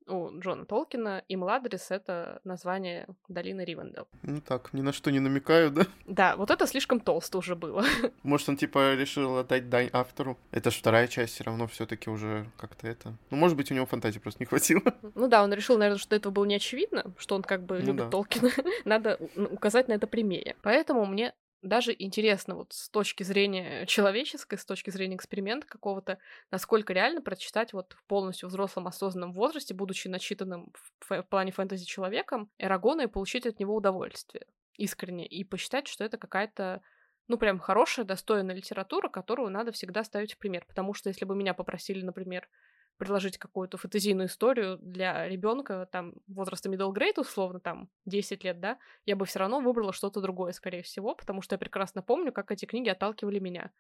у 0.07 0.39
Джона 0.39 0.65
Толкина 0.65 1.23
и 1.29 1.37
Младрис— 1.37 1.87
это 1.91 2.41
название 2.45 3.07
долины 3.29 3.65
Ривендел. 3.65 4.09
Ну 4.23 4.41
так, 4.41 4.73
ни 4.73 4.81
на 4.81 4.93
что 4.93 5.11
не 5.11 5.21
намекаю, 5.21 5.71
да? 5.71 5.87
Да, 6.07 6.37
вот 6.37 6.51
это 6.51 6.67
слишком 6.67 7.01
толсто 7.01 7.39
уже 7.39 7.55
было. 7.55 7.85
Может, 8.23 8.49
он 8.49 8.57
типа 8.57 8.95
решил 8.95 9.39
отдать 9.39 9.69
дань 9.69 9.91
автору. 9.93 10.39
Это 10.51 10.71
ж 10.71 10.75
вторая 10.75 11.07
часть 11.07 11.35
все 11.35 11.45
равно 11.45 11.67
все 11.67 11.87
таки 11.87 12.11
уже 12.11 12.47
как-то 12.57 12.89
это... 12.89 13.15
Ну, 13.31 13.37
может 13.37 13.57
быть, 13.57 13.71
у 13.71 13.75
него 13.75 13.87
фантазии 13.87 14.19
просто 14.19 14.43
не 14.43 14.47
хватило. 14.47 14.83
Ну 15.15 15.29
да, 15.29 15.43
он 15.43 15.53
решил, 15.53 15.77
наверное, 15.77 15.99
что 15.99 16.17
этого 16.17 16.33
было 16.33 16.45
не 16.45 16.55
очевидно, 16.55 17.05
что 17.19 17.35
он 17.35 17.43
как 17.43 17.63
бы 17.65 17.79
Ну 17.81 17.87
любит 17.87 18.05
да. 18.05 18.11
Толкина. 18.11 18.51
Надо 18.85 19.19
указать 19.37 19.89
на 19.89 19.93
это 19.95 20.07
прямее. 20.07 20.57
Поэтому 20.63 21.05
мне 21.05 21.35
даже 21.63 21.95
интересно 21.99 22.55
вот 22.55 22.73
с 22.73 22.89
точки 22.89 23.23
зрения 23.23 23.87
человеческой, 23.87 24.59
с 24.59 24.65
точки 24.65 24.91
зрения 24.91 25.17
эксперимента 25.17 25.67
какого-то, 25.67 26.19
насколько 26.51 26.93
реально 26.93 27.23
прочитать 27.23 27.73
вот 27.73 27.93
в 27.93 28.05
полностью 28.05 28.49
взрослом 28.49 28.87
осознанном 28.87 29.33
возрасте, 29.33 29.75
будучи 29.75 30.09
начитанным 30.09 30.73
в, 31.01 31.23
в 31.23 31.29
плане 31.29 31.53
фэнтези 31.53 31.85
человеком, 31.85 32.51
Эрагона 32.59 33.03
и 33.03 33.07
получить 33.07 33.47
от 33.47 33.61
него 33.61 33.75
удовольствие 33.75 34.47
искренне, 34.77 35.27
и 35.27 35.45
посчитать, 35.45 35.87
что 35.87 36.05
это 36.05 36.17
какая-то 36.17 36.81
ну, 37.29 37.39
прям 37.39 37.61
хорошая, 37.61 38.05
достойная 38.05 38.57
литература, 38.57 39.09
которую 39.09 39.51
надо 39.51 39.71
всегда 39.71 40.03
ставить 40.03 40.35
в 40.35 40.39
пример. 40.39 40.65
Потому 40.67 40.95
что 40.95 41.11
если 41.11 41.25
бы 41.25 41.37
меня 41.37 41.55
попросили, 41.55 42.03
например, 42.03 42.49
предложить 43.01 43.39
какую-то 43.39 43.79
фэнтезийную 43.79 44.29
историю 44.29 44.79
для 44.83 45.27
ребенка, 45.27 45.89
там, 45.91 46.13
возраста 46.29 46.69
middle 46.69 46.93
grade, 46.93 47.19
условно, 47.19 47.59
там, 47.59 47.89
10 48.05 48.45
лет, 48.45 48.61
да, 48.61 48.77
я 49.07 49.17
бы 49.17 49.25
все 49.25 49.39
равно 49.39 49.61
выбрала 49.61 49.95
что-то 49.95 50.21
другое, 50.21 50.53
скорее 50.53 50.83
всего, 50.83 51.15
потому 51.15 51.41
что 51.41 51.55
я 51.55 51.59
прекрасно 51.59 52.03
помню, 52.03 52.31
как 52.31 52.53
эти 52.53 52.67
книги 52.67 52.91
отталкивали 52.91 53.39
меня. 53.39 53.71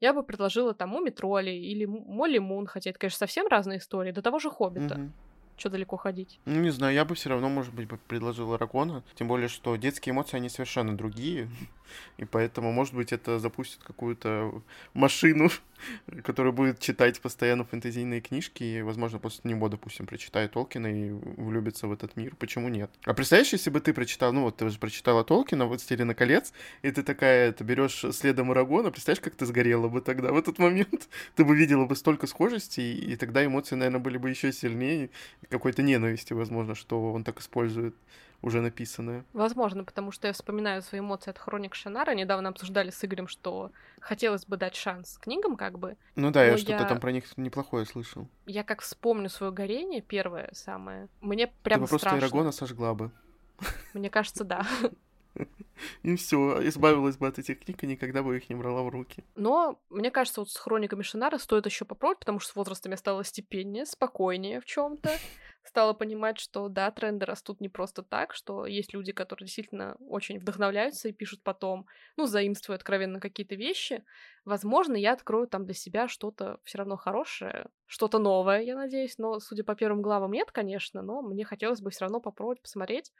Я 0.00 0.14
бы 0.14 0.22
предложила 0.22 0.72
тому 0.72 1.00
Метроли 1.00 1.50
или 1.50 1.84
Молли 1.84 2.38
Мун, 2.38 2.66
хотя 2.66 2.88
это, 2.88 2.98
конечно, 2.98 3.18
совсем 3.18 3.46
разные 3.48 3.78
истории, 3.78 4.12
до 4.12 4.22
того 4.22 4.38
же 4.38 4.50
Хоббита. 4.50 4.94
Мгм. 4.96 5.12
Что 5.58 5.68
далеко 5.68 5.98
ходить? 5.98 6.40
Ну, 6.46 6.58
не 6.58 6.70
знаю, 6.70 6.94
я 6.94 7.04
бы 7.04 7.14
все 7.14 7.28
равно, 7.28 7.50
может 7.50 7.74
быть, 7.74 7.86
бы 7.86 7.98
предложил 7.98 8.54
Арагона. 8.54 9.04
Тем 9.14 9.28
более, 9.28 9.48
что 9.48 9.76
детские 9.76 10.14
эмоции, 10.14 10.38
они 10.38 10.48
совершенно 10.48 10.96
другие. 10.96 11.50
И 12.16 12.24
поэтому, 12.24 12.72
может 12.72 12.94
быть, 12.94 13.12
это 13.12 13.38
запустит 13.38 13.82
какую-то 13.82 14.62
машину, 14.94 15.50
которая 16.24 16.52
будет 16.52 16.78
читать 16.78 17.20
постоянно 17.20 17.64
фэнтезийные 17.64 18.20
книжки. 18.20 18.62
И, 18.64 18.82
возможно, 18.82 19.18
после 19.18 19.50
него, 19.50 19.68
допустим, 19.68 20.06
прочитает 20.06 20.52
Толкина 20.52 20.86
и 20.86 21.10
влюбится 21.10 21.86
в 21.86 21.92
этот 21.92 22.16
мир. 22.16 22.34
Почему 22.36 22.68
нет? 22.68 22.90
А 23.04 23.14
представляешь, 23.14 23.52
если 23.52 23.70
бы 23.70 23.80
ты 23.80 23.92
прочитал, 23.92 24.32
ну 24.32 24.42
вот 24.42 24.56
ты 24.56 24.64
уже 24.64 24.78
прочитала 24.78 25.24
Толкина, 25.24 25.66
вот 25.66 25.80
«Стилина 25.80 26.14
колец», 26.14 26.52
и 26.82 26.90
ты 26.90 27.02
такая, 27.02 27.52
ты 27.52 27.64
берешь 27.64 28.04
следом 28.12 28.50
Арагона, 28.50 28.90
представляешь, 28.90 29.22
как 29.22 29.34
ты 29.34 29.46
сгорела 29.46 29.88
бы 29.88 30.00
тогда 30.00 30.32
в 30.32 30.36
этот 30.36 30.58
момент? 30.58 31.08
Ты 31.36 31.44
бы 31.44 31.56
видела 31.56 31.86
бы 31.86 31.96
столько 31.96 32.26
схожестей, 32.26 32.94
и 32.94 33.16
тогда 33.16 33.44
эмоции, 33.44 33.74
наверное, 33.74 34.00
были 34.00 34.18
бы 34.18 34.30
еще 34.30 34.52
сильнее, 34.52 35.10
какой-то 35.48 35.82
ненависти, 35.82 36.32
возможно, 36.32 36.74
что 36.74 37.12
он 37.12 37.24
так 37.24 37.40
использует 37.40 37.94
уже 38.42 38.60
написанное. 38.60 39.24
Возможно, 39.32 39.84
потому 39.84 40.12
что 40.12 40.26
я 40.26 40.32
вспоминаю 40.32 40.82
свои 40.82 41.00
эмоции 41.00 41.30
от 41.30 41.38
Хроник 41.38 41.74
Шанара. 41.74 42.12
Недавно 42.14 42.48
обсуждали 42.48 42.90
с 42.90 43.04
Игорем, 43.04 43.28
что 43.28 43.70
хотелось 44.00 44.46
бы 44.46 44.56
дать 44.56 44.74
шанс 44.76 45.18
книгам, 45.18 45.56
как 45.56 45.78
бы. 45.78 45.96
Ну 46.16 46.30
да, 46.30 46.44
я 46.44 46.56
что-то 46.56 46.72
я- 46.82 46.84
там 46.84 47.00
про 47.00 47.12
них 47.12 47.36
неплохое 47.36 47.84
слышал. 47.86 48.28
Я 48.46 48.64
как 48.64 48.80
вспомню 48.80 49.28
свое 49.28 49.52
горение, 49.52 50.00
первое 50.00 50.50
самое, 50.52 51.08
мне 51.20 51.46
Ты 51.46 51.52
прям 51.62 51.80
бы 51.80 51.86
просто 51.86 52.08
страшно. 52.08 52.24
Ирагона 52.24 52.52
сожгла 52.52 52.94
бы. 52.94 53.10
Мне 53.92 54.08
кажется, 54.10 54.44
да. 54.44 54.66
И 56.02 56.16
все, 56.16 56.66
избавилась 56.68 57.16
бы 57.16 57.26
от 57.26 57.38
этих 57.38 57.60
книг 57.60 57.82
и 57.84 57.86
никогда 57.86 58.22
бы 58.22 58.36
их 58.36 58.48
не 58.50 58.54
брала 58.54 58.82
в 58.82 58.88
руки. 58.88 59.24
Но 59.36 59.80
мне 59.88 60.10
кажется, 60.10 60.40
вот 60.40 60.50
с 60.50 60.56
хрониками 60.56 61.02
Шинара 61.02 61.38
стоит 61.38 61.66
еще 61.66 61.84
попробовать, 61.84 62.18
потому 62.18 62.38
что 62.40 62.52
с 62.52 62.56
возрастом 62.56 62.92
я 62.92 62.98
стала 62.98 63.24
степеннее, 63.24 63.86
спокойнее 63.86 64.60
в 64.60 64.64
чем-то. 64.64 65.10
Стала 65.70 65.92
понимать, 65.92 66.40
что 66.40 66.68
да, 66.68 66.90
тренды 66.90 67.26
растут 67.26 67.60
не 67.60 67.68
просто 67.68 68.02
так, 68.02 68.34
что 68.34 68.66
есть 68.66 68.92
люди, 68.92 69.12
которые 69.12 69.46
действительно 69.46 69.94
очень 70.00 70.40
вдохновляются 70.40 71.08
и 71.08 71.12
пишут 71.12 71.44
потом, 71.44 71.86
ну, 72.16 72.26
заимствуя 72.26 72.74
откровенно 72.76 73.20
какие-то 73.20 73.54
вещи. 73.54 74.02
Возможно, 74.44 74.96
я 74.96 75.12
открою 75.12 75.46
там 75.46 75.66
для 75.66 75.74
себя 75.74 76.08
что-то 76.08 76.58
все 76.64 76.78
равно 76.78 76.96
хорошее, 76.96 77.66
что-то 77.86 78.18
новое, 78.18 78.62
я 78.62 78.74
надеюсь. 78.74 79.16
Но, 79.18 79.38
судя 79.38 79.62
по 79.62 79.76
первым 79.76 80.02
главам, 80.02 80.32
нет, 80.32 80.50
конечно, 80.50 81.02
но 81.02 81.22
мне 81.22 81.44
хотелось 81.44 81.80
бы 81.80 81.90
все 81.90 82.00
равно 82.06 82.20
попробовать 82.20 82.62
посмотреть, 82.62 83.12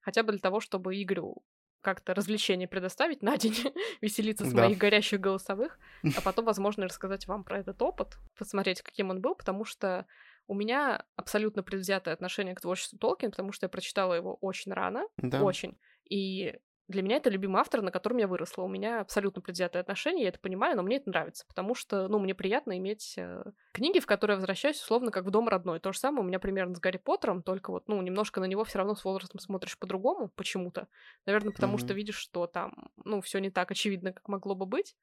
хотя 0.00 0.22
бы 0.22 0.32
для 0.32 0.40
того, 0.40 0.60
чтобы 0.60 0.94
Игорю 1.02 1.44
как-то 1.82 2.14
развлечение 2.14 2.68
предоставить 2.68 3.22
на 3.22 3.36
день, 3.36 3.54
веселиться 4.00 4.46
с 4.46 4.54
Да. 4.54 4.54
моих 4.54 4.78
горящих 4.78 5.20
голосовых, 5.20 5.78
а 6.14 6.22
потом, 6.22 6.46
возможно, 6.46 6.86
рассказать 6.86 7.26
вам 7.26 7.44
про 7.44 7.58
этот 7.58 7.82
опыт, 7.82 8.16
посмотреть, 8.34 8.80
каким 8.80 9.10
он 9.10 9.20
был, 9.20 9.34
потому 9.34 9.66
что 9.66 10.06
у 10.48 10.54
меня 10.54 11.06
абсолютно 11.16 11.62
предвзятое 11.62 12.14
отношение 12.14 12.54
к 12.54 12.60
творчеству 12.60 12.98
Толкина, 12.98 13.30
потому 13.30 13.52
что 13.52 13.66
я 13.66 13.68
прочитала 13.70 14.14
его 14.14 14.34
очень 14.36 14.72
рано, 14.72 15.06
Да. 15.22 15.38
очень, 15.38 15.78
и 16.08 16.58
для 16.88 17.02
меня 17.02 17.16
это 17.16 17.28
любимый 17.28 17.60
автор, 17.60 17.82
на 17.82 17.90
котором 17.92 18.16
я 18.16 18.26
выросла. 18.26 18.62
У 18.62 18.68
меня 18.68 19.00
абсолютно 19.00 19.42
предвзятое 19.42 19.82
отношение, 19.82 20.22
я 20.22 20.30
это 20.30 20.40
понимаю, 20.40 20.74
но 20.76 20.82
мне 20.82 20.96
это 20.96 21.10
нравится, 21.10 21.44
потому 21.46 21.74
что, 21.74 22.08
ну, 22.08 22.18
мне 22.18 22.34
приятно 22.34 22.78
иметь 22.78 23.14
э, 23.18 23.44
книги, 23.72 24.00
в 24.00 24.06
которые 24.06 24.36
я 24.36 24.38
возвращаюсь, 24.38 24.80
условно, 24.80 25.10
как 25.10 25.26
в 25.26 25.30
дом 25.30 25.48
родной. 25.48 25.80
То 25.80 25.92
же 25.92 25.98
самое 25.98 26.24
у 26.24 26.26
меня 26.26 26.38
примерно 26.38 26.74
с 26.74 26.80
Гарри 26.80 26.96
Поттером, 26.96 27.42
только 27.42 27.70
вот, 27.72 27.88
ну, 27.88 28.00
немножко 28.00 28.40
на 28.40 28.46
него 28.46 28.64
все 28.64 28.78
равно 28.78 28.94
с 28.94 29.04
возрастом 29.04 29.38
смотришь 29.38 29.78
по-другому 29.78 30.30
почему-то. 30.34 30.88
Наверное, 31.26 31.52
потому 31.52 31.76
что 31.76 31.92
Мгм. 31.92 31.94
видишь, 31.94 32.16
что 32.16 32.46
там, 32.46 32.90
ну, 33.04 33.20
все 33.20 33.38
не 33.38 33.50
так 33.50 33.70
очевидно, 33.70 34.14
как 34.14 34.26
могло 34.28 34.54
бы 34.54 34.64
быть, 34.64 34.96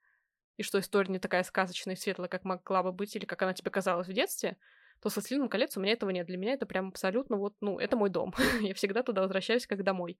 и 0.57 0.63
что 0.63 0.79
история 0.79 1.11
не 1.11 1.19
такая 1.19 1.43
сказочная 1.43 1.95
и 1.95 1.97
светлая, 1.97 2.29
как 2.29 2.45
могла 2.45 2.83
бы 2.83 2.91
быть, 2.93 3.15
или 3.15 3.25
как 3.25 3.41
она 3.41 3.53
тебе 3.53 3.71
казалась 3.71 4.07
в 4.07 4.13
детстве, 4.13 4.57
то 5.01 5.09
со 5.09 5.21
«Слиным 5.21 5.49
колец» 5.49 5.77
у 5.77 5.81
меня 5.81 5.93
этого 5.93 6.09
нет. 6.09 6.27
Для 6.27 6.37
меня 6.37 6.53
это 6.53 6.65
прям 6.65 6.89
абсолютно 6.89 7.37
вот, 7.37 7.53
ну, 7.61 7.79
это 7.79 7.95
мой 7.95 8.09
дом. 8.09 8.33
я 8.61 8.73
всегда 8.73 9.03
туда 9.03 9.21
возвращаюсь 9.21 9.67
как 9.67 9.83
домой. 9.83 10.17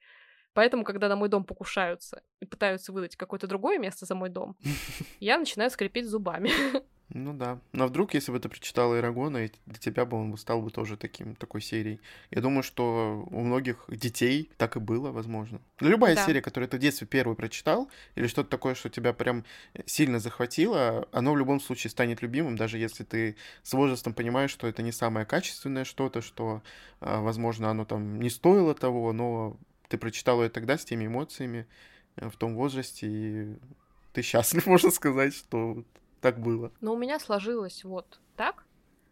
Поэтому, 0.53 0.85
когда 0.85 1.09
на 1.09 1.17
мой 1.17 1.27
дом 1.27 1.43
покушаются 1.43 2.23
и 2.39 2.45
пытаются 2.45 2.93
выдать 2.93 3.17
какое-то 3.17 3.45
другое 3.45 3.77
место 3.77 4.05
за 4.05 4.15
мой 4.15 4.29
дом, 4.29 4.55
я 5.19 5.38
начинаю 5.38 5.69
скрипеть 5.69 6.07
зубами. 6.07 6.49
Ну 7.09 7.33
да. 7.33 7.59
Но 7.71 7.85
вдруг, 7.87 8.13
если 8.15 8.31
бы 8.31 8.39
ты 8.39 8.49
прочитала 8.49 8.97
Ирагона, 8.97 9.47
для 9.65 9.75
тебя 9.77 10.05
бы 10.05 10.17
он 10.17 10.35
стал 10.37 10.61
бы 10.61 10.71
тоже 10.71 10.97
таким, 10.97 11.35
такой 11.35 11.61
серией. 11.61 11.99
Я 12.31 12.41
думаю, 12.41 12.63
что 12.63 13.25
у 13.29 13.41
многих 13.41 13.85
детей 13.87 14.49
так 14.57 14.75
и 14.75 14.80
было, 14.80 15.11
возможно. 15.11 15.61
Любая 15.80 16.15
Да. 16.15 16.25
серия, 16.25 16.41
которую 16.41 16.67
ты 16.67 16.77
в 16.77 16.80
детстве 16.80 17.05
первую 17.05 17.36
прочитал, 17.36 17.89
или 18.15 18.25
что-то 18.27 18.49
такое, 18.49 18.73
что 18.73 18.89
тебя 18.89 19.13
прям 19.13 19.45
сильно 19.86 20.19
захватило, 20.19 21.07
оно 21.11 21.34
в 21.34 21.38
любом 21.38 21.59
случае 21.59 21.91
станет 21.91 22.21
любимым, 22.23 22.55
даже 22.55 22.80
если 22.80 23.03
ты 23.03 23.36
с 23.61 23.73
возрастом 23.73 24.13
понимаешь, 24.13 24.51
что 24.51 24.65
это 24.67 24.82
не 24.82 24.91
самое 24.91 25.25
качественное 25.27 25.86
что-то, 25.86 26.21
что, 26.21 26.63
а, 27.01 27.21
возможно, 27.21 27.69
оно 27.69 27.86
там 27.86 28.19
не 28.19 28.30
стоило 28.32 28.73
того, 28.73 29.13
но 29.13 29.57
ты 29.89 29.99
прочитал 29.99 30.41
ее 30.41 30.49
тогда 30.49 30.77
с 30.77 30.86
теми 30.86 31.05
эмоциями 31.05 31.67
э, 32.15 32.30
в 32.30 32.36
том 32.36 32.55
возрасте, 32.55 33.07
и 33.07 33.55
ты 34.13 34.23
счастлив, 34.23 34.65
можно 34.65 34.89
сказать, 34.89 35.36
что 35.36 35.84
так 36.26 36.39
было. 36.39 36.71
Но 36.82 36.95
у 36.95 36.97
меня 36.97 37.19
сложилось 37.19 37.84
вот 37.84 38.19
так. 38.36 38.65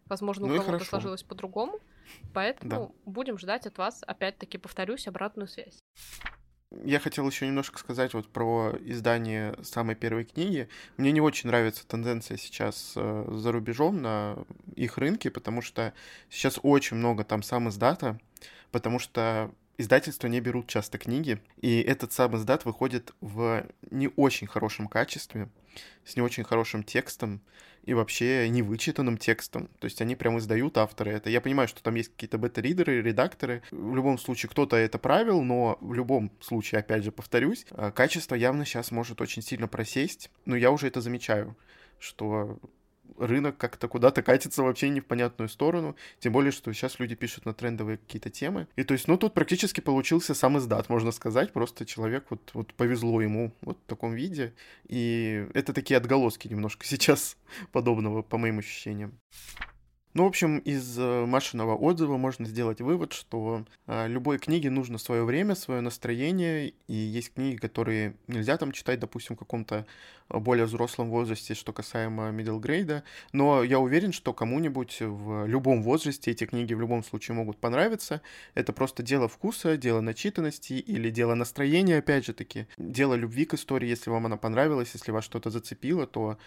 Возможно, 0.06 0.46
у 0.46 0.48
Ну 0.48 0.60
кого-то 0.60 0.84
сложилось 0.84 1.22
по-другому. 1.22 1.78
Поэтому 2.32 2.88
да. 2.88 3.10
будем 3.12 3.38
ждать 3.38 3.66
от 3.66 3.78
вас, 3.78 4.02
опять-таки, 4.04 4.58
повторюсь, 4.58 5.06
обратную 5.06 5.46
связь. 5.46 5.78
Я 6.82 6.98
хотел 6.98 7.24
еще 7.28 7.46
немножко 7.46 7.78
сказать 7.78 8.14
вот 8.14 8.26
про 8.26 8.72
издание 8.80 9.54
самой 9.62 9.94
первой 9.94 10.24
книги. 10.24 10.68
Мне 10.96 11.12
не 11.12 11.20
очень 11.20 11.46
нравится 11.46 11.86
тенденция 11.86 12.36
сейчас 12.36 12.94
э, 12.96 13.26
за 13.30 13.52
рубежом 13.52 14.02
на 14.02 14.36
их 14.74 14.98
рынке, 14.98 15.30
потому 15.30 15.62
что 15.62 15.94
сейчас 16.30 16.58
очень 16.64 16.96
много 16.96 17.22
там 17.22 17.44
сам 17.44 17.68
издата, 17.68 18.18
потому 18.72 18.98
что 18.98 19.52
издательства 19.78 20.28
не 20.28 20.40
берут 20.40 20.66
часто 20.66 20.98
книги, 20.98 21.40
и 21.60 21.80
этот 21.80 22.12
сам 22.12 22.36
издат 22.36 22.64
выходит 22.64 23.12
в 23.20 23.66
не 23.90 24.10
очень 24.16 24.46
хорошем 24.46 24.88
качестве, 24.88 25.48
с 26.04 26.16
не 26.16 26.22
очень 26.22 26.44
хорошим 26.44 26.82
текстом 26.82 27.40
и 27.84 27.92
вообще 27.92 28.48
невычитанным 28.48 29.18
текстом. 29.18 29.68
То 29.78 29.86
есть 29.86 30.00
они 30.00 30.16
прям 30.16 30.38
издают 30.38 30.78
авторы 30.78 31.12
это. 31.12 31.28
Я 31.28 31.40
понимаю, 31.40 31.68
что 31.68 31.82
там 31.82 31.94
есть 31.96 32.12
какие-то 32.12 32.38
бета-ридеры, 32.38 33.02
редакторы. 33.02 33.62
В 33.70 33.94
любом 33.94 34.18
случае 34.18 34.48
кто-то 34.48 34.76
это 34.76 34.98
правил, 34.98 35.42
но 35.42 35.76
в 35.80 35.92
любом 35.92 36.32
случае, 36.40 36.78
опять 36.78 37.04
же, 37.04 37.12
повторюсь, 37.12 37.66
э, 37.70 37.92
качество 37.94 38.34
явно 38.34 38.64
сейчас 38.64 38.90
может 38.90 39.20
очень 39.20 39.42
сильно 39.42 39.68
просесть. 39.68 40.30
Но 40.46 40.56
я 40.56 40.70
уже 40.70 40.86
это 40.86 41.00
замечаю, 41.00 41.56
что 41.98 42.58
рынок 43.18 43.56
как-то 43.56 43.88
куда-то 43.88 44.22
катится 44.22 44.62
вообще 44.62 44.88
не 44.88 45.00
в 45.00 45.06
понятную 45.06 45.48
сторону, 45.48 45.96
тем 46.18 46.32
более, 46.32 46.52
что 46.52 46.72
сейчас 46.72 46.98
люди 46.98 47.14
пишут 47.14 47.46
на 47.46 47.54
трендовые 47.54 47.98
какие-то 47.98 48.30
темы. 48.30 48.66
И 48.76 48.84
то 48.84 48.94
есть, 48.94 49.08
ну, 49.08 49.16
тут 49.16 49.34
практически 49.34 49.80
получился 49.80 50.34
сам 50.34 50.58
издат, 50.58 50.88
можно 50.88 51.12
сказать, 51.12 51.52
просто 51.52 51.86
человек 51.86 52.26
вот, 52.30 52.50
вот 52.54 52.74
повезло 52.74 53.20
ему 53.20 53.52
вот 53.60 53.78
в 53.78 53.88
таком 53.88 54.14
виде, 54.14 54.54
и 54.88 55.46
это 55.54 55.72
такие 55.72 55.96
отголоски 55.96 56.48
немножко 56.48 56.84
сейчас 56.86 57.36
подобного, 57.72 58.22
по 58.22 58.38
моим 58.38 58.58
ощущениям. 58.58 59.18
Ну, 60.16 60.22
в 60.22 60.26
общем, 60.28 60.58
из 60.58 60.96
э, 60.96 61.26
Машиного 61.26 61.74
отзыва 61.74 62.16
можно 62.16 62.46
сделать 62.46 62.80
вывод, 62.80 63.12
что 63.12 63.64
э, 63.88 64.06
любой 64.06 64.38
книге 64.38 64.70
нужно 64.70 64.96
свое 64.96 65.24
время, 65.24 65.56
свое 65.56 65.80
настроение, 65.80 66.72
и 66.86 66.94
есть 66.94 67.34
книги, 67.34 67.56
которые 67.56 68.14
нельзя 68.28 68.56
там 68.56 68.70
читать, 68.70 69.00
допустим, 69.00 69.34
в 69.34 69.40
каком-то 69.40 69.86
э, 70.28 70.38
более 70.38 70.66
взрослом 70.66 71.10
возрасте, 71.10 71.54
что 71.54 71.72
касаемо 71.72 72.30
middle 72.30 72.60
grade, 72.60 73.02
но 73.32 73.64
я 73.64 73.80
уверен, 73.80 74.12
что 74.12 74.32
кому-нибудь 74.32 74.98
в 75.00 75.46
любом 75.46 75.82
возрасте 75.82 76.30
эти 76.30 76.46
книги 76.46 76.74
в 76.74 76.80
любом 76.80 77.02
случае 77.02 77.34
могут 77.34 77.56
понравиться. 77.56 78.22
Это 78.54 78.72
просто 78.72 79.02
дело 79.02 79.26
вкуса, 79.26 79.76
дело 79.76 80.00
начитанности 80.00 80.74
или 80.74 81.10
дело 81.10 81.34
настроения, 81.34 81.98
опять 81.98 82.24
же 82.24 82.34
таки, 82.34 82.68
дело 82.78 83.14
любви 83.14 83.46
к 83.46 83.54
истории, 83.54 83.88
если 83.88 84.10
вам 84.10 84.26
она 84.26 84.36
понравилась, 84.36 84.92
если 84.94 85.10
вас 85.10 85.24
что-то 85.24 85.50
зацепило, 85.50 86.06
то 86.06 86.38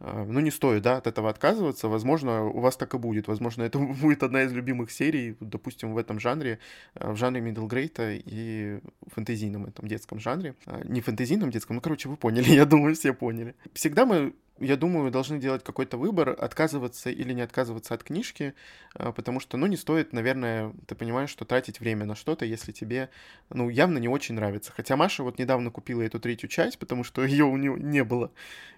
ну, 0.00 0.40
не 0.40 0.50
стоит, 0.50 0.82
да, 0.82 0.98
от 0.98 1.06
этого 1.06 1.30
отказываться. 1.30 1.88
Возможно, 1.88 2.44
у 2.44 2.60
вас 2.60 2.76
так 2.76 2.94
и 2.94 2.98
будет. 2.98 3.28
Возможно, 3.28 3.62
это 3.62 3.78
будет 4.02 4.22
одна 4.22 4.42
из 4.42 4.52
любимых 4.52 4.90
серий, 4.90 5.36
допустим, 5.40 5.94
в 5.94 5.98
этом 5.98 6.20
жанре, 6.20 6.58
а, 6.94 7.12
в 7.12 7.16
жанре 7.16 7.40
middle 7.40 7.68
grade 7.68 8.22
и 8.24 8.80
фэнтезийном 9.14 9.66
этом 9.66 9.88
детском 9.88 10.18
жанре. 10.20 10.54
А, 10.66 10.82
не 10.84 11.00
фэнтезийном 11.00 11.50
детском, 11.50 11.76
ну, 11.76 11.82
короче, 11.82 12.08
вы 12.08 12.16
поняли, 12.16 12.50
я 12.54 12.66
думаю, 12.66 12.94
все 12.94 13.12
поняли. 13.12 13.54
Всегда 13.72 14.04
мы 14.04 14.34
я 14.58 14.76
думаю, 14.76 15.10
должны 15.10 15.38
делать 15.38 15.62
какой-то 15.62 15.96
выбор, 15.96 16.30
отказываться 16.30 17.10
или 17.10 17.32
не 17.32 17.42
отказываться 17.42 17.94
от 17.94 18.02
книжки, 18.02 18.54
а, 18.94 19.12
потому 19.12 19.40
что, 19.40 19.56
ну, 19.56 19.66
не 19.66 19.76
стоит, 19.76 20.12
наверное, 20.12 20.72
ты 20.86 20.94
понимаешь, 20.94 21.30
что 21.30 21.44
тратить 21.44 21.80
время 21.80 22.06
на 22.06 22.14
что-то, 22.14 22.44
если 22.44 22.72
тебе, 22.72 23.10
ну, 23.50 23.68
явно 23.68 23.98
не 23.98 24.08
очень 24.08 24.34
нравится. 24.34 24.72
Хотя 24.72 24.96
Маша 24.96 25.22
вот 25.22 25.38
недавно 25.38 25.70
купила 25.70 26.02
эту 26.02 26.20
третью 26.20 26.48
часть, 26.48 26.78
потому 26.78 27.04
что 27.04 27.24
ее 27.24 27.44
у 27.44 27.56
нее 27.56 27.76
не 27.78 28.04
было, 28.04 28.30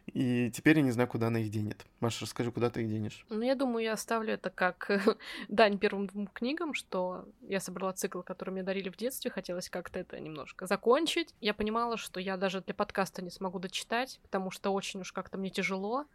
и 0.07 0.51
теперь 0.53 0.77
я 0.77 0.83
не 0.83 0.91
знаю, 0.91 1.09
куда 1.09 1.29
она 1.29 1.41
их 1.41 1.51
денет. 1.51 1.87
Маша, 2.01 2.25
расскажи, 2.25 2.51
куда 2.51 2.71
ты 2.71 2.83
их 2.83 2.89
денешь? 2.89 3.25
Ну, 3.29 3.43
я 3.43 3.55
думаю, 3.55 3.85
я 3.85 3.93
оставлю 3.93 4.35
это 4.35 4.51
как 4.51 4.91
дань 5.49 5.79
первым 5.79 6.07
двум 6.07 6.27
книгам, 6.27 6.75
что 6.75 7.27
я 7.43 7.61
собрала 7.61 7.93
цикл, 7.93 8.23
который 8.23 8.51
мне 8.51 8.63
дарили 8.63 8.89
в 8.89 8.97
детстве, 8.97 9.31
хотелось 9.31 9.69
как-то 9.71 9.99
это 9.99 10.19
немножко 10.19 10.67
закончить. 10.67 11.35
Я 11.41 11.55
понимала, 11.55 11.97
что 11.97 12.21
я 12.21 12.37
даже 12.37 12.63
для 12.63 12.75
подкаста 12.75 13.23
не 13.23 13.31
смогу 13.31 13.59
дочитать, 13.59 14.19
потому 14.23 14.51
что 14.51 14.71
очень 14.71 15.01
уж 15.01 15.13
как-то 15.13 15.39
мне 15.39 15.51
тяжело 15.51 15.68
тяжело. 15.69 16.07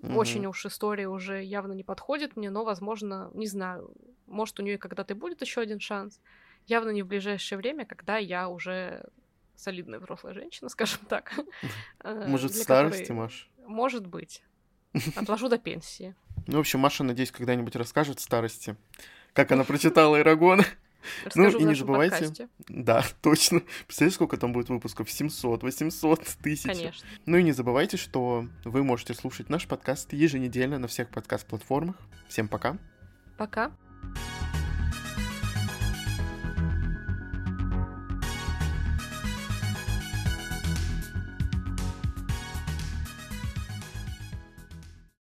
Mm-hmm. 0.00 0.14
Очень 0.14 0.46
уж 0.46 0.64
история 0.64 1.08
уже 1.08 1.42
явно 1.42 1.72
не 1.72 1.82
подходит 1.82 2.36
мне, 2.36 2.50
но, 2.50 2.64
возможно, 2.64 3.30
не 3.34 3.46
знаю, 3.46 3.92
может, 4.26 4.58
у 4.60 4.62
нее 4.62 4.78
когда-то 4.78 5.14
будет 5.14 5.42
еще 5.42 5.60
один 5.60 5.80
шанс. 5.80 6.20
Явно 6.66 6.90
не 6.90 7.02
в 7.02 7.06
ближайшее 7.06 7.58
время, 7.58 7.84
когда 7.84 8.18
я 8.18 8.48
уже 8.48 9.04
солидная 9.56 9.98
взрослая 9.98 10.34
женщина, 10.34 10.68
скажем 10.70 11.00
так. 11.08 11.32
Э, 12.04 12.26
может, 12.28 12.52
в 12.52 12.62
старости, 12.62 13.02
которой... 13.02 13.16
Маш? 13.16 13.50
Может 13.66 14.06
быть. 14.06 14.42
Отложу 15.16 15.48
до 15.48 15.58
пенсии. 15.58 16.14
Ну, 16.46 16.58
в 16.58 16.60
общем, 16.60 16.80
Маша, 16.80 17.02
надеюсь, 17.02 17.32
когда-нибудь 17.32 17.74
расскажет 17.76 18.20
в 18.20 18.22
старости, 18.22 18.76
как 19.32 19.50
она 19.50 19.64
прочитала 19.64 20.18
Ирагон. 20.20 20.62
Расскажу 21.24 21.58
ну, 21.60 21.66
и 21.66 21.68
не 21.68 21.74
забывайте. 21.74 22.16
Подкасте. 22.16 22.48
Да, 22.68 23.04
точно. 23.22 23.62
Представляешь, 23.86 24.14
сколько 24.14 24.36
там 24.36 24.52
будет 24.52 24.68
выпусков? 24.68 25.10
700, 25.10 25.62
800, 25.62 26.24
тысяч. 26.42 26.66
Конечно. 26.66 27.06
Ну 27.26 27.36
и 27.36 27.42
не 27.42 27.52
забывайте, 27.52 27.96
что 27.96 28.46
вы 28.64 28.84
можете 28.84 29.14
слушать 29.14 29.48
наш 29.48 29.66
подкаст 29.66 30.12
еженедельно 30.12 30.78
на 30.78 30.88
всех 30.88 31.10
подкаст-платформах. 31.10 31.96
Всем 32.28 32.48
пока. 32.48 32.76
Пока. 33.36 33.72